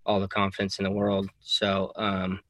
all 0.05 0.21
the 0.21 0.29
confidence 0.29 0.79
in 0.79 0.85
the 0.85 0.91
world. 0.91 1.29
So, 1.41 1.93
um, 1.97 2.41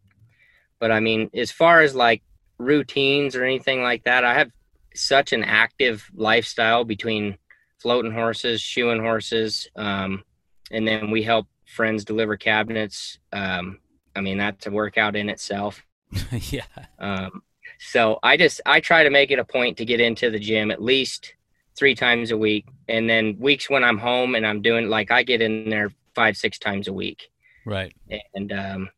but 0.80 0.90
I 0.90 1.00
mean, 1.00 1.30
as 1.34 1.50
far 1.50 1.80
as 1.80 1.94
like 1.94 2.22
routines 2.58 3.36
or 3.36 3.44
anything 3.44 3.82
like 3.82 4.04
that, 4.04 4.24
I 4.24 4.34
have 4.34 4.50
such 4.94 5.32
an 5.32 5.44
active 5.44 6.08
lifestyle 6.14 6.84
between 6.84 7.36
floating 7.78 8.12
horses, 8.12 8.60
shoeing 8.60 9.00
horses, 9.00 9.68
um, 9.76 10.24
and 10.72 10.88
then 10.88 11.10
we 11.10 11.22
help 11.22 11.46
friends 11.66 12.04
deliver 12.04 12.36
cabinets. 12.36 13.18
Um, 13.32 13.78
I 14.16 14.20
mean, 14.20 14.38
that's 14.38 14.66
a 14.66 14.70
workout 14.70 15.16
in 15.16 15.28
itself. 15.28 15.84
yeah. 16.32 16.64
Um, 16.98 17.42
so 17.78 18.18
I 18.22 18.36
just 18.36 18.60
I 18.66 18.80
try 18.80 19.04
to 19.04 19.10
make 19.10 19.30
it 19.30 19.38
a 19.38 19.44
point 19.44 19.76
to 19.78 19.84
get 19.84 20.00
into 20.00 20.30
the 20.30 20.38
gym 20.38 20.70
at 20.70 20.82
least 20.82 21.34
three 21.76 21.94
times 21.94 22.30
a 22.30 22.36
week, 22.36 22.66
and 22.88 23.08
then 23.08 23.36
weeks 23.38 23.70
when 23.70 23.84
I'm 23.84 23.98
home 23.98 24.34
and 24.34 24.46
I'm 24.46 24.62
doing 24.62 24.88
like 24.88 25.10
I 25.10 25.22
get 25.22 25.40
in 25.42 25.70
there 25.70 25.92
five 26.14 26.36
six 26.36 26.58
times 26.58 26.88
a 26.88 26.92
week. 26.92 27.30
Right. 27.64 27.94
And 28.34 28.52
um, 28.52 28.88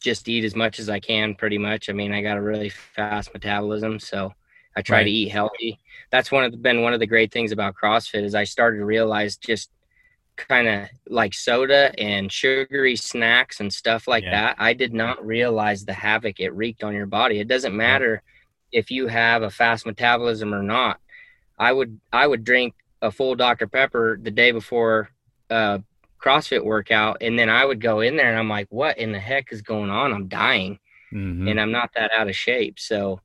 just 0.00 0.28
eat 0.28 0.44
as 0.44 0.54
much 0.56 0.78
as 0.78 0.88
I 0.88 1.00
can, 1.00 1.34
pretty 1.34 1.58
much. 1.58 1.88
I 1.88 1.92
mean, 1.92 2.12
I 2.12 2.20
got 2.22 2.36
a 2.36 2.42
really 2.42 2.68
fast 2.68 3.32
metabolism, 3.32 3.98
so 4.00 4.34
I 4.76 4.82
try 4.82 4.98
Right. 4.98 5.04
to 5.04 5.10
eat 5.10 5.28
healthy. 5.28 5.78
That's 6.10 6.30
one 6.30 6.44
of 6.44 6.52
the, 6.52 6.58
been 6.58 6.82
one 6.82 6.92
of 6.92 7.00
the 7.00 7.06
great 7.06 7.32
things 7.32 7.52
about 7.52 7.74
CrossFit 7.80 8.22
is 8.24 8.34
I 8.34 8.44
started 8.44 8.78
to 8.78 8.84
realize 8.84 9.36
just 9.36 9.70
kind 10.38 10.68
of 10.68 10.88
like 11.08 11.34
soda 11.34 11.92
and 11.98 12.30
sugary 12.32 12.96
snacks 12.96 13.60
and 13.60 13.72
stuff 13.72 14.06
like 14.08 14.24
Yeah. 14.24 14.30
that. 14.30 14.56
I 14.58 14.72
did 14.72 14.94
not 14.94 15.24
realize 15.26 15.84
the 15.84 15.92
havoc 15.92 16.40
it 16.40 16.50
wreaked 16.54 16.82
on 16.84 16.94
your 16.94 17.06
body. 17.06 17.40
It 17.40 17.48
doesn't 17.48 17.76
matter 17.76 18.22
if 18.72 18.90
you 18.90 19.08
have 19.08 19.42
a 19.42 19.50
fast 19.50 19.84
metabolism 19.86 20.54
or 20.54 20.62
not. 20.62 21.00
I 21.58 21.72
would 21.72 22.00
I 22.12 22.26
would 22.26 22.44
drink 22.44 22.74
a 23.02 23.10
full 23.10 23.34
Dr 23.34 23.66
Pepper 23.66 24.18
the 24.22 24.30
day 24.30 24.50
before 24.52 25.10
uh, 25.50 25.78
CrossFit 26.22 26.64
workout, 26.64 27.18
and 27.20 27.38
then 27.38 27.48
I 27.48 27.64
would 27.64 27.80
go 27.80 28.00
in 28.00 28.16
there 28.16 28.28
and 28.28 28.38
I'm 28.38 28.48
like, 28.48 28.66
what 28.70 28.98
in 28.98 29.12
the 29.12 29.20
heck 29.20 29.52
is 29.52 29.62
going 29.62 29.90
on? 29.90 30.12
I'm 30.12 30.28
dying 30.28 30.78
Mhm. 31.12 31.50
and 31.50 31.60
I'm 31.60 31.70
not 31.72 31.90
that 31.94 32.10
out 32.12 32.28
of 32.28 32.36
shape. 32.36 32.78
So, 32.78 33.20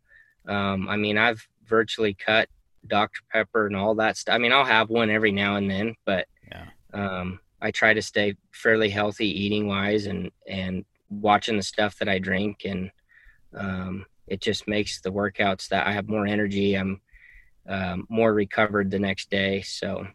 um, 0.47 0.88
I 0.88 0.95
mean, 0.95 1.17
I've 1.17 1.45
virtually 1.65 2.13
cut 2.13 2.47
Dr. 2.88 3.21
Pepper 3.32 3.65
and 3.67 3.76
all 3.76 3.95
that 3.95 4.15
stuff. 4.17 4.36
I 4.36 4.38
mean, 4.38 4.52
I'll 4.54 4.63
have 4.65 4.89
one 4.89 5.10
every 5.10 5.32
now 5.32 5.56
and 5.58 5.69
then, 5.69 5.95
but 6.06 6.28
Yeah. 6.52 6.65
Um, 6.93 7.39
I 7.62 7.71
try 7.71 7.93
to 7.93 8.01
stay 8.01 8.36
fairly 8.51 8.89
healthy 8.89 9.27
eating 9.27 9.67
wise 9.67 10.06
and, 10.06 10.32
and 10.47 10.86
watching 11.10 11.58
the 11.58 11.63
stuff 11.63 11.97
that 11.99 12.10
I 12.10 12.19
drink. 12.19 12.63
And 12.65 12.91
um, 13.56 14.06
it 14.27 14.41
just 14.41 14.67
makes 14.67 15.01
the 15.01 15.12
workouts 15.12 15.69
that 15.69 15.88
I 15.88 15.93
have 15.93 16.08
more 16.08 16.25
energy. 16.25 16.75
I'm 16.75 17.01
um, 17.67 18.08
more 18.10 18.34
recovered 18.34 18.91
the 18.91 18.99
next 18.99 19.29
day. 19.29 19.62
So, 19.62 20.08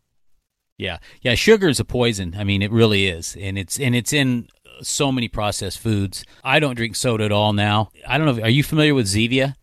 Yeah, 0.77 0.99
yeah. 1.23 1.35
Sugar 1.35 1.69
is 1.69 1.81
a 1.81 1.85
poison. 1.85 2.35
I 2.39 2.45
mean, 2.45 2.63
it 2.63 2.71
really 2.71 3.07
is, 3.07 3.37
and 3.41 3.59
it's 3.59 3.81
and 3.81 3.95
it's 3.95 4.13
in 4.13 4.49
so 4.83 5.11
many 5.11 5.29
processed 5.29 5.79
foods. 5.79 6.25
I 6.45 6.61
don't 6.61 6.77
drink 6.77 6.97
soda 6.97 7.25
at 7.25 7.33
all 7.33 7.53
now. 7.53 7.91
I 8.07 8.19
don't 8.19 8.27
know. 8.27 8.37
If, 8.37 8.45
are 8.45 8.51
you 8.51 8.63
familiar 8.63 8.95
with 8.95 9.07
Zevia? 9.07 9.55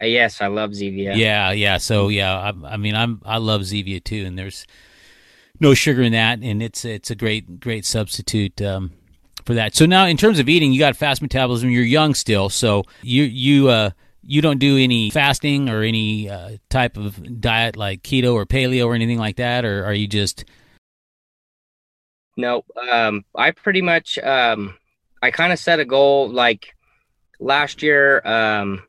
uh, 0.00 0.06
yes, 0.06 0.40
I 0.40 0.46
love 0.46 0.70
Zevia. 0.70 1.16
Yeah, 1.16 1.52
yeah. 1.52 1.78
So 1.78 2.08
yeah, 2.08 2.38
I, 2.38 2.72
I 2.72 2.76
mean, 2.76 2.94
I'm 2.94 3.20
I 3.24 3.38
love 3.38 3.62
Zevia 3.62 4.02
too, 4.02 4.24
and 4.26 4.38
there's 4.38 4.66
no 5.60 5.74
sugar 5.74 6.02
in 6.02 6.12
that, 6.12 6.40
and 6.40 6.62
it's 6.62 6.84
it's 6.84 7.10
a 7.10 7.14
great 7.14 7.60
great 7.60 7.84
substitute 7.84 8.60
um, 8.62 8.92
for 9.44 9.54
that. 9.54 9.74
So 9.74 9.86
now, 9.86 10.06
in 10.06 10.16
terms 10.16 10.38
of 10.38 10.48
eating, 10.48 10.72
you 10.72 10.78
got 10.78 10.96
fast 10.96 11.22
metabolism. 11.22 11.70
You're 11.70 11.82
young 11.82 12.14
still, 12.14 12.48
so 12.48 12.84
you 13.02 13.24
you 13.24 13.68
uh 13.68 13.90
you 14.22 14.42
don't 14.42 14.58
do 14.58 14.76
any 14.76 15.10
fasting 15.10 15.68
or 15.68 15.82
any 15.82 16.28
uh, 16.28 16.58
type 16.68 16.96
of 16.96 17.40
diet 17.40 17.76
like 17.76 18.02
keto 18.02 18.34
or 18.34 18.44
paleo 18.44 18.86
or 18.86 18.94
anything 18.94 19.18
like 19.18 19.36
that, 19.36 19.64
or 19.64 19.84
are 19.84 19.94
you 19.94 20.06
just 20.06 20.44
No, 22.36 22.64
um, 22.90 23.24
I 23.34 23.50
pretty 23.52 23.82
much 23.82 24.18
um, 24.18 24.76
I 25.22 25.30
kind 25.30 25.52
of 25.52 25.58
set 25.58 25.80
a 25.80 25.84
goal 25.84 26.28
like 26.28 26.74
last 27.40 27.82
year. 27.82 28.20
Um, 28.26 28.82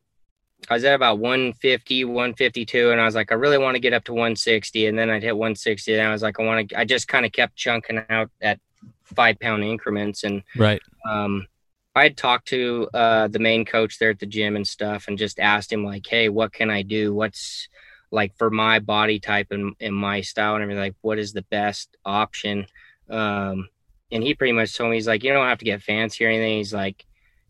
I 0.69 0.75
was 0.75 0.83
at 0.83 0.93
about 0.93 1.17
150, 1.17 2.05
152, 2.05 2.91
and 2.91 3.01
I 3.01 3.05
was 3.05 3.15
like, 3.15 3.31
I 3.31 3.35
really 3.35 3.57
want 3.57 3.75
to 3.75 3.79
get 3.79 3.93
up 3.93 4.03
to 4.03 4.13
160, 4.13 4.85
and 4.85 4.97
then 4.97 5.09
I'd 5.09 5.23
hit 5.23 5.35
160, 5.35 5.93
and 5.93 6.07
I 6.07 6.11
was 6.11 6.21
like, 6.21 6.39
I 6.39 6.43
want 6.43 6.69
to. 6.69 6.79
I 6.79 6.85
just 6.85 7.07
kind 7.07 7.25
of 7.25 7.31
kept 7.31 7.55
chunking 7.55 8.03
out 8.09 8.29
at 8.41 8.59
five 9.03 9.39
pound 9.39 9.63
increments, 9.63 10.23
and 10.23 10.43
right? 10.55 10.81
um, 11.09 11.47
I 11.95 12.03
had 12.03 12.17
talked 12.17 12.47
to 12.49 12.87
uh, 12.93 13.27
the 13.27 13.39
main 13.39 13.65
coach 13.65 13.97
there 13.97 14.11
at 14.11 14.19
the 14.19 14.27
gym 14.27 14.55
and 14.55 14.67
stuff, 14.67 15.07
and 15.07 15.17
just 15.17 15.39
asked 15.39 15.73
him 15.73 15.83
like, 15.83 16.05
"Hey, 16.05 16.29
what 16.29 16.53
can 16.53 16.69
I 16.69 16.83
do? 16.83 17.13
What's 17.13 17.67
like 18.11 18.35
for 18.37 18.49
my 18.49 18.79
body 18.79 19.19
type 19.19 19.47
and, 19.51 19.75
and 19.79 19.93
my 19.93 20.21
style 20.21 20.53
and 20.53 20.63
everything? 20.63 20.81
Like, 20.81 20.95
what 21.01 21.17
is 21.17 21.33
the 21.33 21.41
best 21.43 21.97
option?" 22.05 22.67
Um, 23.09 23.69
and 24.11 24.23
he 24.23 24.35
pretty 24.35 24.53
much 24.53 24.75
told 24.75 24.91
me 24.91 24.97
he's 24.97 25.07
like, 25.07 25.23
"You 25.23 25.33
don't 25.33 25.47
have 25.47 25.59
to 25.59 25.65
get 25.65 25.81
fancy 25.81 26.25
or 26.25 26.29
anything." 26.29 26.57
He's 26.57 26.73
like, 26.73 27.05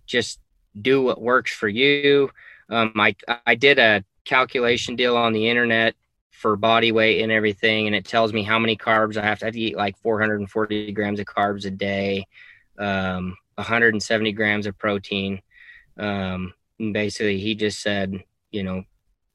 "Just 0.05 0.39
do 0.81 1.01
what 1.01 1.21
works 1.21 1.51
for 1.51 1.67
you." 1.67 2.29
Um, 2.69 2.93
I 2.97 3.15
I 3.45 3.55
did 3.55 3.79
a 3.79 4.03
calculation 4.25 4.95
deal 4.95 5.17
on 5.17 5.33
the 5.33 5.49
internet 5.49 5.95
for 6.31 6.55
body 6.55 6.91
weight 6.91 7.21
and 7.21 7.31
everything, 7.31 7.87
and 7.87 7.95
it 7.95 8.05
tells 8.05 8.33
me 8.33 8.43
how 8.43 8.59
many 8.59 8.77
carbs 8.77 9.17
I 9.17 9.25
have 9.25 9.39
to, 9.39 9.45
I 9.45 9.47
have 9.47 9.53
to 9.55 9.59
eat 9.59 9.77
like 9.77 9.97
440 9.97 10.91
grams 10.91 11.19
of 11.19 11.25
carbs 11.25 11.65
a 11.65 11.71
day. 11.71 12.25
Um, 12.77 13.35
170 13.55 14.31
grams 14.33 14.65
of 14.67 14.77
protein. 14.77 15.41
Um, 15.99 16.53
and 16.79 16.93
basically, 16.93 17.39
he 17.39 17.55
just 17.55 17.81
said, 17.81 18.23
you 18.51 18.63
know, 18.63 18.83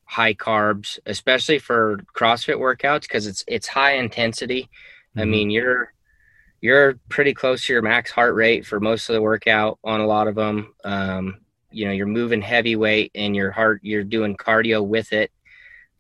high 0.07 0.35
carbs, 0.35 0.99
especially 1.07 1.59
for 1.59 1.99
CrossFit 2.16 2.57
workouts, 2.59 3.03
because 3.03 3.27
it's 3.27 3.44
it's 3.49 3.68
high 3.68 3.94
intensity. 3.97 4.70
I 5.18 5.25
Mhm. 5.25 5.27
mean, 5.27 5.51
you're 5.51 5.92
you're 6.61 6.94
pretty 7.09 7.35
close 7.35 7.66
to 7.66 7.73
your 7.73 7.83
max 7.83 8.11
heart 8.11 8.35
rate 8.35 8.66
for 8.66 8.81
most 8.81 9.09
of 9.09 9.14
the 9.14 9.23
workout 9.23 9.79
on 9.85 10.01
a 10.01 10.07
lot 10.07 10.29
of 10.29 10.35
them. 10.35 10.75
Um, 10.85 11.40
you 11.74 11.87
know, 11.87 11.92
you're 11.92 12.06
moving 12.06 12.42
heavy 12.42 12.76
weight 12.76 13.10
and 13.14 13.34
your 13.34 13.50
heart, 13.50 13.80
you're 13.82 14.04
doing 14.04 14.37
cardio 14.37 14.84
with 14.84 15.12
it. 15.12 15.30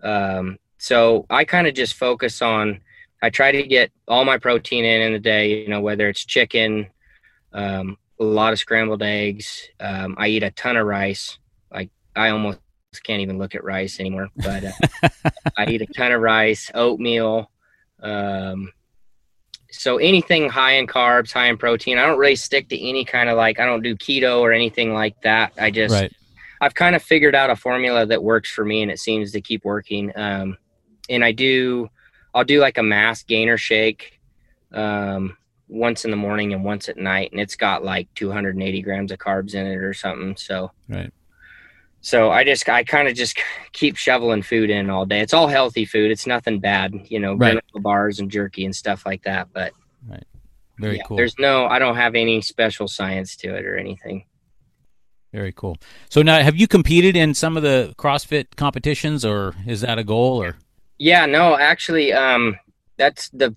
Um, 0.02 0.58
so 0.78 1.26
I 1.30 1.44
kind 1.44 1.66
of 1.66 1.74
just 1.74 1.94
focus 1.94 2.42
on. 2.42 2.80
I 3.22 3.30
try 3.30 3.52
to 3.52 3.62
get 3.62 3.90
all 4.06 4.24
my 4.24 4.36
protein 4.36 4.84
in 4.84 5.02
in 5.02 5.12
the 5.12 5.18
day. 5.18 5.62
You 5.62 5.68
know, 5.68 5.80
whether 5.80 6.08
it's 6.08 6.24
chicken, 6.24 6.88
um, 7.52 7.96
a 8.20 8.24
lot 8.24 8.52
of 8.52 8.58
scrambled 8.58 9.02
eggs. 9.02 9.68
Um, 9.80 10.14
I 10.18 10.28
eat 10.28 10.42
a 10.42 10.50
ton 10.50 10.76
of 10.76 10.86
rice. 10.86 11.38
Like 11.72 11.90
I 12.14 12.28
almost 12.30 12.60
can't 13.02 13.22
even 13.22 13.38
look 13.38 13.54
at 13.54 13.64
rice 13.64 13.98
anymore. 13.98 14.28
But 14.36 14.64
uh, 14.64 15.08
I 15.56 15.66
eat 15.66 15.82
a 15.82 15.86
ton 15.86 16.12
of 16.12 16.20
rice, 16.20 16.70
oatmeal. 16.74 17.50
Um, 18.02 18.72
so 19.80 19.98
anything 19.98 20.48
high 20.48 20.72
in 20.72 20.86
carbs, 20.86 21.32
high 21.32 21.46
in 21.46 21.58
protein. 21.58 21.98
I 21.98 22.06
don't 22.06 22.18
really 22.18 22.36
stick 22.36 22.68
to 22.68 22.88
any 22.88 23.04
kind 23.04 23.28
of 23.28 23.36
like 23.36 23.58
I 23.58 23.66
don't 23.66 23.82
do 23.82 23.96
keto 23.96 24.40
or 24.40 24.52
anything 24.52 24.92
like 24.92 25.20
that. 25.22 25.52
I 25.58 25.70
just 25.70 25.92
right. 25.92 26.12
I've 26.60 26.74
kind 26.74 26.96
of 26.96 27.02
figured 27.02 27.34
out 27.34 27.50
a 27.50 27.56
formula 27.56 28.06
that 28.06 28.22
works 28.22 28.50
for 28.50 28.64
me 28.64 28.82
and 28.82 28.90
it 28.90 28.98
seems 28.98 29.32
to 29.32 29.40
keep 29.40 29.64
working. 29.64 30.12
Um, 30.16 30.56
and 31.10 31.24
I 31.24 31.32
do, 31.32 31.88
I'll 32.34 32.44
do 32.44 32.60
like 32.60 32.78
a 32.78 32.82
mass 32.82 33.22
gainer 33.22 33.58
shake 33.58 34.18
um, 34.72 35.36
once 35.68 36.04
in 36.04 36.10
the 36.10 36.16
morning 36.16 36.54
and 36.54 36.64
once 36.64 36.88
at 36.88 36.96
night. 36.96 37.32
And 37.32 37.40
it's 37.40 37.56
got 37.56 37.84
like 37.84 38.08
280 38.14 38.80
grams 38.82 39.12
of 39.12 39.18
carbs 39.18 39.54
in 39.54 39.66
it 39.66 39.76
or 39.76 39.92
something. 39.92 40.36
So, 40.36 40.70
Right. 40.88 41.12
So 42.04 42.30
I 42.30 42.44
just, 42.44 42.68
I 42.68 42.84
kind 42.84 43.08
of 43.08 43.14
just 43.14 43.38
keep 43.72 43.96
shoveling 43.96 44.42
food 44.42 44.68
in 44.70 44.90
all 44.90 45.06
day. 45.06 45.20
It's 45.20 45.32
all 45.34 45.48
healthy 45.48 45.84
food. 45.86 46.10
It's 46.10 46.26
nothing 46.26 46.60
bad, 46.60 46.92
you 47.08 47.18
know, 47.18 47.34
Right. 47.34 47.58
bars 47.76 48.20
and 48.20 48.30
jerky 48.30 48.64
and 48.64 48.76
stuff 48.76 49.04
like 49.06 49.22
that. 49.24 49.48
But 49.52 49.72
Very 50.78 50.96
yeah, 50.98 51.02
cool. 51.06 51.16
there's 51.16 51.38
no, 51.38 51.66
I 51.66 51.78
don't 51.78 51.96
have 51.96 52.14
any 52.14 52.40
special 52.40 52.88
science 52.88 53.36
to 53.36 53.54
it 53.54 53.64
or 53.64 53.76
anything. 53.78 54.26
Very 55.32 55.52
cool. 55.52 55.78
So 56.10 56.22
now, 56.22 56.40
have 56.42 56.56
you 56.56 56.68
competed 56.68 57.16
in 57.16 57.32
some 57.34 57.56
of 57.56 57.62
the 57.64 57.94
CrossFit 57.98 58.54
competitions, 58.56 59.24
or 59.24 59.54
is 59.66 59.80
that 59.80 59.98
a 59.98 60.04
goal? 60.04 60.40
Or 60.42 60.56
Yeah, 60.98 61.26
no, 61.26 61.56
actually, 61.56 62.12
um, 62.12 62.56
that's 62.98 63.30
the 63.30 63.56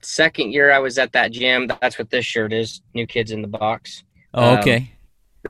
second 0.00 0.52
year 0.52 0.70
I 0.70 0.78
was 0.78 0.96
at 0.98 1.12
that 1.14 1.32
gym. 1.32 1.70
That's 1.80 1.98
what 1.98 2.10
this 2.10 2.24
shirt 2.24 2.52
is. 2.52 2.82
New 2.94 3.06
Kids 3.06 3.32
in 3.32 3.42
the 3.42 3.48
Box. 3.48 4.04
oh, 4.34 4.52
Um, 4.52 4.58
okay, 4.60 4.92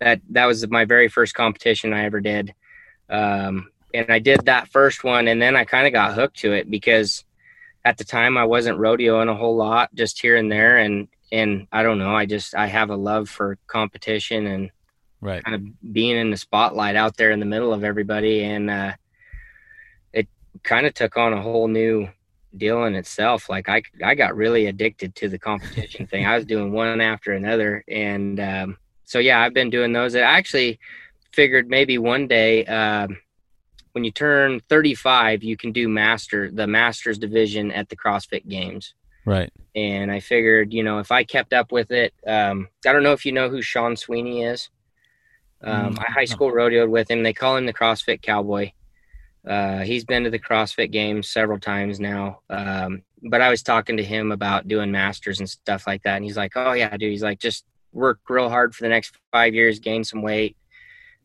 That 0.00 0.20
that 0.30 0.46
was 0.46 0.68
my 0.68 0.84
very 0.84 1.08
first 1.08 1.34
competition 1.34 1.92
I 1.92 2.04
ever 2.04 2.20
did. 2.20 2.54
Um, 3.08 3.70
and 3.94 4.10
I 4.10 4.18
did 4.18 4.46
that 4.46 4.68
first 4.68 5.04
one, 5.04 5.28
and 5.28 5.40
then 5.40 5.56
I 5.56 5.64
kind 5.64 5.86
of 5.86 5.92
got 5.92 6.14
hooked 6.14 6.38
to 6.40 6.52
it 6.52 6.70
because 6.70 7.24
at 7.84 7.96
the 7.96 8.04
time 8.04 8.36
I 8.36 8.44
wasn't 8.44 8.78
rodeoing 8.78 9.30
a 9.30 9.34
whole 9.34 9.56
lot, 9.56 9.94
just 9.94 10.20
here 10.20 10.36
and 10.36 10.50
there, 10.50 10.78
and 10.78 11.08
and 11.32 11.66
I 11.72 11.82
don't 11.82 11.98
know, 11.98 12.14
I 12.14 12.26
just 12.26 12.54
I 12.54 12.66
have 12.66 12.90
a 12.90 12.96
love 12.96 13.28
for 13.28 13.58
competition 13.66 14.46
and 14.46 14.70
right 15.20 15.42
kind 15.42 15.54
of 15.54 15.92
being 15.92 16.16
in 16.16 16.30
the 16.30 16.36
spotlight 16.36 16.96
out 16.96 17.16
there 17.16 17.30
in 17.30 17.40
the 17.40 17.46
middle 17.46 17.72
of 17.72 17.84
everybody, 17.84 18.44
and 18.44 18.70
uh, 18.70 18.92
it 20.12 20.28
kind 20.62 20.86
of 20.86 20.94
took 20.94 21.16
on 21.16 21.32
a 21.32 21.42
whole 21.42 21.68
new 21.68 22.08
deal 22.56 22.84
in 22.84 22.94
itself. 22.94 23.48
Like 23.48 23.68
I 23.68 23.82
I 24.04 24.14
got 24.14 24.36
really 24.36 24.66
addicted 24.66 25.14
to 25.16 25.28
the 25.28 25.38
competition 25.38 26.06
thing. 26.06 26.26
I 26.26 26.36
was 26.36 26.44
doing 26.44 26.72
one 26.72 27.00
after 27.00 27.32
another, 27.32 27.84
and 27.88 28.38
um, 28.40 28.78
so 29.08 29.18
yeah, 29.18 29.40
I've 29.40 29.54
been 29.54 29.70
doing 29.70 29.94
those. 29.94 30.14
I 30.14 30.20
actually 30.20 30.78
figured 31.32 31.68
maybe 31.68 31.96
one 31.96 32.28
day. 32.28 32.64
Um, 32.66 33.16
when 33.92 34.04
you 34.04 34.10
turn 34.10 34.60
35, 34.68 35.42
you 35.42 35.56
can 35.56 35.72
do 35.72 35.88
master 35.88 36.50
the 36.50 36.66
masters 36.66 37.18
division 37.18 37.72
at 37.72 37.88
the 37.88 37.96
CrossFit 37.96 38.46
Games. 38.46 38.94
right 39.24 39.50
And 39.74 40.12
I 40.12 40.20
figured, 40.20 40.74
you 40.74 40.82
know, 40.82 40.98
if 40.98 41.10
I 41.10 41.24
kept 41.24 41.54
up 41.54 41.72
with 41.72 41.90
it, 41.90 42.12
um, 42.26 42.68
I 42.86 42.92
don't 42.92 43.02
know 43.02 43.12
if 43.12 43.24
you 43.24 43.32
know 43.32 43.48
who 43.48 43.62
Sean 43.62 43.96
Sweeney 43.96 44.44
is. 44.44 44.68
Um, 45.64 45.94
Mm, 45.94 46.04
I 46.06 46.12
high 46.12 46.26
school 46.26 46.52
rodeoed 46.52 46.90
with 46.90 47.10
him. 47.10 47.22
They 47.22 47.32
call 47.32 47.56
him 47.56 47.66
the 47.66 47.72
CrossFit 47.72 48.20
Cowboy. 48.20 48.72
Uh, 49.44 49.78
he's 49.78 50.04
been 50.04 50.24
to 50.24 50.30
the 50.30 50.38
CrossFit 50.38 50.92
Games 50.92 51.28
several 51.28 51.58
times 51.58 51.98
now. 51.98 52.40
Um, 52.50 53.02
but 53.22 53.40
I 53.40 53.48
was 53.48 53.62
talking 53.62 53.96
to 53.96 54.04
him 54.04 54.32
about 54.32 54.68
doing 54.68 54.92
masters 54.92 55.40
and 55.40 55.48
stuff 55.48 55.86
like 55.86 56.02
that, 56.02 56.16
and 56.16 56.24
he's 56.24 56.36
like, 56.36 56.52
"Oh 56.54 56.74
yeah, 56.74 56.96
dude." 56.96 57.10
He's 57.10 57.22
like, 57.22 57.40
"Just 57.40 57.64
work 57.92 58.20
real 58.28 58.48
hard 58.48 58.74
for 58.74 58.82
the 58.84 58.88
next 58.88 59.16
five 59.32 59.54
years, 59.54 59.78
gain 59.78 60.04
some 60.04 60.22
weight, 60.22 60.56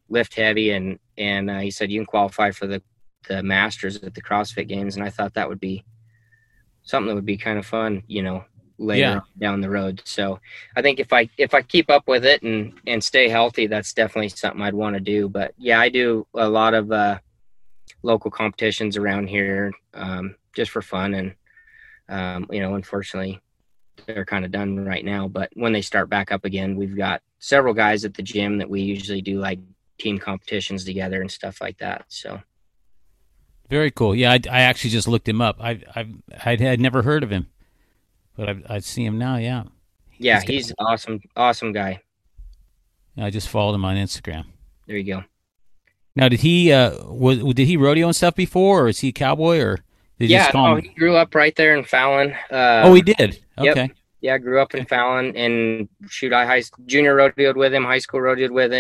lift 0.10 0.36
heavy, 0.36 0.72
and 0.72 1.00
and 1.18 1.50
uh, 1.50 1.60
he 1.60 1.72
said 1.72 1.92
you 1.92 2.00
can 2.00 2.06
qualify 2.06 2.52
for 2.52 2.68
the 2.68 2.82
the 3.28 3.42
masters 3.44 4.04
at 4.04 4.14
the 4.14 4.22
CrossFit 4.22 4.68
Games." 4.68 4.96
And 4.96 5.06
I 5.06 5.10
thought 5.10 5.34
that 5.36 5.48
would 5.50 5.60
be 5.60 5.84
something 6.84 7.08
that 7.08 7.16
would 7.16 7.26
be 7.26 7.38
kind 7.38 7.58
of 7.58 7.66
fun, 7.66 8.04
you 8.08 8.22
know, 8.22 8.44
later 8.78 9.00
Yeah. 9.00 9.20
down 9.40 9.62
the 9.62 9.70
road. 9.70 10.02
So 10.06 10.40
I 10.76 10.82
think 10.82 11.00
if 11.00 11.14
I 11.14 11.30
if 11.38 11.54
I 11.54 11.62
keep 11.62 11.90
up 11.90 12.08
with 12.08 12.26
it 12.26 12.44
and 12.44 12.74
and 12.88 13.04
stay 13.04 13.30
healthy, 13.30 13.68
that's 13.68 13.94
definitely 13.94 14.30
something 14.30 14.62
I'd 14.62 14.74
want 14.74 14.96
to 14.96 15.00
do. 15.00 15.30
But 15.30 15.54
yeah, 15.58 15.80
I 15.80 15.90
do 15.90 16.28
a 16.34 16.50
lot 16.50 16.74
of 16.74 16.92
uh, 16.92 17.20
local 18.02 18.32
competitions 18.32 18.98
around 18.98 19.28
here 19.28 19.72
um, 19.94 20.36
just 20.54 20.72
for 20.72 20.82
fun, 20.82 21.14
and 21.14 21.36
um, 22.10 22.48
you 22.52 22.60
know, 22.60 22.76
unfortunately, 22.76 23.40
they're 24.06 24.26
kind 24.26 24.46
of 24.46 24.52
done 24.52 24.84
right 24.86 25.04
now. 25.06 25.28
But 25.28 25.52
when 25.56 25.74
they 25.74 25.82
start 25.82 26.10
back 26.10 26.32
up 26.32 26.46
again, 26.46 26.76
we've 26.76 26.96
got 26.98 27.22
several 27.40 27.74
guys 27.74 28.06
at 28.06 28.14
the 28.14 28.24
gym 28.24 28.58
that 28.58 28.70
we 28.70 28.82
usually 28.82 29.22
do 29.22 29.40
like 29.40 29.60
team 29.98 30.18
competitions 30.18 30.84
together 30.86 31.22
and 31.22 31.30
stuff 31.32 31.62
like 31.62 31.78
that. 31.80 32.06
So 32.08 32.42
very 33.70 33.90
cool 33.92 34.14
yeah 34.14 34.32
i, 34.34 34.40
I 34.52 34.62
actually 34.62 34.92
just 34.92 35.08
looked 35.08 35.28
him 35.28 35.42
up 35.42 35.58
i 35.60 35.82
i 35.96 36.06
i 36.46 36.56
had 36.58 36.80
never 36.80 37.02
heard 37.02 37.24
of 37.24 37.32
him 37.32 37.48
but 38.38 38.50
i 38.50 38.56
i 38.70 38.80
see 38.80 39.04
him 39.04 39.18
now 39.18 39.38
yeah 39.38 39.64
yeah, 40.20 40.42
He's 40.42 40.68
he's 40.68 40.74
awesome, 40.78 41.20
awesome 41.36 41.72
guy. 41.72 42.02
i 43.18 43.30
just 43.32 43.50
followed 43.50 43.74
him 43.74 43.84
on 43.84 43.96
instagram 43.96 44.46
There 44.86 44.98
you 44.98 45.04
go. 45.16 45.24
now 46.16 46.30
did 46.30 46.42
he 46.42 46.72
uh 46.72 47.04
was 47.06 47.40
did 47.56 47.66
he 47.68 47.78
rodeo 47.78 48.08
and 48.08 48.16
stuff 48.16 48.36
before 48.36 48.84
or 48.84 48.90
is 48.90 49.00
he 49.00 49.10
a 49.10 49.12
cowboy 49.12 49.60
or 49.60 49.80
did 50.20 50.30
yeah, 50.30 50.52
no, 50.54 50.76
him 50.76 50.84
he 50.84 50.90
grew 50.90 51.16
up 51.16 51.34
right 51.34 51.56
there 51.56 51.76
in 51.76 51.84
Fallon. 51.84 52.34
Uh, 52.52 52.84
oh 52.86 52.94
he 52.94 53.02
did 53.02 53.43
yep. 53.58 53.78
okay 53.78 53.94
yeah, 54.24 54.38
grew 54.38 54.62
up 54.62 54.74
in 54.74 54.86
Fallon 54.86 55.36
and 55.36 55.90
shoot, 56.08 56.32
I 56.32 56.46
high 56.46 56.64
junior 56.86 57.14
rodeoed 57.14 57.58
with 57.58 57.74
him, 57.74 57.84
high 57.84 58.00
school 58.00 58.22
rodeoed 58.22 58.52
with 58.52 58.72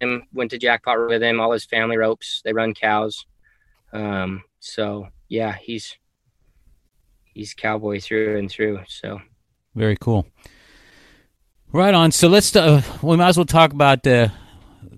him, 0.00 0.22
went 0.32 0.52
to 0.52 0.58
jackpot 0.58 1.08
with 1.08 1.20
him, 1.20 1.40
all 1.40 1.50
his 1.50 1.64
family 1.64 1.96
ropes. 1.96 2.42
They 2.44 2.52
run 2.52 2.72
cows. 2.72 3.26
Um, 3.92 4.44
so 4.60 5.08
yeah, 5.28 5.56
he's 5.60 5.96
he's 7.34 7.54
cowboy 7.54 7.98
through 7.98 8.38
and 8.38 8.48
through. 8.48 8.82
So 8.86 9.20
Very 9.74 9.96
cool. 9.96 10.28
Right 11.72 11.92
on. 11.92 12.12
So 12.12 12.28
let's. 12.28 12.54
Uh, 12.54 12.82
we 13.02 13.16
might 13.16 13.30
as 13.30 13.36
well 13.36 13.44
talk 13.44 13.72
about 13.72 14.06
uh, 14.06 14.28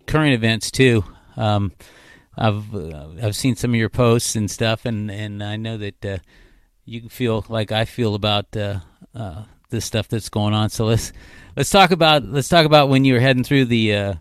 current 0.07 0.35
events 0.35 0.71
too. 0.71 1.05
Um, 1.39 1.73
I've 2.37 2.75
uh, 2.75 3.09
I've 3.23 3.35
seen 3.35 3.57
some 3.57 3.71
of 3.71 3.77
your 3.77 3.89
posts 3.89 4.37
and 4.37 4.51
stuff, 4.51 4.85
and, 4.85 5.11
and 5.11 5.43
I 5.43 5.57
know 5.57 5.79
that 5.79 6.05
uh, 6.87 6.91
you 6.91 7.09
feel 7.09 7.45
like 7.49 7.73
I 7.73 7.85
feel 7.85 8.15
about 8.15 8.57
uh, 8.57 8.81
uh, 9.15 9.45
the 9.71 9.81
stuff 9.81 10.09
that's 10.09 10.29
going 10.29 10.55
on. 10.55 10.71
So 10.71 10.87
let's 10.87 11.13
let's 11.57 11.71
talk 11.71 11.91
about 11.91 12.25
let's 12.25 12.49
talk 12.49 12.67
about 12.67 12.89
when 12.89 13.05
you 13.05 13.15
were 13.15 13.21
heading 13.21 13.45
through 13.45 13.67
the 13.67 13.95
uh, 13.95 14.15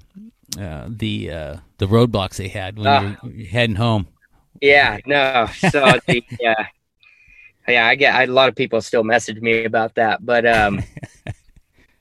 uh, 0.59 0.85
the 0.89 1.31
uh, 1.31 1.57
the 1.77 1.85
roadblocks 1.87 2.37
they 2.37 2.47
had 2.49 2.77
when 2.77 2.87
Ah. 2.87 3.15
you 3.23 3.43
were 3.43 3.49
heading 3.49 3.75
home. 3.75 4.07
yeah, 4.61 4.97
no, 5.05 5.47
so 5.57 5.99
the 6.07 6.23
yeah, 6.39 6.67
yeah, 7.67 7.87
I 7.87 7.95
get 7.95 8.15
I, 8.15 8.23
a 8.23 8.27
lot 8.27 8.49
of 8.49 8.55
people 8.55 8.81
still 8.81 9.03
message 9.03 9.39
me 9.41 9.65
about 9.65 9.95
that, 9.95 10.25
but 10.25 10.45
um, 10.45 10.79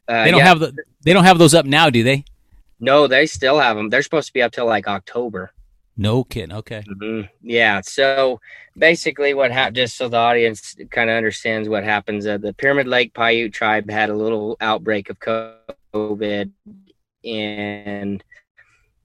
uh, 0.09 0.25
They 0.25 0.31
don't 0.31 0.39
yeah, 0.41 0.47
have 0.47 0.61
the 0.61 0.75
they 1.03 1.13
don't 1.13 1.25
have 1.25 1.39
those 1.39 1.55
up 1.55 1.67
now, 1.67 1.91
do 1.91 2.03
they? 2.03 2.25
no, 2.81 3.07
they 3.07 3.27
still 3.27 3.61
have 3.61 3.77
them. 3.77 3.91
They're 3.91 4.03
supposed 4.03 4.27
to 4.27 4.33
be 4.33 4.43
up 4.43 4.53
till 4.53 4.67
like 4.67 4.89
October. 4.89 5.53
No 5.97 6.25
kidding. 6.25 6.53
Okay. 6.53 6.83
Mhm. 6.89 7.29
Yeah. 7.43 7.81
So 7.83 8.41
basically, 8.77 9.35
what 9.35 9.51
happened, 9.51 9.77
just 9.77 9.97
so 9.97 10.09
the 10.09 10.17
audience 10.17 10.77
kind 10.91 11.11
of 11.11 11.17
understands 11.17 11.69
what 11.69 11.85
happens, 11.85 12.27
uh, 12.27 12.39
the 12.39 12.53
Pyramid 12.55 12.87
Lake 12.87 13.13
Paiute 13.15 13.53
tribe 13.53 13.91
had 13.91 14.11
a 14.11 14.15
little 14.15 14.57
outbreak 14.61 15.11
of 15.11 15.19
COVID, 15.19 16.51
and 17.25 18.25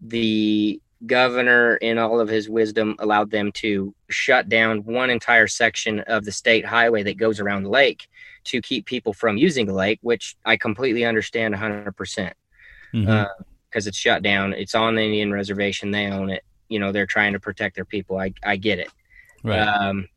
the 0.01 0.81
governor, 1.05 1.75
in 1.77 1.97
all 1.97 2.19
of 2.19 2.27
his 2.27 2.49
wisdom, 2.49 2.95
allowed 2.99 3.29
them 3.29 3.51
to 3.51 3.93
shut 4.09 4.49
down 4.49 4.83
one 4.83 5.09
entire 5.09 5.47
section 5.47 5.99
of 6.01 6.25
the 6.25 6.31
state 6.31 6.65
highway 6.65 7.03
that 7.03 7.17
goes 7.17 7.39
around 7.39 7.63
the 7.63 7.69
lake 7.69 8.07
to 8.45 8.61
keep 8.61 8.85
people 8.85 9.13
from 9.13 9.37
using 9.37 9.65
the 9.67 9.73
lake, 9.73 9.99
which 10.01 10.35
I 10.45 10.57
completely 10.57 11.05
understand 11.05 11.53
100% 11.53 12.33
Mhm. 12.93 13.27
because 13.69 13.85
it's 13.85 13.97
shut 13.97 14.23
down. 14.23 14.53
It's 14.53 14.73
on 14.73 14.95
the 14.95 15.03
Indian 15.03 15.31
reservation. 15.31 15.91
They 15.91 16.07
own 16.07 16.29
it. 16.29 16.43
You 16.69 16.79
know, 16.79 16.91
they're 16.91 17.05
trying 17.05 17.33
to 17.33 17.39
protect 17.39 17.75
their 17.75 17.85
people. 17.85 18.17
I, 18.17 18.33
I 18.43 18.55
get 18.55 18.79
it. 18.79 18.89
Right. 19.43 19.59
Um, 19.59 20.07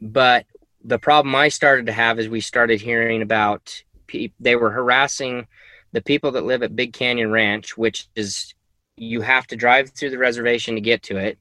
but 0.00 0.46
the 0.84 0.98
problem 0.98 1.34
I 1.34 1.48
started 1.48 1.86
to 1.86 1.92
have 1.92 2.18
is 2.18 2.28
we 2.28 2.40
started 2.40 2.80
hearing 2.80 3.22
about 3.22 3.82
pe- 4.06 4.32
they 4.40 4.56
were 4.56 4.70
harassing 4.70 5.46
the 5.92 6.02
people 6.02 6.32
that 6.32 6.44
live 6.44 6.62
at 6.62 6.76
Big 6.76 6.92
Canyon 6.92 7.30
Ranch, 7.30 7.76
which 7.76 8.08
is 8.14 8.54
you 8.96 9.20
have 9.20 9.46
to 9.48 9.56
drive 9.56 9.90
through 9.90 10.10
the 10.10 10.18
reservation 10.18 10.74
to 10.74 10.80
get 10.80 11.02
to 11.04 11.16
it. 11.16 11.38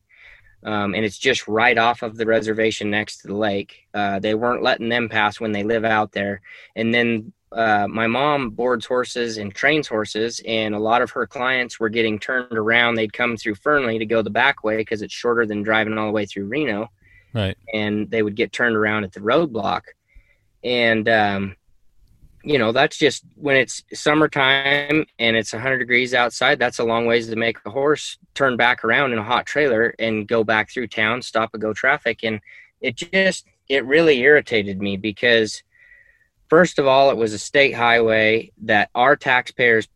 Um, 0.63 0.95
and 0.95 1.05
it's 1.05 1.17
just 1.17 1.47
right 1.47 1.77
off 1.77 2.01
of 2.01 2.17
the 2.17 2.25
reservation 2.25 2.89
next 2.89 3.19
to 3.19 3.27
the 3.27 3.35
lake. 3.35 3.87
Uh, 3.93 4.19
they 4.19 4.33
weren't 4.33 4.63
letting 4.63 4.89
them 4.89 5.07
pass 5.07 5.39
when 5.39 5.51
they 5.51 5.63
live 5.63 5.85
out 5.85 6.11
there. 6.11 6.41
And 6.75 6.93
then 6.93 7.31
uh, 7.51 7.87
my 7.87 8.07
mom 8.07 8.49
boards 8.49 8.85
horses 8.85 9.37
and 9.37 9.53
trains 9.53 9.87
horses, 9.87 10.41
and 10.45 10.75
a 10.75 10.79
lot 10.79 11.01
of 11.01 11.11
her 11.11 11.27
clients 11.27 11.79
were 11.79 11.89
getting 11.89 12.19
turned 12.19 12.57
around. 12.57 12.95
They'd 12.95 13.13
come 13.13 13.37
through 13.37 13.55
Fernley 13.55 13.99
to 13.99 14.05
go 14.05 14.21
the 14.21 14.29
back 14.29 14.63
way 14.63 14.77
because 14.77 15.01
it's 15.01 15.13
shorter 15.13 15.45
than 15.45 15.63
driving 15.63 15.97
all 15.97 16.07
the 16.07 16.11
way 16.11 16.25
through 16.25 16.45
Reno 16.45 16.89
right. 17.37 17.57
and 17.73 18.09
they 18.09 18.23
would 18.23 18.35
get 18.35 18.51
turned 18.51 18.75
around 18.75 19.03
at 19.03 19.13
the 19.13 19.19
roadblock. 19.19 19.81
And, 20.63 21.07
um, 21.07 21.55
you 22.43 22.57
know, 22.57 22.71
that's 22.71 22.97
just 22.97 23.23
when 23.35 23.55
it's 23.55 23.83
summertime 23.93 25.05
and 25.19 25.35
it's 25.37 25.53
100 25.53 25.77
degrees 25.77 26.13
outside, 26.13 26.59
that's 26.59 26.79
a 26.79 26.83
long 26.83 27.05
ways 27.05 27.29
to 27.29 27.35
make 27.35 27.57
a 27.65 27.69
horse 27.69 28.17
turn 28.33 28.57
back 28.57 28.83
around 28.83 29.13
in 29.13 29.19
a 29.19 29.23
hot 29.23 29.45
trailer 29.45 29.93
and 29.99 30.27
go 30.27 30.43
back 30.43 30.71
through 30.71 30.87
town, 30.87 31.21
stop 31.21 31.51
and 31.53 31.61
go 31.61 31.73
traffic. 31.73 32.23
And 32.23 32.39
it 32.81 32.95
just, 32.95 33.45
it 33.69 33.85
really 33.85 34.19
irritated 34.19 34.81
me 34.81 34.97
because, 34.97 35.61
first 36.49 36.79
of 36.79 36.87
all, 36.87 37.11
it 37.11 37.17
was 37.17 37.33
a 37.33 37.39
state 37.39 37.73
highway 37.73 38.51
that 38.63 38.89
our 38.95 39.15
taxpayers' 39.15 39.87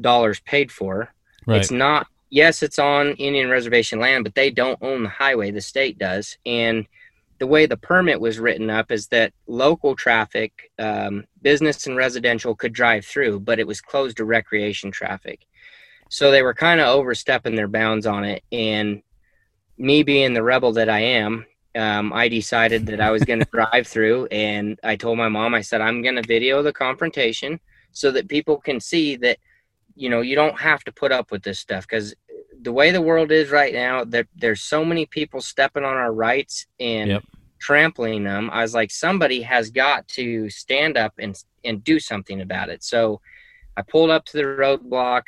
dollars 0.00 0.40
paid 0.40 0.70
for. 0.70 1.12
Right. 1.46 1.60
It's 1.60 1.70
not. 1.70 2.06
Yes, 2.32 2.62
it's 2.62 2.78
on 2.78 3.10
Indian 3.16 3.50
reservation 3.50 4.00
land, 4.00 4.24
but 4.24 4.34
they 4.34 4.48
don't 4.48 4.78
own 4.80 5.02
the 5.02 5.10
highway. 5.10 5.50
The 5.50 5.60
state 5.60 5.98
does. 5.98 6.38
And 6.46 6.86
the 7.38 7.46
way 7.46 7.66
the 7.66 7.76
permit 7.76 8.18
was 8.22 8.38
written 8.38 8.70
up 8.70 8.90
is 8.90 9.08
that 9.08 9.34
local 9.46 9.94
traffic, 9.94 10.72
um, 10.78 11.24
business 11.42 11.86
and 11.86 11.94
residential, 11.94 12.54
could 12.54 12.72
drive 12.72 13.04
through, 13.04 13.40
but 13.40 13.58
it 13.58 13.66
was 13.66 13.82
closed 13.82 14.16
to 14.16 14.24
recreation 14.24 14.90
traffic. 14.90 15.44
So 16.08 16.30
they 16.30 16.40
were 16.40 16.54
kind 16.54 16.80
of 16.80 16.86
overstepping 16.86 17.54
their 17.54 17.68
bounds 17.68 18.06
on 18.06 18.24
it. 18.24 18.42
And 18.50 19.02
me 19.76 20.02
being 20.02 20.32
the 20.32 20.42
rebel 20.42 20.72
that 20.72 20.88
I 20.88 21.00
am, 21.00 21.44
um, 21.74 22.14
I 22.14 22.28
decided 22.28 22.86
that 22.86 23.02
I 23.02 23.10
was 23.10 23.24
going 23.24 23.40
to 23.44 23.48
drive 23.52 23.86
through. 23.86 24.24
And 24.30 24.80
I 24.82 24.96
told 24.96 25.18
my 25.18 25.28
mom, 25.28 25.54
I 25.54 25.60
said, 25.60 25.82
I'm 25.82 26.00
going 26.00 26.16
to 26.16 26.26
video 26.26 26.62
the 26.62 26.72
confrontation 26.72 27.60
so 27.90 28.10
that 28.12 28.30
people 28.30 28.56
can 28.56 28.80
see 28.80 29.16
that 29.16 29.36
you 29.94 30.08
know 30.08 30.20
you 30.20 30.34
don't 30.34 30.58
have 30.58 30.82
to 30.84 30.92
put 30.92 31.12
up 31.12 31.30
with 31.30 31.42
this 31.42 31.58
stuff 31.58 31.86
because 31.86 32.14
the 32.62 32.72
way 32.72 32.90
the 32.90 33.02
world 33.02 33.32
is 33.32 33.50
right 33.50 33.74
now 33.74 34.04
there, 34.04 34.26
there's 34.36 34.62
so 34.62 34.84
many 34.84 35.06
people 35.06 35.40
stepping 35.40 35.84
on 35.84 35.94
our 35.96 36.12
rights 36.12 36.66
and 36.80 37.10
Yep. 37.10 37.24
trampling 37.60 38.24
them 38.24 38.50
i 38.52 38.62
was 38.62 38.74
like 38.74 38.90
somebody 38.90 39.42
has 39.42 39.70
got 39.70 40.06
to 40.08 40.50
stand 40.50 40.96
up 40.96 41.14
and 41.18 41.42
and 41.64 41.84
do 41.84 42.00
something 42.00 42.40
about 42.40 42.68
it 42.68 42.82
so 42.82 43.20
i 43.76 43.82
pulled 43.82 44.10
up 44.10 44.24
to 44.26 44.36
the 44.36 44.42
roadblock 44.44 45.24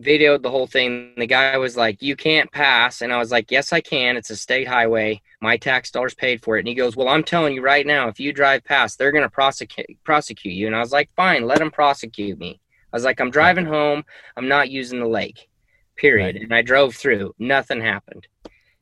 videoed 0.00 0.42
the 0.42 0.50
whole 0.50 0.66
thing. 0.66 1.14
The 1.16 1.26
guy 1.26 1.56
was 1.56 1.76
like, 1.76 2.02
"You 2.02 2.16
can't 2.16 2.50
pass," 2.52 3.00
and 3.00 3.12
I 3.12 3.18
was 3.18 3.30
like, 3.32 3.50
"Yes, 3.50 3.72
I 3.72 3.80
can. 3.80 4.16
It's 4.16 4.30
a 4.30 4.36
state 4.36 4.68
highway. 4.68 5.22
My 5.40 5.56
tax 5.56 5.90
dollars 5.90 6.14
paid 6.14 6.42
for 6.42 6.56
it." 6.56 6.60
And 6.60 6.68
he 6.68 6.74
goes, 6.74 6.96
"Well, 6.96 7.08
I'm 7.08 7.24
telling 7.24 7.54
you 7.54 7.62
right 7.62 7.86
now, 7.86 8.08
if 8.08 8.20
you 8.20 8.32
drive 8.32 8.64
past, 8.64 8.98
they're 8.98 9.12
gonna 9.12 9.30
prosecute 9.30 9.86
prosecute 10.04 10.54
you." 10.54 10.66
And 10.66 10.76
I 10.76 10.80
was 10.80 10.92
like, 10.92 11.10
"Fine, 11.16 11.46
let 11.46 11.58
them 11.60 11.70
prosecute 11.70 12.38
me." 12.38 12.60
I 12.92 12.96
was 12.96 13.04
like, 13.04 13.20
"I'm 13.20 13.30
driving 13.30 13.66
home. 13.66 14.04
I'm 14.36 14.48
not 14.48 14.70
using 14.70 15.00
the 15.00 15.08
lake." 15.08 15.48
Period. 15.96 16.36
Right. 16.36 16.42
And 16.42 16.54
I 16.54 16.62
drove 16.62 16.94
through. 16.94 17.34
Nothing 17.38 17.80
happened. 17.80 18.26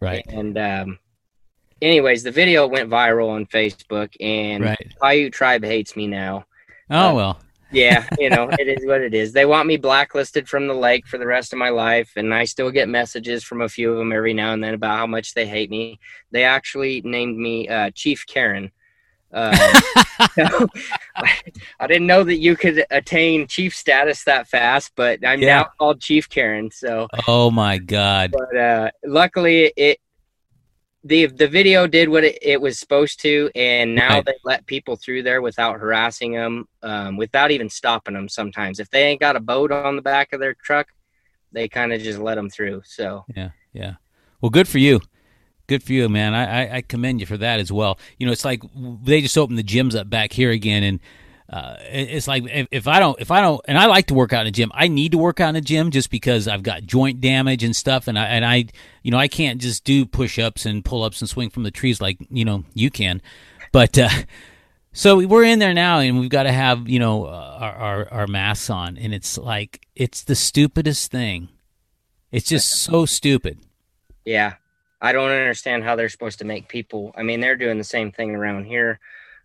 Right. 0.00 0.24
And 0.28 0.58
um, 0.58 0.98
anyways, 1.80 2.22
the 2.22 2.30
video 2.30 2.66
went 2.66 2.90
viral 2.90 3.30
on 3.30 3.46
Facebook, 3.46 4.14
and 4.20 4.64
Right. 4.64 4.94
Paiute 5.00 5.32
tribe 5.32 5.64
hates 5.64 5.96
me 5.96 6.06
now. 6.06 6.44
Oh 6.90 7.14
well. 7.14 7.40
Yeah, 7.72 8.06
you 8.18 8.30
know, 8.30 8.48
it 8.58 8.68
is 8.68 8.86
what 8.86 9.00
it 9.00 9.14
is. 9.14 9.32
They 9.32 9.46
want 9.46 9.66
me 9.66 9.76
blacklisted 9.76 10.48
from 10.48 10.68
the 10.68 10.74
lake 10.74 11.06
for 11.06 11.18
the 11.18 11.26
rest 11.26 11.52
of 11.52 11.58
my 11.58 11.70
life, 11.70 12.12
and 12.16 12.32
I 12.32 12.44
still 12.44 12.70
get 12.70 12.88
messages 12.88 13.42
from 13.42 13.62
a 13.62 13.68
few 13.68 13.90
of 13.90 13.98
them 13.98 14.12
every 14.12 14.32
now 14.32 14.52
and 14.52 14.62
then 14.62 14.74
about 14.74 14.98
how 14.98 15.06
much 15.06 15.34
they 15.34 15.46
hate 15.46 15.70
me. 15.70 15.98
They 16.30 16.44
actually 16.44 17.02
named 17.04 17.36
me 17.36 17.68
uh, 17.68 17.90
Chief 17.94 18.24
Karen. 18.26 18.70
Uh, 19.34 19.56
so, 20.36 20.68
I 21.80 21.86
didn't 21.88 22.06
know 22.06 22.22
that 22.22 22.38
you 22.38 22.54
could 22.56 22.84
attain 22.90 23.46
chief 23.48 23.74
status 23.74 24.22
that 24.24 24.46
fast, 24.46 24.92
but 24.94 25.26
I'm 25.26 25.40
Yeah. 25.40 25.58
now 25.62 25.68
called 25.78 26.00
Chief 26.00 26.28
Karen. 26.28 26.70
So, 26.70 27.08
Oh 27.26 27.50
my 27.50 27.78
God. 27.78 28.30
but 28.32 28.56
uh, 28.56 28.90
luckily, 29.04 29.72
it 29.76 29.98
the 31.02 31.26
the 31.26 31.48
video 31.48 31.86
did 31.86 32.08
what 32.08 32.24
it, 32.24 32.38
it 32.42 32.60
was 32.60 32.78
supposed 32.78 33.20
to, 33.22 33.50
and 33.54 33.94
now 33.94 34.14
Right. 34.16 34.26
they 34.26 34.34
let 34.44 34.66
people 34.66 34.96
through 34.96 35.22
there 35.24 35.42
without 35.42 35.78
harassing 35.78 36.32
them, 36.32 36.66
um, 36.82 37.16
without 37.16 37.50
even 37.50 37.68
stopping 37.68 38.14
them. 38.14 38.28
Sometimes, 38.28 38.80
if 38.80 38.88
they 38.90 39.02
ain't 39.04 39.20
got 39.20 39.36
a 39.36 39.40
boat 39.40 39.70
on 39.72 39.96
the 39.96 40.02
back 40.02 40.32
of 40.32 40.40
their 40.40 40.54
truck, 40.54 40.88
they 41.52 41.68
kind 41.68 41.92
of 41.92 42.00
just 42.00 42.18
let 42.18 42.36
them 42.36 42.48
through. 42.50 42.82
So 42.86 43.24
Yeah, 43.34 43.50
yeah. 43.72 43.94
Well, 44.40 44.50
good 44.50 44.68
for 44.68 44.78
you. 44.78 45.00
Good 45.66 45.82
for 45.82 45.92
you, 45.92 46.08
man. 46.08 46.34
I, 46.34 46.44
I, 46.44 46.76
I 46.76 46.80
commend 46.82 47.20
you 47.20 47.26
for 47.26 47.38
that 47.38 47.60
as 47.60 47.72
well. 47.72 47.98
You 48.18 48.26
know, 48.26 48.32
it's 48.32 48.44
like 48.44 48.62
they 49.02 49.20
just 49.22 49.38
opened 49.38 49.58
the 49.58 49.64
gyms 49.64 49.98
up 49.98 50.10
back 50.10 50.32
here 50.32 50.50
again, 50.50 50.82
and 50.82 51.00
uh, 51.48 51.76
it's 51.80 52.28
like 52.28 52.44
if, 52.44 52.68
if 52.70 52.88
I 52.88 53.00
don't, 53.00 53.18
if 53.20 53.30
I 53.30 53.40
don't, 53.40 53.60
and 53.66 53.78
I 53.78 53.86
like 53.86 54.06
to 54.08 54.14
work 54.14 54.32
out 54.32 54.42
in 54.42 54.48
a 54.48 54.50
gym. 54.50 54.70
I 54.74 54.88
need 54.88 55.12
to 55.12 55.18
work 55.18 55.40
out 55.40 55.50
in 55.50 55.56
a 55.56 55.62
gym 55.62 55.90
just 55.90 56.10
because 56.10 56.48
I've 56.48 56.62
got 56.62 56.84
joint 56.84 57.20
damage 57.20 57.64
and 57.64 57.74
stuff, 57.74 58.08
and 58.08 58.18
I 58.18 58.26
and 58.26 58.44
I, 58.44 58.66
you 59.02 59.10
know, 59.10 59.18
I 59.18 59.28
can't 59.28 59.60
just 59.60 59.84
do 59.84 60.04
push 60.04 60.38
ups 60.38 60.66
and 60.66 60.84
pull 60.84 61.02
ups 61.02 61.20
and 61.20 61.30
swing 61.30 61.50
from 61.50 61.62
the 61.62 61.70
trees 61.70 62.00
like 62.00 62.18
you 62.30 62.44
know 62.44 62.64
you 62.74 62.90
can, 62.90 63.22
but. 63.72 63.98
uh 63.98 64.08
so 64.96 65.26
we're 65.26 65.42
in 65.42 65.58
there 65.58 65.74
now, 65.74 65.98
and 65.98 66.20
we've 66.20 66.30
got 66.30 66.44
to 66.44 66.52
have 66.52 66.88
you 66.88 67.00
know 67.00 67.24
uh, 67.24 67.58
our, 67.60 67.74
our 67.74 68.12
our 68.12 68.26
masks 68.28 68.70
on, 68.70 68.96
and 68.96 69.12
it's 69.12 69.36
like 69.36 69.88
it's 69.96 70.22
the 70.22 70.36
stupidest 70.36 71.10
thing. 71.10 71.48
It's 72.30 72.48
just 72.48 72.70
so 72.70 73.04
stupid. 73.04 73.58
yeah, 74.24 74.54
I 75.00 75.12
don't 75.12 75.30
understand 75.30 75.84
how 75.84 75.96
they're 75.96 76.08
supposed 76.08 76.38
to 76.38 76.44
make 76.44 76.68
people. 76.68 77.12
I 77.16 77.22
mean, 77.22 77.40
they're 77.40 77.56
doing 77.56 77.78
the 77.78 77.84
same 77.84 78.10
thing 78.10 78.34
around 78.34 78.64
here. 78.64 79.00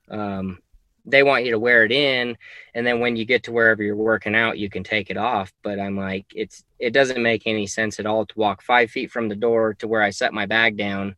Um, 0.09 0.59
they 1.05 1.23
want 1.23 1.45
you 1.45 1.51
to 1.51 1.59
wear 1.59 1.83
it 1.85 1.91
in, 1.91 2.37
and 2.73 2.85
then 2.85 2.99
when 2.99 3.15
you 3.15 3.25
get 3.25 3.43
to 3.43 3.51
wherever 3.51 3.81
you're 3.81 3.95
working 3.95 4.35
out, 4.35 4.57
you 4.57 4.69
can 4.69 4.83
take 4.83 5.09
it 5.09 5.17
off. 5.17 5.51
But 5.63 5.79
I'm 5.79 5.97
like, 5.97 6.25
it's 6.35 6.63
it 6.77 6.91
doesn't 6.91 7.21
make 7.21 7.43
any 7.45 7.67
sense 7.67 7.99
at 7.99 8.05
all 8.05 8.25
to 8.25 8.39
walk 8.39 8.61
five 8.61 8.91
feet 8.91 9.11
from 9.11 9.27
the 9.27 9.35
door 9.35 9.73
to 9.75 9.87
where 9.87 10.01
I 10.01 10.11
set 10.11 10.33
my 10.33 10.45
bag 10.45 10.77
down, 10.77 11.15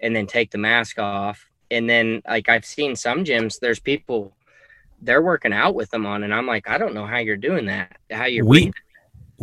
and 0.00 0.14
then 0.14 0.26
take 0.26 0.50
the 0.50 0.58
mask 0.58 0.98
off. 0.98 1.46
And 1.70 1.88
then, 1.88 2.22
like 2.26 2.48
I've 2.48 2.64
seen 2.64 2.96
some 2.96 3.24
gyms, 3.24 3.58
there's 3.58 3.80
people 3.80 4.34
they're 5.02 5.22
working 5.22 5.52
out 5.52 5.74
with 5.74 5.90
them 5.90 6.06
on, 6.06 6.22
and 6.22 6.32
I'm 6.32 6.46
like, 6.46 6.68
I 6.68 6.78
don't 6.78 6.94
know 6.94 7.06
how 7.06 7.18
you're 7.18 7.36
doing 7.36 7.66
that. 7.66 7.96
How 8.10 8.24
you're 8.24 8.46
we. 8.46 8.72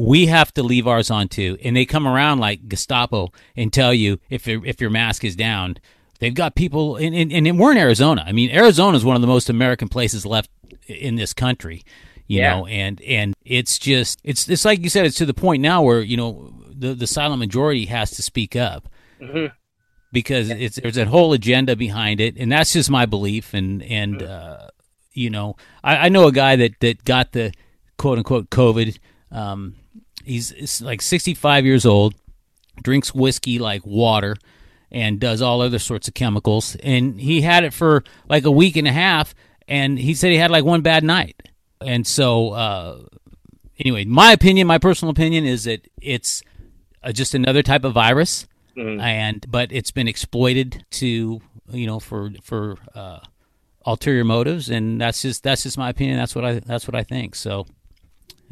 We 0.08 0.26
have 0.28 0.54
to 0.54 0.64
leave 0.64 0.88
ours 0.88 1.12
on 1.12 1.28
too, 1.28 1.58
and 1.64 1.76
they 1.76 1.86
come 1.86 2.08
around 2.08 2.40
like 2.40 2.68
Gestapo 2.68 3.32
and 3.56 3.72
tell 3.72 3.94
you 3.94 4.20
if 4.30 4.48
your- 4.48 4.66
if 4.66 4.82
your 4.82 4.90
mask 4.90 5.24
is 5.24 5.36
down. 5.36 5.78
They've 6.20 6.34
got 6.34 6.54
people, 6.56 6.98
and, 6.98 7.16
and, 7.16 7.32
and 7.48 7.58
we're 7.60 7.72
in 7.72 7.78
Arizona. 7.80 8.24
I 8.28 8.32
mean, 8.32 8.52
Arizona 8.52 8.96
is 8.96 9.04
one 9.04 9.16
of 9.16 9.22
the 9.22 9.28
most 9.28 9.50
American 9.50 9.90
places 9.90 10.24
left 10.26 10.50
in 10.88 11.16
this 11.16 11.34
country. 11.34 11.84
You 12.28 12.40
Yeah. 12.42 12.56
know, 12.58 12.66
and 12.68 13.02
and 13.02 13.34
it's 13.44 13.78
just 13.80 14.20
it's 14.24 14.48
it's 14.48 14.64
like 14.64 14.82
you 14.84 14.90
said, 14.90 15.06
it's 15.06 15.18
to 15.18 15.26
the 15.26 15.34
point 15.34 15.62
now 15.62 15.82
where 15.82 16.02
you 16.02 16.16
know 16.18 16.54
the 16.74 16.94
the 16.94 17.08
silent 17.08 17.40
majority 17.40 17.86
has 17.86 18.12
to 18.12 18.22
speak 18.22 18.56
up 18.56 18.88
Mhm. 19.22 19.52
because 20.14 20.50
it's 20.50 20.78
there's 20.78 20.98
a 20.98 21.06
whole 21.06 21.34
agenda 21.34 21.76
behind 21.76 22.22
it, 22.22 22.38
and 22.38 22.52
that's 22.52 22.72
just 22.74 22.90
my 22.90 23.06
belief. 23.06 23.54
And 23.54 23.82
and 23.84 24.20
Mm. 24.22 24.30
uh, 24.30 24.68
you 25.14 25.30
know, 25.30 25.56
I, 25.84 26.06
I 26.06 26.10
know 26.10 26.28
a 26.28 26.32
guy 26.32 26.56
that 26.56 26.80
that 26.80 27.04
got 27.04 27.32
the 27.34 27.52
quote 27.98 28.18
unquote 28.20 28.50
COVID. 28.50 28.98
Um, 29.32 29.76
he's 30.26 30.82
like 30.82 31.02
65 31.02 31.66
years 31.66 31.86
old, 31.86 32.16
drinks 32.84 33.14
whiskey 33.14 33.60
like 33.60 33.86
water, 33.86 34.36
and 34.92 35.20
does 35.20 35.42
all 35.42 35.62
other 35.62 35.80
sorts 35.80 36.08
of 36.08 36.14
chemicals. 36.14 36.76
And 36.84 37.20
he 37.20 37.42
had 37.42 37.64
it 37.64 37.74
for 37.74 38.04
like 38.30 38.46
a 38.46 38.52
week 38.52 38.76
and 38.78 38.88
a 38.88 38.92
half, 38.92 39.34
and 39.68 39.98
he 40.00 40.14
said 40.14 40.32
he 40.32 40.38
had 40.38 40.52
like 40.52 40.66
one 40.66 40.82
bad 40.82 41.04
night. 41.04 41.50
And 41.80 42.06
so, 42.06 42.50
uh, 42.52 43.00
anyway, 43.80 44.06
my 44.06 44.32
opinion, 44.34 44.68
my 44.68 44.78
personal 44.78 45.12
opinion, 45.12 45.46
is 45.46 45.64
that 45.64 45.88
it's 46.02 46.44
uh, 47.04 47.12
just 47.12 47.34
another 47.34 47.64
type 47.64 47.84
of 47.84 47.94
virus 47.94 48.48
Mhm. 48.78 49.02
and 49.02 49.46
but 49.50 49.70
it's 49.74 49.92
been 49.92 50.08
exploited 50.08 50.86
to 50.92 51.42
you 51.74 51.88
know 51.88 52.00
for 52.00 52.32
for 52.42 52.78
uh, 52.96 53.20
ulterior 53.86 54.24
motives, 54.24 54.70
and 54.70 55.02
that's 55.02 55.22
just 55.24 55.42
that's 55.44 55.64
just 55.64 55.78
my 55.78 55.90
opinion. 55.90 56.18
That's 56.18 56.36
what 56.36 56.46
I 56.46 56.60
that's 56.60 56.88
what 56.88 56.96
I 56.96 57.04
think. 57.04 57.36
So 57.36 57.66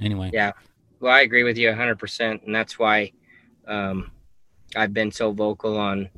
anyway, 0.02 0.32
Yeah. 0.34 0.54
Well, 1.00 1.14
I 1.14 1.22
agree 1.22 1.44
with 1.44 1.58
you 1.58 1.70
100%. 1.70 2.46
And 2.46 2.54
that's 2.54 2.78
why 2.78 3.12
um, 3.68 4.12
I've 4.76 4.94
been 4.94 5.12
so 5.12 5.32
vocal 5.32 5.78
on 5.78 6.10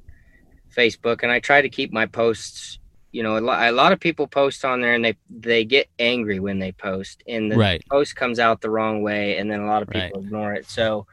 Facebook. 0.75 1.23
And 1.23 1.31
I 1.31 1.39
try 1.39 1.61
to 1.61 1.69
keep 1.69 1.91
my 1.91 2.05
posts, 2.05 2.79
you 3.11 3.23
know, 3.23 3.37
a 3.37 3.39
lot, 3.41 3.67
a 3.67 3.71
lot 3.71 3.91
of 3.91 3.99
people 3.99 4.27
post 4.27 4.65
on 4.65 4.81
there 4.81 4.93
and 4.93 5.05
they, 5.05 5.17
they 5.29 5.65
get 5.65 5.87
angry 5.99 6.39
when 6.39 6.59
they 6.59 6.71
post. 6.71 7.23
And 7.27 7.51
the 7.51 7.57
Right. 7.57 7.83
post 7.89 8.15
comes 8.15 8.39
out 8.39 8.61
the 8.61 8.69
wrong 8.69 9.01
way. 9.01 9.37
And 9.37 9.51
then 9.51 9.59
a 9.61 9.67
lot 9.67 9.83
of 9.83 9.89
Right. 9.89 10.09
people 10.11 10.21
ignore 10.21 10.53
it. 10.53 10.69
So 10.69 11.05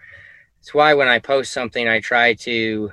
it's 0.61 0.73
why 0.73 0.95
when 0.95 1.09
I 1.09 1.19
post 1.19 1.53
something, 1.53 1.89
I 1.89 2.01
try 2.01 2.35
to 2.35 2.93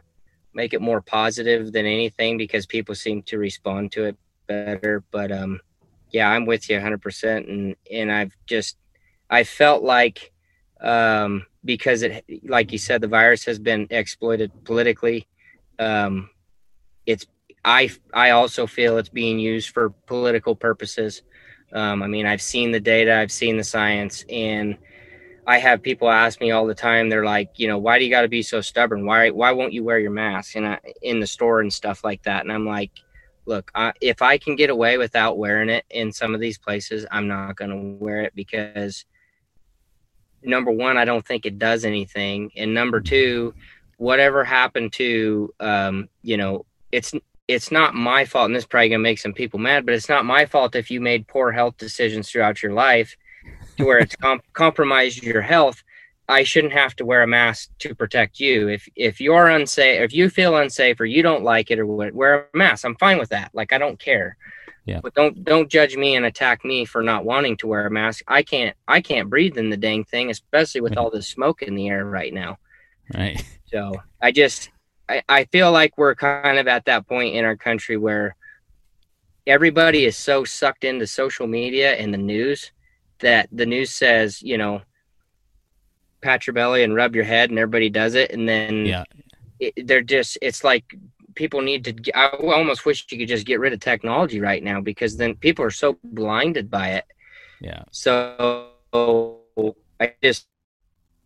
make 0.54 0.74
it 0.74 0.82
more 0.82 1.02
positive 1.02 1.72
than 1.72 1.86
anything 1.86 2.38
because 2.38 2.66
people 2.66 2.96
seem 2.96 3.22
to 3.24 3.38
respond 3.38 3.92
to 3.94 4.06
it 4.06 4.18
better. 4.48 5.04
But 5.12 5.32
um, 5.32 5.62
yeah, 6.12 6.30
I'm 6.30 6.46
with 6.46 6.70
you 6.70 6.78
100%. 6.78 7.48
And, 7.48 7.76
and 7.92 8.12
I've 8.12 8.36
just, 8.48 8.78
I 9.30 9.44
felt 9.44 9.84
like 9.84 10.32
um, 10.86 11.46
because 11.66 12.04
it, 12.04 12.24
like 12.44 12.72
you 12.72 12.78
said, 12.78 13.02
the 13.02 13.08
virus 13.08 13.44
has 13.46 13.60
been 13.60 13.88
exploited 13.90 14.52
politically. 14.64 15.28
Um, 15.80 16.30
it's 17.06 17.26
I 17.66 17.90
I 18.14 18.30
also 18.30 18.68
feel 18.68 18.98
it's 18.98 19.10
being 19.10 19.40
used 19.40 19.70
for 19.70 19.90
political 19.90 20.56
purposes. 20.56 21.24
Um, 21.74 22.04
I 22.04 22.08
mean, 22.08 22.26
I've 22.26 22.42
seen 22.42 22.72
the 22.72 22.80
data, 22.80 23.18
I've 23.18 23.32
seen 23.32 23.58
the 23.58 23.64
science, 23.64 24.24
and 24.30 24.78
I 25.48 25.58
have 25.58 25.82
people 25.82 26.10
ask 26.10 26.40
me 26.40 26.52
all 26.52 26.68
the 26.68 26.76
time. 26.76 27.10
They're 27.10 27.26
like, 27.26 27.50
you 27.56 27.68
know, 27.68 27.80
why 27.80 27.98
do 28.00 28.06
you 28.06 28.12
got 28.12 28.22
to 28.22 28.28
be 28.28 28.44
so 28.44 28.62
stubborn? 28.62 29.06
Why 29.06 29.32
why 29.32 29.52
won't 29.52 29.74
you 29.74 29.84
wear 29.84 30.00
your 30.00 30.12
mask 30.12 30.56
in 30.56 30.78
in 31.02 31.20
the 31.20 31.28
store 31.28 31.62
and 31.62 31.74
stuff 31.74 32.04
like 32.04 32.22
that? 32.24 32.44
And 32.44 32.52
I'm 32.52 32.66
like, 32.66 32.92
look, 33.48 33.72
I, 33.74 33.94
if 34.02 34.22
I 34.22 34.38
can 34.38 34.56
get 34.56 34.70
away 34.70 35.00
without 35.00 35.40
wearing 35.40 35.70
it 35.70 35.86
in 35.90 36.12
some 36.12 36.36
of 36.36 36.40
these 36.40 36.60
places, 36.60 37.08
I'm 37.12 37.28
not 37.28 37.56
going 37.56 37.72
to 37.72 38.04
wear 38.04 38.22
it 38.22 38.34
because 38.36 39.06
number 40.46 40.72
one, 40.72 40.98
I 40.98 41.06
don't 41.06 41.26
think 41.26 41.46
it 41.46 41.60
does 41.60 41.86
anything, 41.86 42.52
and 42.56 42.74
number 42.74 43.02
two, 43.02 43.54
whatever 43.98 44.44
happened 44.44 44.94
to, 44.94 45.54
um, 45.60 46.10
you 46.22 46.38
know, 46.38 46.66
it's 46.92 47.14
it's 47.48 47.72
not 47.72 47.94
my 47.94 48.26
fault, 48.26 48.46
and 48.46 48.56
this 48.56 48.64
is 48.64 48.68
probably 48.68 48.90
gonna 48.90 49.00
make 49.00 49.20
some 49.20 49.34
people 49.34 49.60
mad, 49.60 49.86
but 49.86 49.94
it's 49.94 50.10
not 50.10 50.26
my 50.26 50.46
fault 50.46 50.76
if 50.76 50.90
you 50.90 51.00
made 51.00 51.28
poor 51.28 51.52
health 51.52 51.78
decisions 51.78 52.30
throughout 52.30 52.64
your 52.64 52.74
life 52.74 53.16
to 53.78 53.86
where 53.86 54.00
it's 54.00 54.16
com- 54.16 54.42
compromised 54.54 55.24
your 55.24 55.42
health. 55.42 55.84
I 56.28 56.44
shouldn't 56.44 56.74
have 56.74 56.96
to 56.96 57.06
wear 57.06 57.22
a 57.22 57.28
mask 57.28 57.70
to 57.80 57.94
protect 57.94 58.40
you. 58.40 58.68
If 58.68 58.90
if 58.96 59.22
you're 59.22 59.48
unsafe, 59.48 60.02
if 60.02 60.14
you 60.14 60.30
feel 60.30 60.56
unsafe 60.58 61.00
or 61.00 61.06
you 61.06 61.22
don't 61.22 61.44
like 61.44 61.70
it 61.70 61.80
or 61.80 61.86
wear 61.86 62.50
a 62.54 62.58
mask. 62.58 62.84
I'm 62.84 62.96
fine 62.96 63.20
with 63.20 63.30
that. 63.30 63.52
Like 63.54 63.74
I 63.74 63.78
don't 63.78 64.00
care. 64.00 64.38
Yeah. 64.86 65.00
But 65.02 65.16
don't 65.16 65.44
don't 65.44 65.70
judge 65.70 65.98
me 65.98 66.16
and 66.16 66.26
attack 66.26 66.64
me 66.64 66.86
for 66.86 67.02
not 67.02 67.26
wanting 67.26 67.58
to 67.58 67.68
wear 67.68 67.88
a 67.88 67.92
mask. 67.92 68.24
I 68.28 68.44
can't 68.44 68.76
I 68.88 69.02
can't 69.02 69.30
breathe 69.30 69.58
in 69.58 69.70
the 69.70 69.78
dang 69.78 70.04
thing, 70.04 70.30
especially 70.30 70.82
with 70.82 70.96
all 70.96 71.10
the 71.10 71.24
smoke 71.24 71.64
in 71.64 71.76
the 71.76 71.90
air 71.90 72.06
right 72.06 72.34
now. 72.34 72.60
right, 73.14 73.44
So 73.72 73.96
I 74.22 74.32
just 74.32 74.70
I, 75.10 75.24
I 75.28 75.46
feel 75.46 75.72
like 75.72 75.98
we're 75.98 76.16
kind 76.16 76.60
of 76.60 76.68
at 76.68 76.86
that 76.86 77.08
point 77.08 77.36
in 77.36 77.46
our 77.46 77.56
country 77.56 77.98
where 77.98 78.36
everybody 79.48 80.06
is 80.06 80.18
so 80.18 80.44
sucked 80.44 80.84
into 80.84 81.08
social 81.08 81.48
media 81.48 81.94
and 81.96 82.14
the 82.14 82.18
news 82.18 82.72
that 83.20 83.50
the 83.52 83.66
news 83.66 83.92
says, 83.92 84.42
you 84.42 84.58
know, 84.58 84.82
pat 86.22 86.46
your 86.46 86.54
belly 86.54 86.84
and 86.84 86.96
rub 86.96 87.16
your 87.16 87.24
head 87.24 87.50
and 87.50 87.58
everybody 87.58 87.90
does 87.90 88.16
it 88.16 88.32
and 88.32 88.48
then 88.48 88.86
yeah, 88.86 89.04
it, 89.60 89.88
they're 89.88 90.02
just 90.02 90.38
it's 90.42 90.64
like 90.64 90.96
people 91.36 91.62
need 91.62 91.84
to 91.84 92.18
i 92.18 92.28
almost 92.28 92.86
wish 92.86 93.06
you 93.12 93.18
could 93.18 93.28
just 93.28 93.46
get 93.46 93.60
rid 93.60 93.74
of 93.74 93.80
technology 93.80 94.40
right 94.40 94.64
now 94.64 94.82
because 94.82 95.18
then 95.18 95.36
people 95.36 95.64
are 95.64 95.72
so 95.72 95.98
blinded 96.04 96.70
by 96.70 96.90
it 96.90 97.06
yeah. 97.62 97.84
so 97.92 98.70
i 100.00 100.14
just 100.24 100.48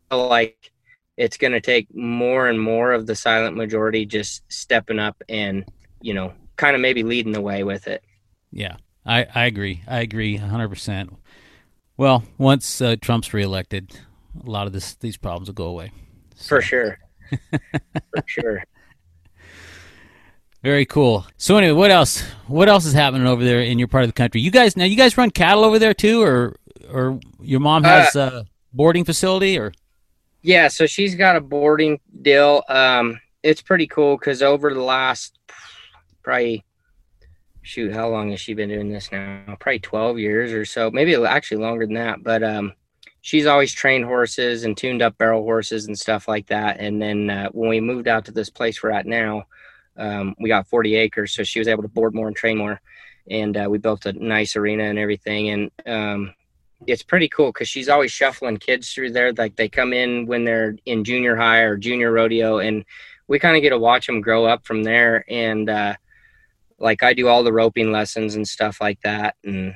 feel 0.09 0.27
like 0.27 0.71
it's 1.17 1.37
going 1.37 1.51
to 1.51 1.61
take 1.61 1.93
more 1.93 2.47
and 2.47 2.59
more 2.59 2.93
of 2.93 3.05
the 3.05 3.15
silent 3.15 3.55
majority 3.55 4.05
just 4.05 4.43
stepping 4.51 4.99
up 4.99 5.21
and 5.27 5.65
you 6.01 6.13
know 6.13 6.33
kind 6.59 6.75
of 6.75 6.81
maybe 6.81 7.03
leading 7.03 7.31
the 7.31 7.41
way 7.41 7.63
with 7.63 7.87
it. 7.87 8.03
Yeah, 8.51 8.75
I, 9.05 9.25
I 9.33 9.45
agree. 9.45 9.81
I 9.87 10.01
agree 10.01 10.37
100%. 10.37 11.15
Well, 11.97 12.23
once 12.37 12.81
uh, 12.81 12.97
Trump's 13.01 13.33
reelected, 13.33 13.97
a 14.45 14.49
lot 14.49 14.67
of 14.67 14.73
this 14.73 14.95
these 14.95 15.17
problems 15.17 15.47
will 15.47 15.55
go 15.55 15.65
away. 15.65 15.91
So. 16.35 16.47
For 16.55 16.61
sure. 16.61 16.99
For 17.49 18.23
sure. 18.25 18.63
Very 20.61 20.85
cool. 20.85 21.25
So 21.37 21.57
anyway, 21.57 21.73
what 21.73 21.91
else? 21.91 22.21
What 22.47 22.67
else 22.67 22.85
is 22.85 22.93
happening 22.93 23.27
over 23.27 23.43
there 23.43 23.61
in 23.61 23.79
your 23.79 23.87
part 23.87 24.03
of 24.03 24.09
the 24.09 24.13
country? 24.13 24.41
You 24.41 24.51
guys 24.51 24.75
now, 24.75 24.83
you 24.83 24.97
guys 24.97 25.17
run 25.17 25.31
cattle 25.31 25.63
over 25.63 25.79
there 25.79 25.93
too, 25.93 26.21
or 26.21 26.57
or 26.91 27.19
your 27.41 27.61
mom 27.61 27.83
has 27.83 28.15
uh, 28.15 28.43
a 28.43 28.45
boarding 28.73 29.05
facility, 29.05 29.57
or? 29.57 29.71
Yeah, 30.41 30.67
so 30.67 30.85
she's 30.85 31.15
got 31.15 31.35
a 31.35 31.41
boarding 31.41 31.99
deal. 32.21 32.63
Um, 32.67 33.19
it's 33.43 33.61
pretty 33.61 33.87
cool 33.87 34.17
because 34.17 34.41
over 34.41 34.73
the 34.73 34.81
last 34.81 35.37
probably 36.23 36.65
shoot, 37.61 37.93
how 37.93 38.09
long 38.09 38.31
has 38.31 38.41
she 38.41 38.53
been 38.53 38.69
doing 38.69 38.89
this 38.89 39.11
now? 39.13 39.43
Probably 39.59 39.79
twelve 39.79 40.19
years 40.19 40.51
or 40.51 40.65
so, 40.65 40.91
maybe 40.91 41.15
actually 41.15 41.61
longer 41.61 41.85
than 41.85 41.95
that. 41.95 42.21
But 42.21 42.43
um, 42.43 42.73
she's 43.21 43.45
always 43.45 43.71
trained 43.71 44.03
horses 44.05 44.65
and 44.65 44.75
tuned 44.75 45.01
up 45.01 45.17
barrel 45.17 45.43
horses 45.43 45.87
and 45.87 45.97
stuff 45.97 46.27
like 46.27 46.47
that. 46.47 46.81
And 46.81 47.01
then 47.01 47.29
uh, 47.29 47.49
when 47.53 47.69
we 47.69 47.79
moved 47.79 48.09
out 48.09 48.25
to 48.25 48.31
this 48.31 48.49
place 48.49 48.83
we're 48.83 48.91
at 48.91 49.05
now 49.05 49.45
um, 49.99 50.35
we 50.39 50.49
got 50.49 50.67
40 50.67 50.95
acres, 50.95 51.33
so 51.33 51.43
she 51.43 51.59
was 51.59 51.67
able 51.67 51.83
to 51.83 51.89
board 51.89 52.15
more 52.15 52.27
and 52.27 52.35
train 52.35 52.57
more. 52.57 52.81
And 53.29 53.55
uh, 53.55 53.67
we 53.69 53.77
built 53.77 54.05
a 54.05 54.13
nice 54.13 54.55
arena 54.55 54.85
and 54.85 54.97
everything. 54.97 55.49
And 55.49 55.71
um, 55.85 56.33
it's 56.87 57.03
pretty 57.03 57.27
cool 57.27 57.51
because 57.51 57.67
she's 57.67 57.89
always 57.89 58.11
shuffling 58.11 58.57
kids 58.57 58.91
through 58.91 59.11
there. 59.11 59.33
Like 59.33 59.55
they 59.55 59.69
come 59.69 59.93
in 59.93 60.25
when 60.25 60.45
they're 60.45 60.75
in 60.85 61.03
junior 61.03 61.35
high 61.35 61.59
or 61.59 61.77
junior 61.77 62.11
rodeo, 62.11 62.59
and 62.59 62.85
we 63.27 63.37
kind 63.37 63.55
of 63.55 63.61
get 63.61 63.69
to 63.69 63.77
watch 63.77 64.07
them 64.07 64.21
grow 64.21 64.45
up 64.45 64.65
from 64.65 64.83
there. 64.83 65.25
And 65.29 65.69
uh, 65.69 65.95
like 66.79 67.03
I 67.03 67.13
do 67.13 67.27
all 67.27 67.43
the 67.43 67.53
roping 67.53 67.91
lessons 67.91 68.35
and 68.35 68.47
stuff 68.47 68.79
like 68.81 68.99
that, 69.01 69.35
and 69.43 69.75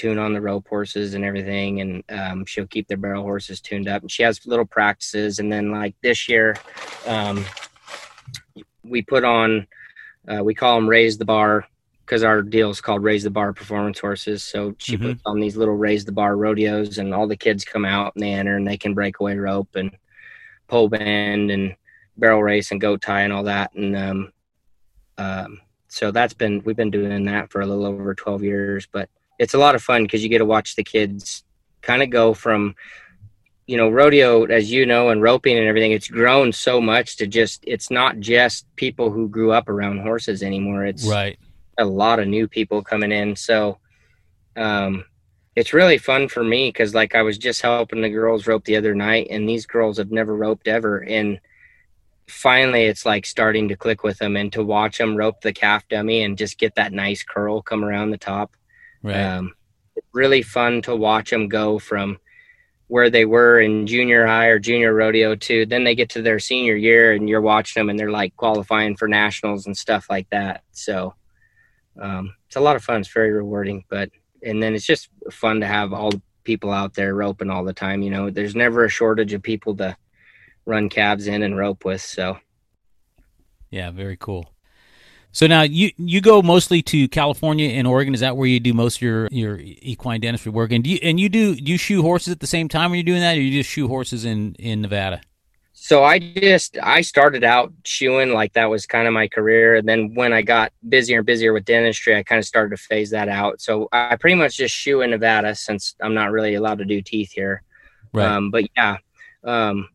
tune 0.00 0.18
on 0.18 0.32
the 0.32 0.40
rope 0.40 0.66
horses 0.66 1.12
and 1.12 1.24
everything. 1.24 1.82
And 1.82 2.02
um, 2.08 2.46
she'll 2.46 2.66
keep 2.66 2.88
their 2.88 2.96
barrel 2.96 3.22
horses 3.22 3.60
tuned 3.60 3.86
up. 3.86 4.00
And 4.00 4.10
she 4.10 4.22
has 4.22 4.46
little 4.46 4.64
practices. 4.64 5.38
And 5.38 5.52
then 5.52 5.70
like 5.70 5.94
this 6.02 6.26
year, 6.26 6.56
um, 7.06 7.44
we 8.90 9.02
put 9.02 9.24
on, 9.24 9.66
uh, 10.28 10.42
we 10.44 10.54
call 10.54 10.76
them 10.76 10.88
raise 10.88 11.16
the 11.16 11.24
bar 11.24 11.66
because 12.04 12.24
our 12.24 12.42
deal 12.42 12.70
is 12.70 12.80
called 12.80 13.04
raise 13.04 13.22
the 13.22 13.30
bar 13.30 13.52
performance 13.52 13.98
horses. 14.00 14.42
So 14.42 14.74
she 14.78 14.96
mm-hmm. 14.96 15.10
puts 15.10 15.22
on 15.24 15.38
these 15.40 15.56
little 15.56 15.76
raise 15.76 16.04
the 16.04 16.12
bar 16.12 16.36
rodeos, 16.36 16.98
and 16.98 17.14
all 17.14 17.26
the 17.26 17.36
kids 17.36 17.64
come 17.64 17.84
out 17.84 18.14
and 18.14 18.22
they 18.22 18.32
enter 18.32 18.56
and 18.56 18.66
they 18.66 18.76
can 18.76 18.94
break 18.94 19.20
away 19.20 19.36
rope 19.36 19.76
and 19.76 19.96
pole 20.66 20.88
bend 20.88 21.50
and 21.50 21.76
barrel 22.16 22.42
race 22.42 22.70
and 22.70 22.80
goat 22.80 23.00
tie 23.00 23.22
and 23.22 23.32
all 23.32 23.44
that. 23.44 23.72
And 23.74 23.96
um, 23.96 24.32
um, 25.18 25.60
so 25.88 26.10
that's 26.10 26.34
been 26.34 26.62
we've 26.64 26.76
been 26.76 26.90
doing 26.90 27.24
that 27.26 27.50
for 27.50 27.60
a 27.60 27.66
little 27.66 27.86
over 27.86 28.14
12 28.14 28.42
years, 28.42 28.88
but 28.90 29.08
it's 29.38 29.54
a 29.54 29.58
lot 29.58 29.74
of 29.74 29.82
fun 29.82 30.04
because 30.04 30.22
you 30.22 30.28
get 30.28 30.38
to 30.38 30.44
watch 30.44 30.76
the 30.76 30.84
kids 30.84 31.44
kind 31.80 32.02
of 32.02 32.10
go 32.10 32.34
from 32.34 32.74
you 33.66 33.76
know, 33.76 33.88
rodeo, 33.88 34.44
as 34.44 34.70
you 34.70 34.84
know, 34.86 35.10
and 35.10 35.22
roping 35.22 35.56
and 35.56 35.66
everything, 35.66 35.92
it's 35.92 36.08
grown 36.08 36.52
so 36.52 36.80
much 36.80 37.16
to 37.16 37.26
just, 37.26 37.62
it's 37.66 37.90
not 37.90 38.18
just 38.18 38.66
people 38.76 39.10
who 39.10 39.28
grew 39.28 39.52
up 39.52 39.68
around 39.68 40.00
horses 40.00 40.42
anymore. 40.42 40.84
It's 40.84 41.06
right. 41.06 41.38
a 41.78 41.84
lot 41.84 42.18
of 42.18 42.26
new 42.26 42.48
people 42.48 42.82
coming 42.82 43.12
in. 43.12 43.36
So, 43.36 43.78
um, 44.56 45.04
it's 45.56 45.72
really 45.72 45.98
fun 45.98 46.28
for 46.28 46.44
me 46.44 46.68
because 46.68 46.94
like 46.94 47.14
I 47.14 47.22
was 47.22 47.36
just 47.36 47.60
helping 47.60 48.02
the 48.02 48.08
girls 48.08 48.46
rope 48.46 48.64
the 48.64 48.76
other 48.76 48.94
night 48.94 49.28
and 49.30 49.48
these 49.48 49.66
girls 49.66 49.98
have 49.98 50.10
never 50.10 50.36
roped 50.36 50.68
ever. 50.68 50.98
And 50.98 51.40
finally 52.28 52.84
it's 52.84 53.04
like 53.04 53.26
starting 53.26 53.68
to 53.68 53.76
click 53.76 54.02
with 54.04 54.18
them 54.18 54.36
and 54.36 54.52
to 54.52 54.62
watch 54.62 54.98
them 54.98 55.16
rope 55.16 55.40
the 55.40 55.52
calf 55.52 55.86
dummy 55.88 56.22
and 56.22 56.38
just 56.38 56.58
get 56.58 56.76
that 56.76 56.92
nice 56.92 57.22
curl 57.22 57.62
come 57.62 57.84
around 57.84 58.10
the 58.10 58.18
top. 58.18 58.54
Right. 59.02 59.16
Um, 59.16 59.54
really 60.12 60.42
fun 60.42 60.82
to 60.82 60.94
watch 60.94 61.30
them 61.30 61.48
go 61.48 61.78
from, 61.78 62.18
where 62.90 63.08
they 63.08 63.24
were 63.24 63.60
in 63.60 63.86
junior 63.86 64.26
high 64.26 64.48
or 64.48 64.58
junior 64.58 64.92
rodeo 64.92 65.36
too. 65.36 65.64
Then 65.64 65.84
they 65.84 65.94
get 65.94 66.10
to 66.10 66.22
their 66.22 66.40
senior 66.40 66.74
year 66.74 67.12
and 67.12 67.28
you're 67.28 67.40
watching 67.40 67.80
them 67.80 67.88
and 67.88 67.96
they're 67.96 68.10
like 68.10 68.36
qualifying 68.36 68.96
for 68.96 69.06
nationals 69.06 69.64
and 69.64 69.76
stuff 69.76 70.06
like 70.10 70.28
that. 70.30 70.64
So 70.72 71.14
um, 72.00 72.34
it's 72.48 72.56
a 72.56 72.60
lot 72.60 72.74
of 72.74 72.82
fun. 72.82 73.00
It's 73.00 73.12
very 73.12 73.30
rewarding, 73.30 73.84
but 73.88 74.10
and 74.42 74.60
then 74.60 74.74
it's 74.74 74.84
just 74.84 75.08
fun 75.30 75.60
to 75.60 75.68
have 75.68 75.92
all 75.92 76.10
the 76.10 76.20
people 76.42 76.72
out 76.72 76.94
there 76.94 77.14
roping 77.14 77.48
all 77.48 77.62
the 77.62 77.72
time. 77.72 78.02
You 78.02 78.10
know, 78.10 78.28
there's 78.28 78.56
never 78.56 78.84
a 78.84 78.90
shortage 78.90 79.32
of 79.34 79.42
people 79.42 79.76
to 79.76 79.96
run 80.66 80.88
calves 80.88 81.28
in 81.28 81.44
and 81.44 81.56
rope 81.56 81.84
with. 81.84 82.00
So 82.00 82.38
yeah, 83.70 83.92
very 83.92 84.16
cool. 84.16 84.52
So 85.32 85.46
now 85.46 85.62
you 85.62 85.90
you 85.96 86.20
go 86.20 86.42
mostly 86.42 86.82
to 86.82 87.08
California 87.08 87.70
and 87.70 87.86
Oregon. 87.86 88.14
Is 88.14 88.20
that 88.20 88.36
where 88.36 88.48
you 88.48 88.58
do 88.58 88.74
most 88.74 88.96
of 88.96 89.02
your, 89.02 89.28
your 89.30 89.58
equine 89.60 90.20
dentistry 90.20 90.50
work? 90.50 90.72
And 90.72 90.82
do 90.82 90.90
you, 90.90 90.98
and 91.02 91.20
you 91.20 91.28
do, 91.28 91.54
do 91.54 91.70
you 91.70 91.78
shoe 91.78 92.02
horses 92.02 92.32
at 92.32 92.40
the 92.40 92.46
same 92.46 92.68
time 92.68 92.90
when 92.90 92.98
you're 92.98 93.04
doing 93.04 93.20
that, 93.20 93.36
or 93.36 93.40
you 93.40 93.62
just 93.62 93.70
shoe 93.70 93.86
horses 93.86 94.24
in 94.24 94.54
in 94.58 94.80
Nevada? 94.80 95.20
So 95.72 96.04
I 96.04 96.18
just 96.18 96.76
I 96.82 97.00
started 97.00 97.42
out 97.42 97.72
shoeing 97.84 98.32
like 98.32 98.52
that 98.52 98.68
was 98.68 98.86
kind 98.86 99.06
of 99.06 99.14
my 99.14 99.28
career, 99.28 99.76
and 99.76 99.88
then 99.88 100.14
when 100.14 100.32
I 100.32 100.42
got 100.42 100.72
busier 100.88 101.18
and 101.18 101.26
busier 101.26 101.52
with 101.52 101.64
dentistry, 101.64 102.16
I 102.16 102.22
kind 102.22 102.38
of 102.38 102.44
started 102.44 102.76
to 102.76 102.82
phase 102.82 103.10
that 103.10 103.28
out. 103.28 103.60
So 103.60 103.88
I 103.92 104.16
pretty 104.16 104.36
much 104.36 104.56
just 104.56 104.74
shoe 104.74 105.00
in 105.00 105.10
Nevada 105.10 105.54
since 105.54 105.94
I'm 106.02 106.12
not 106.12 106.32
really 106.32 106.54
allowed 106.54 106.78
to 106.78 106.84
do 106.84 107.00
teeth 107.00 107.32
here. 107.32 107.62
Right. 108.12 108.26
Um, 108.26 108.50
but 108.50 108.64
yeah, 108.76 108.96
um, 109.44 109.88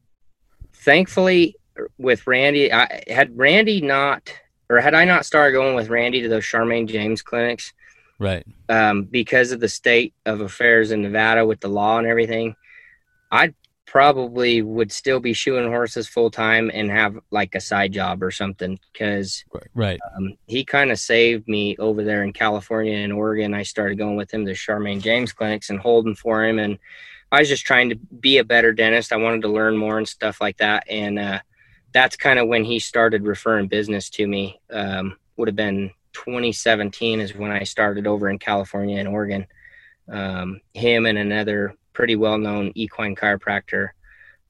thankfully 0.73 1.57
with 1.97 2.25
Randy, 2.25 2.71
I 2.71 3.03
had 3.07 3.37
Randy 3.37 3.81
not 3.81 4.33
or 4.69 4.79
had 4.79 4.93
I 4.93 5.05
not 5.05 5.25
started 5.25 5.53
going 5.53 5.75
with 5.75 5.89
Randy 5.89 6.21
to 6.21 6.29
those 6.29 6.43
Charmaine 6.43 6.87
James 6.87 7.21
clinics, 7.21 7.73
right? 8.19 8.45
Um, 8.69 9.03
because 9.03 9.51
of 9.51 9.59
the 9.59 9.69
state 9.69 10.13
of 10.25 10.41
affairs 10.41 10.91
in 10.91 11.01
Nevada 11.01 11.45
with 11.45 11.59
the 11.59 11.67
law 11.67 11.97
and 11.97 12.07
everything, 12.07 12.55
I 13.31 13.53
probably 13.85 14.61
would 14.61 14.91
still 14.91 15.19
be 15.19 15.31
shoeing 15.31 15.69
horses 15.69 16.07
full 16.07 16.29
time 16.29 16.69
and 16.73 16.89
have 16.89 17.17
like 17.31 17.55
a 17.55 17.61
side 17.61 17.93
job 17.93 18.23
or 18.23 18.31
something. 18.31 18.79
Because 18.91 19.45
right, 19.73 19.99
um, 20.17 20.33
he 20.47 20.65
kind 20.65 20.91
of 20.91 20.99
saved 20.99 21.47
me 21.47 21.77
over 21.77 22.03
there 22.03 22.23
in 22.23 22.33
California 22.33 22.97
and 22.97 23.13
Oregon. 23.13 23.53
I 23.53 23.63
started 23.63 23.97
going 23.97 24.15
with 24.15 24.33
him 24.33 24.45
to 24.45 24.53
Charmaine 24.53 25.01
James 25.01 25.31
clinics 25.31 25.69
and 25.69 25.79
holding 25.79 26.15
for 26.15 26.43
him, 26.43 26.59
and 26.59 26.79
I 27.31 27.39
was 27.39 27.49
just 27.49 27.65
trying 27.65 27.89
to 27.89 27.95
be 27.95 28.37
a 28.37 28.43
better 28.43 28.73
dentist. 28.73 29.13
I 29.13 29.17
wanted 29.17 29.41
to 29.43 29.49
learn 29.49 29.77
more 29.77 29.97
and 29.97 30.07
stuff 30.07 30.41
like 30.41 30.57
that, 30.57 30.85
and 30.89 31.19
uh, 31.19 31.39
that's 31.95 32.17
kind 32.17 32.39
of 32.39 32.49
when 32.49 32.65
he 32.65 32.77
started 32.77 33.23
referring 33.23 33.69
business 33.69 34.09
to 34.09 34.27
me. 34.27 34.59
Um, 34.69 35.15
would 35.37 35.47
have 35.47 35.55
been 35.55 35.91
2017 36.11 37.21
is 37.21 37.33
when 37.33 37.51
I 37.51 37.63
started 37.63 38.05
over 38.05 38.29
in 38.29 38.37
California 38.37 38.99
and 38.99 39.07
Oregon. 39.07 39.47
Um, 40.09 40.59
him 40.73 41.05
and 41.05 41.17
another 41.17 41.73
pretty 41.93 42.17
well 42.17 42.37
known 42.37 42.73
equine 42.75 43.15
chiropractor 43.15 43.91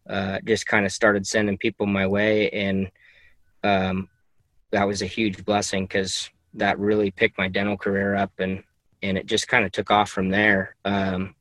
uh, 0.09 0.39
just 0.43 0.65
kind 0.65 0.87
of 0.87 0.91
started 0.91 1.27
sending 1.27 1.55
people 1.59 1.85
my 1.85 2.07
way. 2.07 2.49
And 2.49 2.89
um, 3.63 4.09
that 4.71 4.87
was 4.87 5.03
a 5.03 5.07
huge 5.07 5.45
blessing 5.45 5.83
because 5.83 6.31
that 6.55 6.79
really 6.79 7.11
picked 7.11 7.37
my 7.37 7.47
dental 7.47 7.77
career 7.77 8.15
up 8.15 8.31
and, 8.39 8.63
and 9.03 9.19
it 9.19 9.27
just 9.27 9.47
kind 9.47 9.65
of 9.65 9.71
took 9.71 9.91
off 9.91 10.09
from 10.09 10.29
there. 10.29 10.75
Um, 10.83 11.35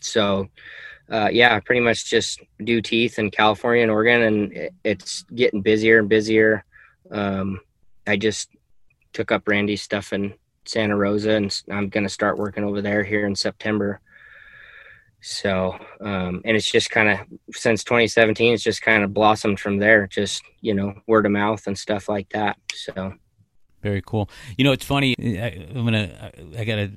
so 0.00 0.48
uh, 1.10 1.28
yeah, 1.32 1.58
pretty 1.60 1.80
much 1.80 2.04
just 2.04 2.40
do 2.62 2.80
teeth 2.82 3.18
in 3.18 3.30
California 3.30 3.82
and 3.82 3.90
Oregon, 3.90 4.22
and 4.22 4.70
it's 4.84 5.22
getting 5.34 5.62
busier 5.62 5.98
and 5.98 6.08
busier. 6.08 6.64
Um, 7.10 7.60
I 8.06 8.16
just 8.16 8.50
took 9.12 9.32
up 9.32 9.48
Randy's 9.48 9.82
stuff 9.82 10.12
in 10.12 10.34
Santa 10.66 10.96
Rosa, 10.96 11.32
and 11.32 11.62
I'm 11.70 11.88
going 11.88 12.04
to 12.04 12.10
start 12.12 12.38
working 12.38 12.64
over 12.64 12.82
there 12.82 13.02
here 13.02 13.26
in 13.26 13.34
September. 13.34 14.00
So, 15.20 15.76
um, 16.00 16.42
and 16.44 16.56
it's 16.56 16.70
just 16.70 16.90
kind 16.90 17.08
of 17.08 17.18
since 17.52 17.82
2017, 17.84 18.54
it's 18.54 18.62
just 18.62 18.82
kind 18.82 19.02
of 19.02 19.12
blossomed 19.12 19.58
from 19.58 19.78
there, 19.78 20.06
just 20.06 20.42
you 20.60 20.74
know, 20.74 20.94
word 21.06 21.26
of 21.26 21.32
mouth 21.32 21.66
and 21.66 21.76
stuff 21.76 22.08
like 22.08 22.28
that. 22.30 22.56
So, 22.72 23.14
very 23.82 24.02
cool. 24.04 24.30
You 24.56 24.64
know, 24.64 24.72
it's 24.72 24.84
funny. 24.84 25.14
I, 25.18 25.66
I'm 25.74 25.84
gonna, 25.84 26.32
I 26.56 26.64
gotta 26.64 26.92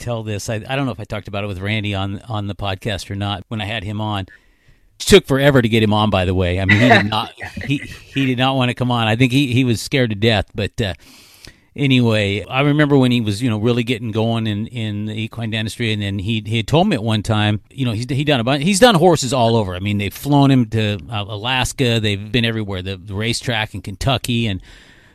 tell 0.00 0.22
this. 0.22 0.48
I, 0.48 0.56
I 0.56 0.76
don't 0.76 0.86
know 0.86 0.92
if 0.92 1.00
I 1.00 1.04
talked 1.04 1.28
about 1.28 1.44
it 1.44 1.46
with 1.46 1.60
Randy 1.60 1.94
on 1.94 2.20
on 2.22 2.46
the 2.46 2.54
podcast 2.54 3.10
or 3.10 3.14
not 3.14 3.44
when 3.48 3.60
I 3.60 3.66
had 3.66 3.84
him 3.84 4.00
on. 4.00 4.22
It 4.22 5.06
took 5.06 5.26
forever 5.26 5.62
to 5.62 5.68
get 5.68 5.82
him 5.82 5.92
on, 5.92 6.10
by 6.10 6.24
the 6.24 6.34
way. 6.34 6.60
I 6.60 6.64
mean, 6.64 6.80
he 6.80 6.88
did 6.88 7.06
not 7.06 7.32
he 7.64 7.78
he 7.78 8.26
did 8.26 8.38
not 8.38 8.56
want 8.56 8.70
to 8.70 8.74
come 8.74 8.90
on. 8.90 9.06
I 9.06 9.16
think 9.16 9.32
he 9.32 9.52
he 9.52 9.64
was 9.64 9.80
scared 9.80 10.10
to 10.10 10.16
death. 10.16 10.46
But 10.54 10.80
uh, 10.80 10.94
anyway, 11.76 12.44
I 12.44 12.62
remember 12.62 12.98
when 12.98 13.12
he 13.12 13.20
was 13.20 13.42
you 13.42 13.50
know 13.50 13.58
really 13.58 13.82
getting 13.84 14.10
going 14.10 14.46
in 14.46 14.66
in 14.66 15.06
the 15.06 15.14
equine 15.14 15.50
dentistry, 15.50 15.92
and 15.92 16.02
then 16.02 16.18
he 16.18 16.42
he 16.44 16.58
had 16.58 16.66
told 16.66 16.88
me 16.88 16.96
at 16.96 17.02
one 17.02 17.22
time, 17.22 17.60
you 17.70 17.84
know, 17.84 17.92
he's 17.92 18.06
he 18.08 18.24
done 18.24 18.40
a 18.40 18.44
bunch. 18.44 18.62
He's 18.62 18.80
done 18.80 18.94
horses 18.94 19.32
all 19.32 19.56
over. 19.56 19.74
I 19.74 19.78
mean, 19.78 19.98
they've 19.98 20.12
flown 20.12 20.50
him 20.50 20.66
to 20.70 20.98
uh, 21.10 21.24
Alaska. 21.28 22.00
They've 22.00 22.30
been 22.30 22.44
everywhere. 22.44 22.82
The, 22.82 22.96
the 22.96 23.14
racetrack 23.14 23.74
in 23.74 23.82
Kentucky 23.82 24.46
and 24.46 24.60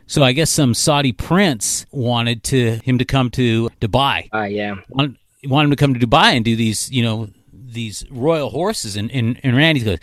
so 0.07 0.23
I 0.23 0.31
guess 0.33 0.49
some 0.49 0.73
Saudi 0.73 1.11
prince 1.11 1.85
wanted 1.91 2.43
to 2.45 2.77
him 2.83 2.97
to 2.97 3.05
come 3.05 3.29
to 3.31 3.69
Dubai. 3.81 4.29
Uh, 4.33 4.43
yeah. 4.43 4.75
Wanted, 4.89 5.17
wanted 5.45 5.65
him 5.65 5.71
to 5.71 5.75
come 5.77 5.93
to 5.93 5.99
Dubai 5.99 6.35
and 6.35 6.45
do 6.45 6.55
these, 6.55 6.91
you 6.91 7.03
know, 7.03 7.29
these 7.51 8.05
royal 8.09 8.49
horses, 8.49 8.95
and 8.95 9.11
and, 9.11 9.39
and 9.43 9.55
Randy 9.55 9.81
goes. 9.81 9.99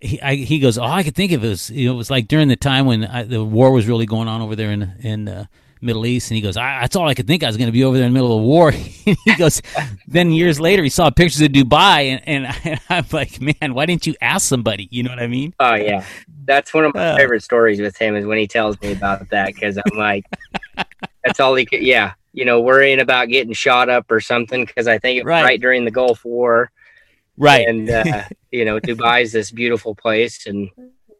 He, 0.00 0.20
I, 0.20 0.34
he 0.34 0.58
goes. 0.58 0.76
All 0.76 0.90
I 0.90 1.02
could 1.02 1.14
think 1.14 1.32
of 1.32 1.44
is 1.44 1.70
you 1.70 1.88
know, 1.88 1.94
it 1.94 1.96
was 1.96 2.10
like 2.10 2.28
during 2.28 2.48
the 2.48 2.56
time 2.56 2.86
when 2.86 3.04
I, 3.04 3.22
the 3.22 3.44
war 3.44 3.72
was 3.72 3.86
really 3.86 4.06
going 4.06 4.28
on 4.28 4.40
over 4.40 4.54
there 4.54 4.70
in 4.70 4.92
in 5.00 5.28
uh, 5.28 5.46
Middle 5.84 6.06
East, 6.06 6.30
and 6.30 6.36
he 6.36 6.42
goes, 6.42 6.56
I, 6.56 6.80
"That's 6.80 6.96
all 6.96 7.08
I 7.08 7.14
could 7.14 7.26
think. 7.26 7.42
I 7.42 7.46
was 7.46 7.56
going 7.56 7.68
to 7.68 7.72
be 7.72 7.84
over 7.84 7.96
there 7.96 8.06
in 8.06 8.12
the 8.12 8.14
middle 8.14 8.36
of 8.36 8.42
the 8.42 8.46
war." 8.46 8.70
he 8.72 9.16
goes. 9.36 9.62
then 10.06 10.30
years 10.32 10.58
later, 10.58 10.82
he 10.82 10.88
saw 10.88 11.10
pictures 11.10 11.40
of 11.40 11.48
Dubai, 11.48 12.20
and, 12.24 12.46
and, 12.46 12.80
I, 12.90 12.96
am 12.96 13.06
like, 13.12 13.40
"Man, 13.40 13.74
why 13.74 13.86
didn't 13.86 14.06
you 14.06 14.14
ask 14.20 14.46
somebody?" 14.46 14.88
You 14.90 15.02
know 15.02 15.10
what 15.10 15.20
I 15.20 15.26
mean? 15.26 15.54
Oh 15.60 15.74
yeah, 15.74 16.04
that's 16.44 16.74
one 16.74 16.84
of 16.84 16.94
my 16.94 17.08
uh, 17.08 17.16
favorite 17.16 17.42
stories 17.42 17.80
with 17.80 17.96
him 17.96 18.16
is 18.16 18.26
when 18.26 18.38
he 18.38 18.46
tells 18.46 18.80
me 18.80 18.92
about 18.92 19.28
that 19.30 19.54
because 19.54 19.76
I'm 19.76 19.96
like, 19.96 20.24
that's 21.24 21.40
all 21.40 21.54
he 21.54 21.66
could. 21.66 21.82
Yeah, 21.82 22.14
you 22.32 22.44
know, 22.44 22.60
worrying 22.60 23.00
about 23.00 23.28
getting 23.28 23.52
shot 23.52 23.88
up 23.88 24.10
or 24.10 24.20
something 24.20 24.64
because 24.64 24.88
I 24.88 24.98
think 24.98 25.18
it 25.18 25.24
was 25.24 25.30
right. 25.30 25.44
right 25.44 25.60
during 25.60 25.84
the 25.84 25.90
Gulf 25.90 26.24
War 26.24 26.70
right 27.36 27.66
and 27.66 27.90
uh, 27.90 28.22
you 28.52 28.64
know 28.64 28.78
dubai's 28.78 29.32
this 29.32 29.50
beautiful 29.50 29.94
place 29.94 30.46
and 30.46 30.70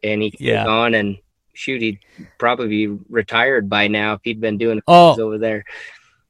and 0.03 0.21
he 0.21 0.33
yeah. 0.39 0.65
on 0.65 0.93
and 0.93 1.17
shoot 1.55 1.81
he'd 1.81 1.99
probably 2.37 2.67
be 2.67 2.87
retired 3.09 3.69
by 3.69 3.87
now 3.87 4.13
if 4.13 4.21
he'd 4.23 4.41
been 4.41 4.57
doing 4.57 4.81
oh. 4.87 5.19
over 5.19 5.37
there. 5.37 5.63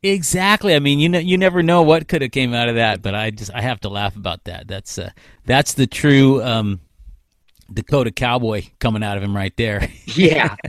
Exactly. 0.04 0.76
I 0.76 0.80
mean 0.80 1.00
you 1.00 1.10
know 1.10 1.20
you 1.20 1.38
never 1.38 1.64
know 1.64 1.82
what 1.82 2.08
could 2.08 2.22
have 2.22 2.32
came 2.32 2.54
out 2.54 2.70
of 2.70 2.76
that 2.76 3.02
but 3.02 3.16
i 3.16 3.32
just 3.32 3.52
i 3.54 3.62
have 3.62 3.80
to 3.82 3.90
laugh 3.90 4.16
about 4.16 4.44
that. 4.46 4.68
That's 4.68 4.98
uh 4.98 5.10
that's 5.46 5.74
the 5.74 5.88
true 5.88 6.44
um 6.44 6.80
dakota 7.74 8.12
cowboy 8.12 8.64
coming 8.80 9.04
out 9.04 9.18
of 9.18 9.24
him 9.24 9.36
right 9.36 9.56
there. 9.58 9.90
Yeah. 10.06 10.56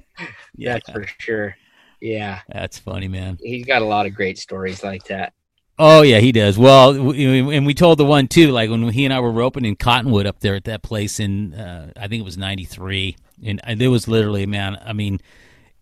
Yeah. 0.59 0.73
that's 0.73 0.91
for 0.91 1.07
sure. 1.19 1.57
Yeah. 2.01 2.41
That's 2.49 2.79
funny 2.79 3.09
man. 3.09 3.39
He's 3.43 3.67
got 3.67 3.83
a 3.83 3.85
lot 3.85 4.07
of 4.07 4.15
great 4.15 4.39
stories 4.39 4.83
like 4.83 5.05
that 5.05 5.35
Oh 5.79 6.03
yeah, 6.03 6.21
he 6.21 6.33
does. 6.33 6.57
Well, 6.57 6.91
and 7.13 7.67
we 7.67 7.75
told 7.75 7.99
the 7.99 8.05
one 8.05 8.29
too, 8.29 8.51
like 8.51 8.71
when 8.71 8.89
he 8.89 9.05
and 9.05 9.13
I 9.13 9.21
were 9.21 9.31
roping 9.31 9.65
in 9.67 9.77
Cottonwood 9.77 10.27
up 10.27 10.41
there 10.41 10.55
at 10.55 10.65
that 10.65 10.83
place 10.83 11.21
in, 11.21 11.53
uh, 11.55 11.93
I 11.97 12.09
think 12.09 12.21
it 12.21 12.25
was 12.25 12.39
'93, 12.39 13.17
and 13.45 13.61
it 13.83 13.89
was 13.89 14.09
literally, 14.09 14.47
man. 14.47 14.79
I 14.85 14.95
mean, 14.95 15.21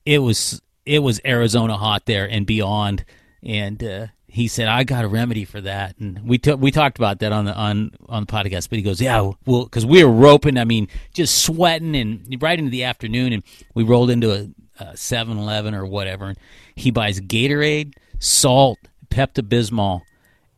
it 0.04 0.18
was 0.18 0.60
it 0.84 0.98
was 1.00 1.20
Arizona 1.24 1.76
hot 1.76 2.06
there 2.06 2.28
and 2.28 2.44
beyond, 2.44 3.04
and 3.42 3.82
uh, 3.84 4.06
he 4.26 4.48
said, 4.48 4.66
"I 4.66 4.82
got 4.82 5.04
a 5.04 5.08
remedy 5.08 5.44
for 5.44 5.60
that." 5.60 5.96
And 5.98 6.26
we 6.26 6.38
t- 6.38 6.54
we 6.54 6.72
talked 6.72 6.98
about 6.98 7.20
that 7.20 7.30
on 7.30 7.44
the 7.44 7.54
on 7.54 7.92
on 8.08 8.24
the 8.26 8.32
podcast. 8.32 8.70
But 8.70 8.78
he 8.78 8.82
goes, 8.82 9.00
"Yeah, 9.00 9.30
well, 9.46 9.62
because 9.62 9.86
we 9.86 10.02
were 10.02 10.10
roping. 10.10 10.58
I 10.58 10.64
mean, 10.64 10.88
just 11.12 11.44
sweating 11.44 11.94
and 11.94 12.42
right 12.42 12.58
into 12.58 12.72
the 12.72 12.82
afternoon, 12.82 13.32
and 13.32 13.44
we 13.74 13.84
rolled 13.84 14.10
into 14.10 14.32
a, 14.32 14.48
a 14.82 14.86
7-Eleven 14.94 15.72
or 15.72 15.86
whatever. 15.86 16.26
And 16.26 16.38
he 16.74 16.90
buys 16.90 17.20
Gatorade, 17.20 17.94
salt." 18.18 18.80
Pepto 19.14 19.42
Bismol, 19.42 20.02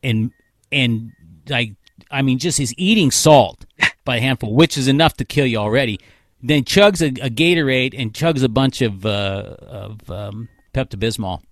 and 0.03 0.33
and 0.73 1.13
like 1.49 1.75
I 2.11 2.23
mean, 2.23 2.39
just 2.39 2.59
his 2.59 2.75
eating 2.79 3.11
salt 3.11 3.67
by 4.05 4.17
a 4.17 4.21
handful, 4.21 4.55
which 4.55 4.79
is 4.79 4.89
enough 4.89 5.15
to 5.19 5.25
kill 5.25 5.47
you 5.47 5.59
already. 5.59 6.01
Then 6.43 6.65
chugs 6.65 7.03
a, 7.03 7.09
a 7.25 7.31
Gatorade 7.31 7.95
and 7.97 8.13
chugs 8.13 8.43
a 8.43 8.49
bunch 8.49 8.81
of 8.81 9.05
uh, 9.05 9.57
of 9.61 10.11
um, 10.11 10.49
Pepto 10.73 10.97
Bismol. 10.97 11.43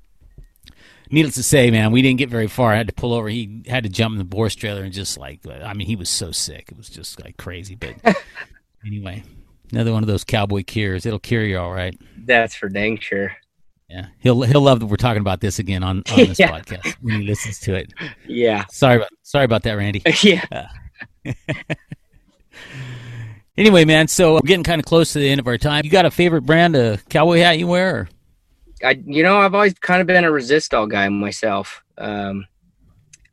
Needless 1.11 1.35
to 1.35 1.43
say, 1.43 1.71
man, 1.71 1.93
we 1.93 2.01
didn't 2.01 2.19
get 2.19 2.31
very 2.31 2.47
far. 2.47 2.73
I 2.73 2.77
had 2.77 2.89
to 2.89 2.95
pull 2.95 3.13
over. 3.13 3.29
He 3.29 3.63
had 3.69 3.85
to 3.85 3.91
jump 3.91 4.13
in 4.13 4.19
the 4.19 4.25
Boris 4.25 4.55
trailer 4.55 4.83
and 4.83 4.93
just 4.93 5.19
like, 5.19 5.41
I 5.47 5.75
mean, 5.75 5.87
he 5.87 5.97
was 5.97 6.09
so 6.09 6.33
sick. 6.33 6.71
It 6.71 6.79
was 6.79 6.89
just 6.89 7.23
like 7.23 7.37
crazy. 7.37 7.75
But 7.75 7.95
anyway, 8.87 9.23
another 9.71 9.93
one 9.93 10.03
of 10.03 10.07
those 10.07 10.25
cowboy 10.25 10.65
cures. 10.65 11.05
It'll 11.05 11.19
cure 11.19 11.45
you 11.45 11.59
all 11.59 11.73
right. 11.73 11.99
That's 12.17 12.55
for 12.55 12.69
dang 12.69 12.99
sure. 12.99 13.37
Yeah, 13.89 14.07
he'll 14.19 14.41
he'll 14.43 14.63
love 14.63 14.81
that 14.81 14.87
we're 14.87 14.97
talking 14.97 15.21
about 15.21 15.41
this 15.41 15.59
again 15.59 15.83
on, 15.83 16.03
on 16.11 16.17
this 16.17 16.39
yeah. 16.41 16.51
podcast 16.51 16.95
when 17.03 17.21
he 17.21 17.27
listens 17.27 17.59
to 17.61 17.75
it. 17.75 17.93
Yeah. 18.27 18.65
Sorry 18.71 18.97
about 18.97 19.11
sorry 19.23 19.45
about 19.45 19.63
that, 19.65 19.75
Randy. 19.75 20.03
yeah. 20.23 20.69
Uh, 21.27 21.33
anyway, 23.59 23.85
man, 23.85 24.09
so 24.09 24.35
we're 24.35 24.41
getting 24.41 24.65
kind 24.65 24.81
of 24.81 24.87
close 24.87 25.13
to 25.13 25.19
the 25.19 25.29
end 25.29 25.39
of 25.39 25.47
our 25.47 25.59
time. 25.59 25.85
You 25.85 25.91
got 25.91 26.07
a 26.07 26.11
favorite 26.11 26.43
brand 26.43 26.77
of 26.77 27.07
cowboy 27.09 27.39
hat 27.39 27.59
you 27.59 27.67
wear? 27.67 27.97
Or? 27.97 28.09
I 28.83 29.03
you 29.05 29.23
know 29.23 29.39
I've 29.39 29.55
always 29.55 29.75
kind 29.75 30.01
of 30.01 30.07
been 30.07 30.25
a 30.25 30.31
Resistol 30.31 30.89
guy 30.89 31.09
myself. 31.09 31.83
Um, 31.99 32.47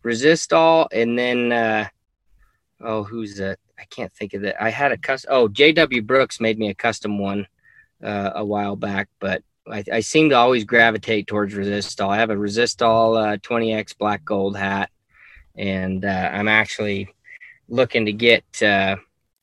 Resistol, 0.03 0.87
and 0.91 1.17
then 1.17 1.51
uh, 1.51 1.87
oh, 2.81 3.03
who's 3.03 3.37
that? 3.37 3.57
I 3.79 3.85
can't 3.85 4.11
think 4.11 4.33
of 4.33 4.41
that. 4.41 4.61
I 4.61 4.69
had 4.69 4.91
a 4.91 4.97
custom. 4.97 5.29
Oh, 5.33 5.47
J.W. 5.47 6.01
Brooks 6.01 6.39
made 6.39 6.59
me 6.59 6.69
a 6.69 6.75
custom 6.75 7.17
one 7.17 7.47
uh, 8.03 8.31
a 8.35 8.45
while 8.45 8.75
back, 8.75 9.07
but 9.19 9.43
I, 9.69 9.83
I, 9.91 9.99
seem 9.99 10.29
to 10.29 10.35
always 10.35 10.63
gravitate 10.63 11.27
towards 11.27 11.53
Resistol. 11.53 12.09
I 12.09 12.17
have 12.17 12.29
a 12.29 12.35
Resistol 12.35 13.33
uh, 13.33 13.37
20x 13.37 13.97
black 13.97 14.25
gold 14.25 14.57
hat, 14.57 14.89
and 15.55 16.03
uh, 16.03 16.29
I'm 16.31 16.47
actually 16.47 17.13
looking 17.69 18.05
to 18.05 18.13
get. 18.13 18.43
Uh, 18.61 18.97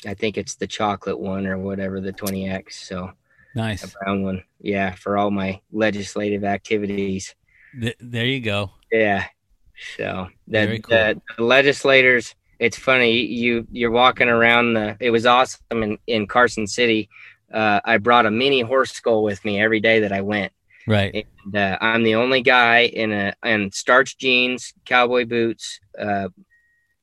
I 0.06 0.14
think 0.14 0.38
it's 0.38 0.56
the 0.56 0.66
chocolate 0.66 1.18
one 1.18 1.46
or 1.46 1.58
whatever 1.58 2.00
the 2.00 2.12
20x. 2.12 2.72
So 2.72 3.12
nice, 3.54 3.84
a 3.84 3.88
brown 3.98 4.22
one. 4.22 4.42
Yeah, 4.60 4.94
for 4.94 5.16
all 5.16 5.30
my 5.30 5.60
legislative 5.72 6.44
activities. 6.44 7.34
Th- 7.80 7.96
there 8.00 8.26
you 8.26 8.40
go. 8.40 8.72
Yeah. 8.90 9.26
So 9.96 10.28
the, 10.48 10.80
cool. 10.82 10.96
the, 10.96 11.22
the 11.36 11.44
legislators. 11.44 12.34
It's 12.58 12.76
funny 12.76 13.20
you 13.20 13.68
you're 13.70 13.92
walking 13.92 14.28
around 14.28 14.74
the. 14.74 14.96
It 14.98 15.10
was 15.10 15.26
awesome 15.26 15.82
in 15.84 15.98
in 16.08 16.26
Carson 16.26 16.66
City 16.66 17.08
uh, 17.52 17.80
I 17.84 17.98
brought 17.98 18.26
a 18.26 18.30
mini 18.30 18.60
horse 18.60 18.92
skull 18.92 19.22
with 19.22 19.44
me 19.44 19.60
every 19.60 19.80
day 19.80 20.00
that 20.00 20.12
I 20.12 20.20
went. 20.20 20.52
Right. 20.86 21.26
And, 21.44 21.56
uh, 21.56 21.78
I'm 21.80 22.02
the 22.02 22.14
only 22.14 22.42
guy 22.42 22.80
in 22.84 23.12
a 23.12 23.34
in 23.44 23.70
starch 23.72 24.16
jeans, 24.18 24.72
cowboy 24.84 25.26
boots, 25.26 25.80
uh, 25.98 26.28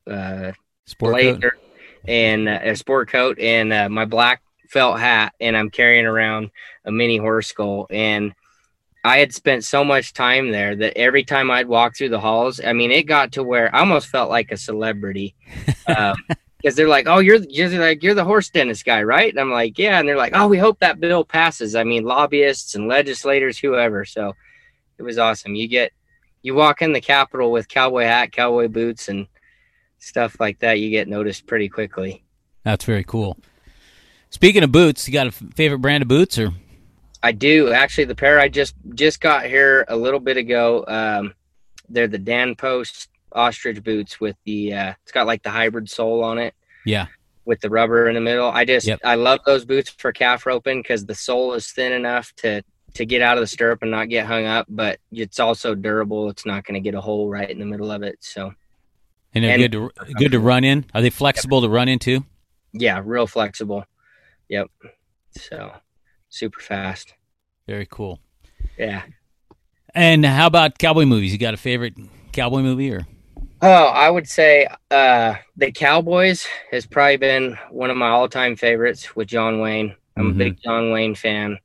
uh, 0.10 0.54
sport 0.86 1.14
blazer, 1.14 1.52
coat. 1.52 1.60
and 2.08 2.50
uh, 2.50 2.60
a 2.64 2.76
sport 2.76 3.10
coat, 3.10 3.40
and 3.40 3.72
uh, 3.72 3.90
my 3.90 4.06
black 4.06 4.42
felt 4.70 5.00
hat, 5.00 5.34
and 5.40 5.56
I'm 5.56 5.70
carrying 5.70 6.06
around 6.06 6.50
a 6.86 6.92
mini 6.92 7.18
horse 7.18 7.48
skull. 7.48 7.88
And 7.90 8.34
I 9.04 9.20
had 9.20 9.34
spent 9.34 9.64
so 9.64 9.84
much 9.84 10.14
time 10.14 10.52
there 10.52 10.76
that 10.76 10.98
every 10.98 11.24
time 11.24 11.52
I'd 11.52 11.68
walk 11.68 11.96
through 11.96 12.10
the 12.10 12.20
halls, 12.20 12.60
I 12.60 12.74
mean, 12.74 12.90
it 12.90 13.04
got 13.04 13.34
to 13.34 13.44
where 13.44 13.74
I 13.74 13.82
almost 13.82 14.08
felt 14.08 14.30
like 14.30 14.52
a 14.52 14.58
celebrity. 14.58 15.36
Um, 15.88 16.16
because 16.66 16.76
they're 16.76 16.88
like, 16.88 17.06
"Oh, 17.08 17.20
you're 17.20 17.44
you're 17.48 17.70
like 17.70 18.02
you're 18.02 18.16
the 18.16 18.24
horse 18.24 18.50
dentist 18.50 18.86
guy, 18.86 19.04
right?" 19.04 19.30
And 19.30 19.40
I'm 19.40 19.52
like, 19.52 19.78
"Yeah," 19.78 20.00
and 20.00 20.10
they're 20.10 20.18
like, 20.18 20.34
"Oh, 20.36 20.48
we 20.48 20.58
hope 20.58 20.80
that 20.80 21.00
bill 21.00 21.24
passes." 21.24 21.76
I 21.76 21.84
mean, 21.84 22.06
lobbyists 22.06 22.74
and 22.74 22.88
legislators, 22.88 23.60
whoever. 23.60 24.04
So 24.04 24.34
it 24.98 25.04
was 25.04 25.20
awesome. 25.20 25.54
You 25.54 25.68
get 25.68 25.92
you 26.42 26.56
walk 26.56 26.82
in 26.82 26.92
the 26.92 27.02
Capitol 27.02 27.52
with 27.52 27.68
cowboy 27.68 28.06
hat, 28.06 28.32
cowboy 28.32 28.68
boots, 28.68 29.10
and 29.10 29.28
stuff 30.00 30.40
like 30.40 30.58
that. 30.60 30.80
You 30.80 30.90
get 30.90 31.08
noticed 31.08 31.46
pretty 31.46 31.70
quickly. 31.70 32.24
That's 32.64 32.86
very 32.86 33.04
cool. 33.04 33.38
Speaking 34.32 34.64
of 34.64 34.72
boots, 34.72 35.08
you 35.08 35.14
got 35.14 35.28
a 35.28 35.32
favorite 35.32 35.80
brand 35.80 36.02
of 36.02 36.08
boots 36.08 36.40
or? 36.40 36.52
I 37.22 37.32
do 37.32 37.72
actually. 37.74 38.06
The 38.06 38.16
pair 38.16 38.40
I 38.40 38.50
just 38.50 38.74
just 38.96 39.22
got 39.22 39.46
here 39.46 39.86
a 39.88 39.96
little 39.96 40.20
bit 40.20 40.38
ago. 40.38 40.84
Um, 40.88 41.36
they're 41.90 42.08
the 42.08 42.18
Dan 42.18 42.56
Post 42.56 43.10
ostrich 43.36 43.84
boots 43.84 44.20
with 44.20 44.36
the 44.46 44.74
uh, 44.74 44.94
it's 45.04 45.12
got 45.12 45.28
like 45.28 45.44
the 45.44 45.50
hybrid 45.50 45.90
sole 45.90 46.24
on 46.24 46.38
it. 46.38 46.54
Yeah. 46.86 47.08
With 47.46 47.62
the 47.62 47.70
rubber 47.70 48.08
in 48.08 48.16
the 48.16 48.22
middle. 48.22 48.50
I 48.50 48.66
just 48.66 48.88
yep. 48.88 49.00
I 49.04 49.16
love 49.16 49.42
those 49.46 49.66
boots 49.66 49.90
for 49.90 50.12
calf 50.12 50.46
roping 50.46 50.82
because 50.82 51.06
the 51.06 51.14
sole 51.14 51.54
is 51.54 51.72
thin 51.72 51.92
enough 51.92 52.34
to 52.38 52.64
to 52.96 53.06
get 53.06 53.22
out 53.22 53.38
of 53.38 53.42
the 53.42 53.48
stirrup 53.48 53.82
and 53.82 53.92
not 53.92 54.10
get 54.10 54.26
hung 54.26 54.46
up, 54.46 54.66
but 54.70 55.00
it's 55.12 55.40
also 55.40 55.76
durable. 55.76 56.30
It's 56.30 56.46
not 56.46 56.64
going 56.64 56.76
to 56.76 56.80
get 56.80 56.96
a 56.96 57.02
hole 57.02 57.30
right 57.30 57.50
in 57.50 57.60
the 57.60 57.66
middle 57.66 57.92
of 57.92 58.04
it. 58.04 58.18
So. 58.22 58.54
And 59.34 59.44
they're 59.44 59.52
and, 59.52 59.62
good 59.62 59.72
to 59.74 59.92
good 60.14 60.32
to 60.32 60.40
run 60.40 60.64
in. 60.64 60.86
Are 60.94 61.02
they 61.02 61.10
flexible 61.10 61.62
yep. 61.62 61.70
to 61.70 61.74
run 61.74 61.90
into? 61.90 62.26
Yeah, 62.72 63.02
real 63.04 63.28
flexible. 63.28 63.84
Yep. 64.48 64.68
So, 65.32 65.74
super 66.30 66.62
fast. 66.62 67.14
Very 67.68 67.86
cool. 67.86 68.20
Yeah. 68.78 69.04
And 69.94 70.26
how 70.26 70.48
about 70.48 70.78
cowboy 70.78 71.06
movies? 71.06 71.34
You 71.34 71.38
got 71.38 71.54
a 71.54 71.58
favorite 71.58 71.96
cowboy 72.32 72.62
movie 72.62 72.92
or? 72.94 73.06
Oh, 73.68 73.86
I 73.88 74.12
would 74.12 74.30
say 74.30 74.68
uh, 74.92 75.34
the 75.58 75.72
Cowboys 75.72 76.46
has 76.70 76.86
probably 76.86 77.18
been 77.18 77.58
one 77.72 77.90
of 77.90 77.98
my 77.98 78.10
all-time 78.10 78.56
favorites 78.56 79.16
with 79.16 79.28
John 79.28 79.60
Wayne. 79.60 79.96
I'm 80.16 80.26
mm-hmm. 80.26 80.36
a 80.36 80.44
big 80.44 80.62
John 80.62 80.92
Wayne 80.92 81.16
fan. 81.16 81.58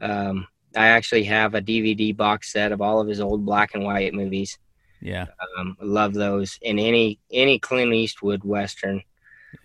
Um, 0.00 0.46
I 0.74 0.86
actually 0.86 1.24
have 1.24 1.54
a 1.54 1.60
DVD 1.60 2.16
box 2.16 2.54
set 2.54 2.72
of 2.72 2.80
all 2.80 3.02
of 3.02 3.06
his 3.06 3.20
old 3.20 3.44
black 3.44 3.74
and 3.74 3.84
white 3.84 4.14
movies. 4.14 4.58
Yeah, 5.02 5.26
um, 5.58 5.76
love 5.78 6.14
those. 6.14 6.58
And 6.64 6.80
any 6.80 7.18
any 7.30 7.58
Clint 7.58 7.92
Eastwood 7.92 8.42
western, 8.44 9.02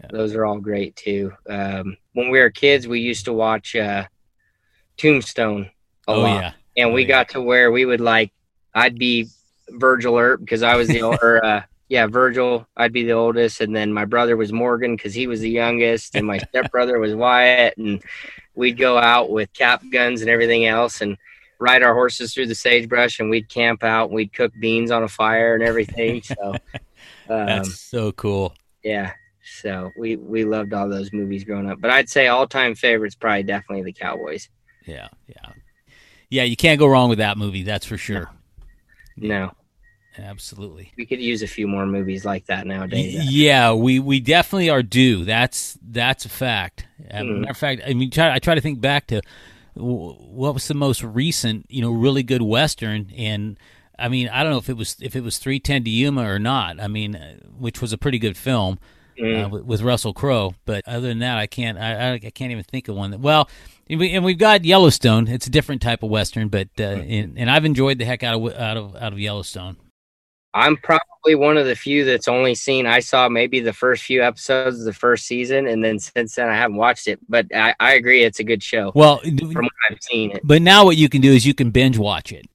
yeah. 0.01 0.07
those 0.11 0.35
are 0.35 0.45
all 0.45 0.59
great 0.59 0.93
too. 0.97 1.31
Um, 1.49 1.95
when 2.11 2.29
we 2.31 2.39
were 2.39 2.49
kids, 2.49 2.85
we 2.85 2.99
used 2.99 3.23
to 3.25 3.33
watch 3.33 3.77
uh, 3.77 4.07
Tombstone 4.97 5.69
a 6.05 6.11
oh, 6.11 6.19
lot, 6.19 6.41
yeah. 6.41 6.51
and 6.75 6.89
oh, 6.89 6.93
we 6.93 7.03
yeah. 7.03 7.07
got 7.07 7.29
to 7.29 7.41
where 7.41 7.71
we 7.71 7.85
would 7.85 8.01
like. 8.01 8.33
I'd 8.75 8.99
be 8.99 9.29
Virgil 9.69 10.17
Earp 10.17 10.41
because 10.41 10.63
I 10.63 10.75
was 10.75 10.89
the 10.89 11.03
or 11.03 11.45
uh, 11.45 11.61
yeah 11.89 12.07
Virgil. 12.07 12.67
I'd 12.75 12.93
be 12.93 13.03
the 13.03 13.13
oldest, 13.13 13.61
and 13.61 13.75
then 13.75 13.93
my 13.93 14.05
brother 14.05 14.37
was 14.37 14.51
Morgan 14.51 14.95
because 14.95 15.13
he 15.13 15.27
was 15.27 15.41
the 15.41 15.49
youngest, 15.49 16.15
and 16.15 16.25
my 16.25 16.37
stepbrother 16.49 16.99
was 16.99 17.15
Wyatt, 17.15 17.77
and 17.77 18.01
we'd 18.55 18.77
go 18.77 18.97
out 18.97 19.29
with 19.29 19.53
cap 19.53 19.83
guns 19.91 20.21
and 20.21 20.29
everything 20.29 20.65
else, 20.65 21.01
and 21.01 21.17
ride 21.59 21.83
our 21.83 21.93
horses 21.93 22.33
through 22.33 22.47
the 22.47 22.55
sagebrush, 22.55 23.19
and 23.19 23.29
we'd 23.29 23.49
camp 23.49 23.83
out, 23.83 24.05
and 24.05 24.15
we'd 24.15 24.33
cook 24.33 24.53
beans 24.59 24.91
on 24.91 25.03
a 25.03 25.07
fire 25.07 25.55
and 25.55 25.63
everything. 25.63 26.21
So 26.21 26.35
um, 27.29 27.45
that's 27.45 27.79
so 27.79 28.11
cool. 28.11 28.53
Yeah. 28.83 29.13
So 29.61 29.91
we 29.97 30.17
we 30.17 30.43
loved 30.43 30.73
all 30.73 30.89
those 30.89 31.13
movies 31.13 31.43
growing 31.43 31.69
up. 31.69 31.79
But 31.79 31.91
I'd 31.91 32.09
say 32.09 32.27
all 32.27 32.47
time 32.47 32.75
favorites 32.75 33.15
probably 33.15 33.43
definitely 33.43 33.83
the 33.83 33.93
Cowboys. 33.93 34.49
Yeah, 34.85 35.07
yeah, 35.27 35.51
yeah. 36.29 36.43
You 36.43 36.55
can't 36.55 36.79
go 36.79 36.87
wrong 36.87 37.09
with 37.09 37.17
that 37.19 37.37
movie. 37.37 37.63
That's 37.63 37.85
for 37.85 37.97
sure. 37.97 38.29
No. 39.15 39.51
Absolutely. 40.17 40.91
We 40.97 41.05
could 41.05 41.19
use 41.21 41.41
a 41.43 41.47
few 41.47 41.67
more 41.67 41.85
movies 41.85 42.25
like 42.25 42.45
that 42.47 42.65
nowadays. 42.67 43.15
Y- 43.17 43.25
yeah, 43.29 43.73
we, 43.73 43.99
we 43.99 44.19
definitely 44.19 44.69
are 44.69 44.83
due. 44.83 45.23
That's 45.25 45.77
that's 45.81 46.25
a 46.25 46.29
fact. 46.29 46.85
As 47.09 47.21
a 47.21 47.25
Mm. 47.25 47.39
matter 47.39 47.51
of 47.51 47.57
fact, 47.57 47.81
I 47.87 47.93
mean, 47.93 48.09
try, 48.11 48.33
I 48.33 48.39
try 48.39 48.55
to 48.55 48.61
think 48.61 48.81
back 48.81 49.07
to 49.07 49.21
what 49.75 50.53
was 50.53 50.67
the 50.67 50.73
most 50.73 51.03
recent, 51.03 51.65
you 51.69 51.81
know, 51.81 51.91
really 51.91 52.23
good 52.23 52.41
western, 52.41 53.11
and 53.15 53.57
I 53.99 54.09
mean, 54.09 54.27
I 54.29 54.43
don't 54.43 54.51
know 54.51 54.57
if 54.57 54.69
it 54.69 54.77
was 54.77 54.95
if 55.01 55.15
it 55.15 55.21
was 55.23 55.37
three 55.37 55.59
ten 55.59 55.83
to 55.83 55.89
Yuma 55.89 56.23
or 56.29 56.39
not. 56.39 56.79
I 56.79 56.87
mean, 56.87 57.15
uh, 57.15 57.35
which 57.57 57.81
was 57.81 57.93
a 57.93 57.97
pretty 57.97 58.19
good 58.19 58.37
film 58.37 58.79
Mm. 59.19 59.45
uh, 59.45 59.49
with, 59.49 59.63
with 59.63 59.81
Russell 59.81 60.13
Crowe. 60.13 60.53
But 60.65 60.87
other 60.87 61.07
than 61.07 61.19
that, 61.19 61.37
I 61.39 61.47
can't 61.47 61.77
I, 61.79 62.13
I, 62.13 62.19
can't 62.19 62.51
even 62.51 62.63
think 62.63 62.87
of 62.87 62.95
one 62.95 63.09
that 63.11 63.19
well. 63.19 63.49
And, 63.89 63.99
we, 63.99 64.11
and 64.13 64.23
we've 64.23 64.37
got 64.37 64.63
Yellowstone. 64.65 65.27
It's 65.27 65.47
a 65.47 65.49
different 65.49 65.81
type 65.81 66.03
of 66.03 66.09
western, 66.11 66.49
but 66.49 66.67
uh, 66.79 66.83
and, 66.83 67.37
and 67.39 67.49
I've 67.49 67.65
enjoyed 67.65 67.97
the 67.97 68.05
heck 68.05 68.21
out 68.21 68.35
of 68.35 68.53
out 68.55 68.77
of 68.77 68.95
out 68.95 69.13
of 69.13 69.19
Yellowstone. 69.19 69.77
I'm 70.57 70.77
probably 70.77 71.35
one 71.35 71.57
of 71.57 71.65
the 71.65 71.75
few 71.75 72.03
that's 72.05 72.27
only 72.27 72.55
seen. 72.55 72.85
I 72.85 72.99
saw 72.99 73.29
maybe 73.29 73.59
the 73.59 73.73
first 73.73 74.03
few 74.03 74.23
episodes 74.23 74.79
of 74.79 74.85
the 74.85 74.93
first 74.93 75.25
season, 75.25 75.67
and 75.67 75.83
then 75.83 75.99
since 75.99 76.35
then 76.35 76.49
I 76.49 76.55
haven't 76.55 76.77
watched 76.77 77.07
it. 77.07 77.19
But 77.29 77.45
I, 77.55 77.75
I 77.79 77.93
agree, 77.93 78.23
it's 78.23 78.39
a 78.39 78.43
good 78.43 78.63
show 78.63 78.91
Well, 78.95 79.19
from 79.19 79.37
what 79.63 79.71
I've 79.89 80.01
seen 80.01 80.31
it. 80.31 80.41
but 80.43 80.61
now 80.61 80.83
what 80.85 80.97
you 80.97 81.09
can 81.09 81.21
do 81.21 81.31
is 81.31 81.45
you 81.45 81.53
can 81.53 81.69
binge 81.71 81.97
watch 81.97 82.31
it. 82.31 82.45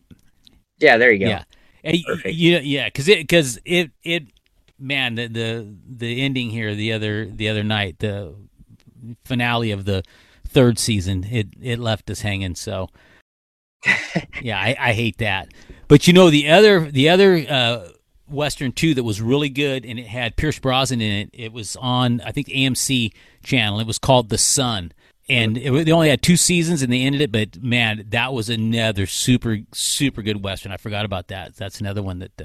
Yeah, 0.78 0.96
there 0.96 1.12
you 1.12 1.20
go. 1.20 1.28
Yeah, 1.28 1.44
And 1.84 1.94
y- 1.96 2.02
Perfect. 2.06 2.34
you- 2.34 2.58
yeah, 2.58 2.86
because 2.86 3.08
it 3.08 3.18
because 3.20 3.58
it 3.64 3.90
it 4.02 4.24
man 4.78 5.14
the 5.14 5.28
the 5.28 5.74
the 5.88 6.22
ending 6.22 6.50
here 6.50 6.74
the 6.74 6.92
other 6.92 7.26
the 7.26 7.48
other 7.48 7.62
night 7.62 8.00
the 8.00 8.34
finale 9.24 9.70
of 9.70 9.84
the 9.84 10.02
third 10.48 10.76
season 10.78 11.24
it 11.30 11.46
it 11.60 11.78
left 11.78 12.10
us 12.10 12.20
hanging 12.22 12.54
so 12.56 12.88
yeah 14.42 14.58
I, 14.58 14.76
I 14.78 14.92
hate 14.92 15.18
that 15.18 15.48
but 15.88 16.06
you 16.08 16.12
know 16.12 16.30
the 16.30 16.50
other 16.50 16.90
the 16.90 17.08
other 17.08 17.36
uh 17.48 17.88
western 18.32 18.72
too 18.72 18.94
that 18.94 19.04
was 19.04 19.20
really 19.20 19.48
good 19.48 19.84
and 19.84 19.98
it 19.98 20.06
had 20.06 20.36
Pierce 20.36 20.58
Brosnan 20.58 21.00
in 21.00 21.12
it. 21.12 21.30
It 21.32 21.52
was 21.52 21.76
on 21.76 22.20
I 22.22 22.32
think 22.32 22.48
AMC 22.48 23.12
channel. 23.42 23.80
It 23.80 23.86
was 23.86 23.98
called 23.98 24.28
The 24.28 24.38
Son. 24.38 24.92
And 25.28 25.56
it, 25.56 25.86
they 25.86 25.92
only 25.92 26.08
had 26.08 26.20
two 26.20 26.36
seasons 26.36 26.82
and 26.82 26.92
they 26.92 27.02
ended 27.02 27.20
it 27.20 27.32
but 27.32 27.62
man 27.62 28.06
that 28.10 28.32
was 28.32 28.48
another 28.48 29.06
super 29.06 29.58
super 29.72 30.22
good 30.22 30.42
western. 30.42 30.72
I 30.72 30.76
forgot 30.76 31.04
about 31.04 31.28
that. 31.28 31.56
That's 31.56 31.80
another 31.80 32.02
one 32.02 32.18
that 32.20 32.40
uh, 32.40 32.44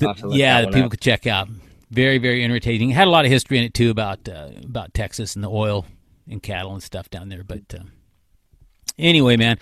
I'll 0.00 0.08
have 0.08 0.18
to 0.18 0.26
look 0.28 0.36
yeah 0.36 0.60
that 0.60 0.66
that 0.66 0.72
people 0.72 0.86
up. 0.86 0.90
could 0.92 1.00
check 1.00 1.26
out. 1.26 1.48
Very 1.90 2.18
very 2.18 2.44
entertaining. 2.44 2.90
Had 2.90 3.08
a 3.08 3.10
lot 3.10 3.24
of 3.24 3.30
history 3.30 3.58
in 3.58 3.64
it 3.64 3.74
too 3.74 3.90
about 3.90 4.28
uh, 4.28 4.50
about 4.64 4.94
Texas 4.94 5.34
and 5.34 5.44
the 5.44 5.50
oil 5.50 5.86
and 6.28 6.42
cattle 6.42 6.72
and 6.72 6.82
stuff 6.82 7.08
down 7.10 7.28
there 7.28 7.44
but 7.44 7.62
uh, 7.74 7.84
anyway 8.98 9.36
man 9.36 9.58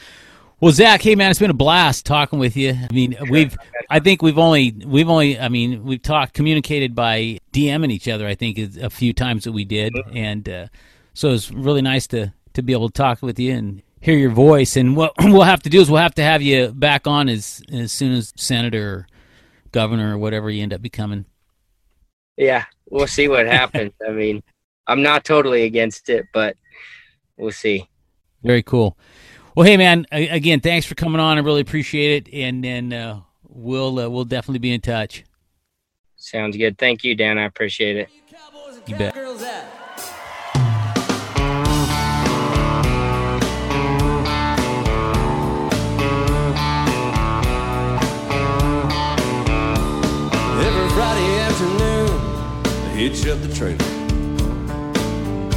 well 0.64 0.72
zach 0.72 1.02
hey 1.02 1.14
man 1.14 1.30
it's 1.30 1.38
been 1.38 1.50
a 1.50 1.52
blast 1.52 2.06
talking 2.06 2.38
with 2.38 2.56
you 2.56 2.70
i 2.70 2.90
mean 2.90 3.14
we've 3.28 3.54
i 3.90 4.00
think 4.00 4.22
we've 4.22 4.38
only 4.38 4.70
we've 4.86 5.10
only 5.10 5.38
i 5.38 5.46
mean 5.46 5.84
we've 5.84 6.00
talked 6.00 6.32
communicated 6.32 6.94
by 6.94 7.38
dming 7.52 7.92
each 7.92 8.08
other 8.08 8.26
i 8.26 8.34
think 8.34 8.58
a 8.78 8.88
few 8.88 9.12
times 9.12 9.44
that 9.44 9.52
we 9.52 9.62
did 9.66 9.92
and 10.14 10.48
uh, 10.48 10.66
so 11.12 11.32
it's 11.32 11.50
really 11.50 11.82
nice 11.82 12.06
to 12.06 12.32
to 12.54 12.62
be 12.62 12.72
able 12.72 12.88
to 12.88 12.94
talk 12.94 13.20
with 13.20 13.38
you 13.38 13.52
and 13.52 13.82
hear 14.00 14.16
your 14.16 14.30
voice 14.30 14.74
and 14.74 14.96
what 14.96 15.12
we'll 15.20 15.42
have 15.42 15.62
to 15.62 15.68
do 15.68 15.82
is 15.82 15.90
we'll 15.90 16.00
have 16.00 16.14
to 16.14 16.22
have 16.22 16.40
you 16.40 16.72
back 16.72 17.06
on 17.06 17.28
as 17.28 17.62
as 17.70 17.92
soon 17.92 18.12
as 18.12 18.32
senator 18.34 18.90
or 18.90 19.06
governor 19.70 20.14
or 20.14 20.18
whatever 20.18 20.48
you 20.48 20.62
end 20.62 20.72
up 20.72 20.80
becoming 20.80 21.26
Yeah, 22.38 22.64
we'll 22.88 23.06
see 23.06 23.28
what 23.28 23.46
happens. 23.46 23.92
I 24.08 24.12
mean, 24.12 24.42
I'm 24.86 25.02
not 25.02 25.24
totally 25.24 25.64
against 25.64 26.08
it, 26.08 26.26
but 26.32 26.56
we'll 27.36 27.52
see. 27.52 27.86
Very 28.42 28.62
cool. 28.62 28.96
Well, 29.56 29.64
hey 29.64 29.76
man, 29.76 30.04
again, 30.10 30.58
thanks 30.58 30.84
for 30.84 30.96
coming 30.96 31.20
on. 31.20 31.38
I 31.38 31.40
really 31.40 31.60
appreciate 31.60 32.26
it, 32.26 32.34
and 32.34 32.64
then 32.64 32.92
uh, 32.92 33.20
we'll 33.44 34.00
uh, 34.00 34.08
we'll 34.08 34.24
definitely 34.24 34.58
be 34.58 34.74
in 34.74 34.80
touch. 34.80 35.22
Sounds 36.16 36.56
good. 36.56 36.76
Thank 36.76 37.04
you, 37.04 37.14
Dan. 37.14 37.38
I 37.38 37.44
appreciate 37.44 37.96
it. 37.96 38.08
You 38.88 38.96
bet. 38.96 39.16
Every 39.16 39.36
Friday 50.90 51.38
afternoon, 51.38 52.10
I 52.66 52.88
hitch 52.96 53.24
up 53.28 53.40
the 53.40 53.54
trailer. 53.54 53.78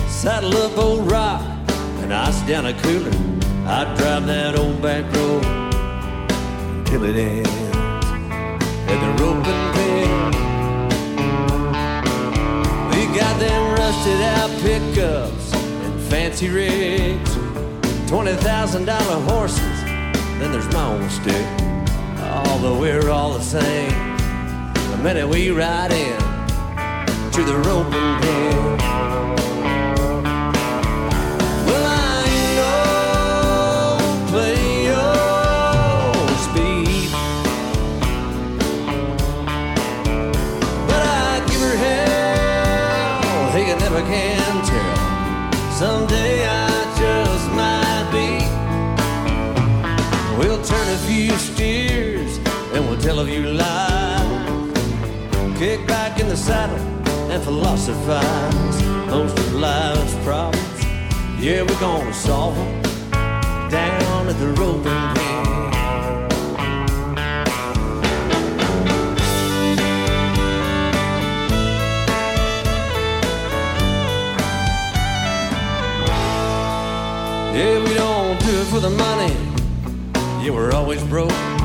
Saddle 0.07 0.55
up 0.57 0.77
old 0.77 1.09
rock 1.09 1.41
and 2.03 2.13
ice 2.13 2.39
down 2.43 2.67
a 2.67 2.79
cooler. 2.81 3.36
I 3.69 3.83
drive 3.95 4.25
that 4.27 4.57
old 4.57 4.81
back 4.81 5.03
road 5.13 5.43
until 5.43 7.03
it 7.03 7.17
ends 7.17 7.49
at 8.87 8.99
the 9.03 9.11
roping 9.21 9.43
pen. 9.75 10.31
We 12.91 13.01
got 13.19 13.37
them 13.39 13.75
rusted 13.75 14.21
out 14.21 14.49
pickups 14.61 15.53
and 15.53 15.99
fancy 16.03 16.47
rigs, 16.47 17.35
twenty 18.07 18.35
thousand 18.35 18.85
dollar 18.85 19.19
horses. 19.31 19.83
Then 20.39 20.53
there's 20.53 20.71
my 20.73 20.85
own 20.87 21.09
stick. 21.09 21.45
Although 22.47 22.79
we're 22.79 23.09
all 23.09 23.33
the 23.33 23.43
same, 23.43 23.91
the 24.91 24.97
minute 25.03 25.27
we 25.27 25.51
ride 25.51 25.91
in 25.91 26.17
to 27.33 27.43
the 27.43 27.57
roping 27.67 28.15
pen. 28.21 28.77
Well, 28.77 29.36
tell 53.17 53.25
a 53.25 53.29
few 53.29 53.51
lies. 53.51 54.77
Kick 55.57 55.87
back 55.87 56.19
in 56.19 56.27
the 56.27 56.37
saddle 56.37 56.77
and 57.31 57.43
philosophize. 57.43 58.83
Most 59.07 59.37
of 59.39 59.53
life's 59.55 60.15
problems, 60.23 60.83
yeah, 61.39 61.63
we're 61.63 61.79
gonna 61.79 62.13
solve 62.13 62.55
them 62.55 62.81
down 63.69 64.27
at 64.27 64.37
the 64.39 64.49
roping 64.59 64.83
pen. 65.15 65.45
Yeah, 77.55 77.83
we 77.83 77.93
don't 77.95 78.39
do 78.39 78.61
it 78.61 78.67
for 78.67 78.79
the 78.79 78.91
money. 78.91 79.33
Yeah, 80.43 80.51
we're 80.51 80.71
always 80.73 81.03
broke. 81.03 81.56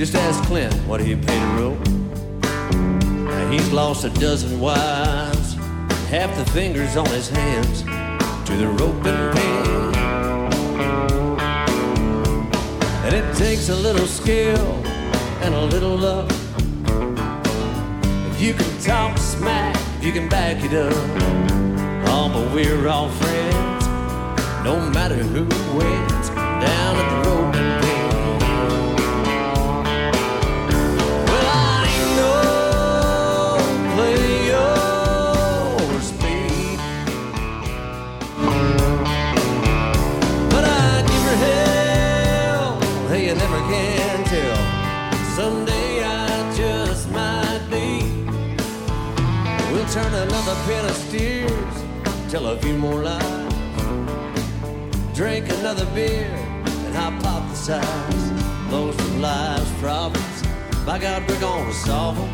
Just 0.00 0.14
ask 0.14 0.42
Clint 0.44 0.72
what 0.88 1.02
he 1.02 1.14
paid 1.14 1.42
a 1.42 1.60
rope. 1.60 1.86
He's 3.52 3.70
lost 3.70 4.06
a 4.06 4.08
dozen 4.08 4.58
wives, 4.58 5.56
half 6.08 6.34
the 6.38 6.50
fingers 6.52 6.96
on 6.96 7.04
his 7.08 7.28
hands 7.28 7.82
to 7.82 8.56
the 8.56 8.66
rope 8.80 9.04
and 9.04 9.36
pen. 9.36 9.94
And 13.04 13.14
it 13.14 13.36
takes 13.36 13.68
a 13.68 13.76
little 13.76 14.06
skill 14.06 14.82
and 15.42 15.54
a 15.54 15.66
little 15.66 15.98
luck. 15.98 16.30
If 18.30 18.40
you 18.40 18.54
can 18.54 18.80
talk 18.80 19.18
smack, 19.18 19.76
you 20.00 20.12
can 20.12 20.30
back 20.30 20.64
it 20.64 20.72
up. 20.72 20.94
Oh, 22.08 22.30
but 22.32 22.54
we're 22.54 22.88
all 22.88 23.10
friends, 23.10 23.86
no 24.64 24.80
matter 24.94 25.16
who 25.16 25.44
wins 25.76 26.30
down 26.30 26.96
at 26.96 27.10
the 27.10 27.16
roping 27.18 27.29
piano 50.70 50.92
steers 50.92 51.74
till 52.30 52.46
I 52.46 52.54
more 52.78 53.02
lies, 53.02 53.52
Drink 55.12 55.48
another 55.58 55.86
beer 55.96 56.30
and 56.84 56.94
hypothesize 56.94 58.20
those 58.70 58.96
are 59.00 59.18
life's 59.18 59.72
problems. 59.80 60.42
By 60.86 60.98
God, 61.00 61.28
we're 61.28 61.40
gonna 61.40 61.72
solve 61.72 62.16
them 62.16 62.30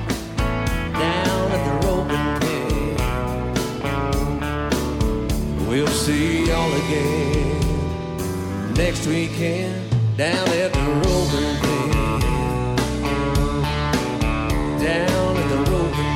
down 0.93 1.51
at 1.57 1.63
the 1.67 1.73
roping 1.87 2.29
pit. 2.43 2.99
We'll 5.67 5.95
see 6.05 6.47
y'all 6.49 6.75
again 6.83 7.61
next 8.75 9.07
weekend 9.07 9.91
down 10.19 10.47
at 10.63 10.73
the 10.75 10.87
roping 11.05 11.57
pit. 11.63 11.93
Down 14.85 15.37
at 15.43 15.49
the 15.55 15.61
roping 15.71 16.16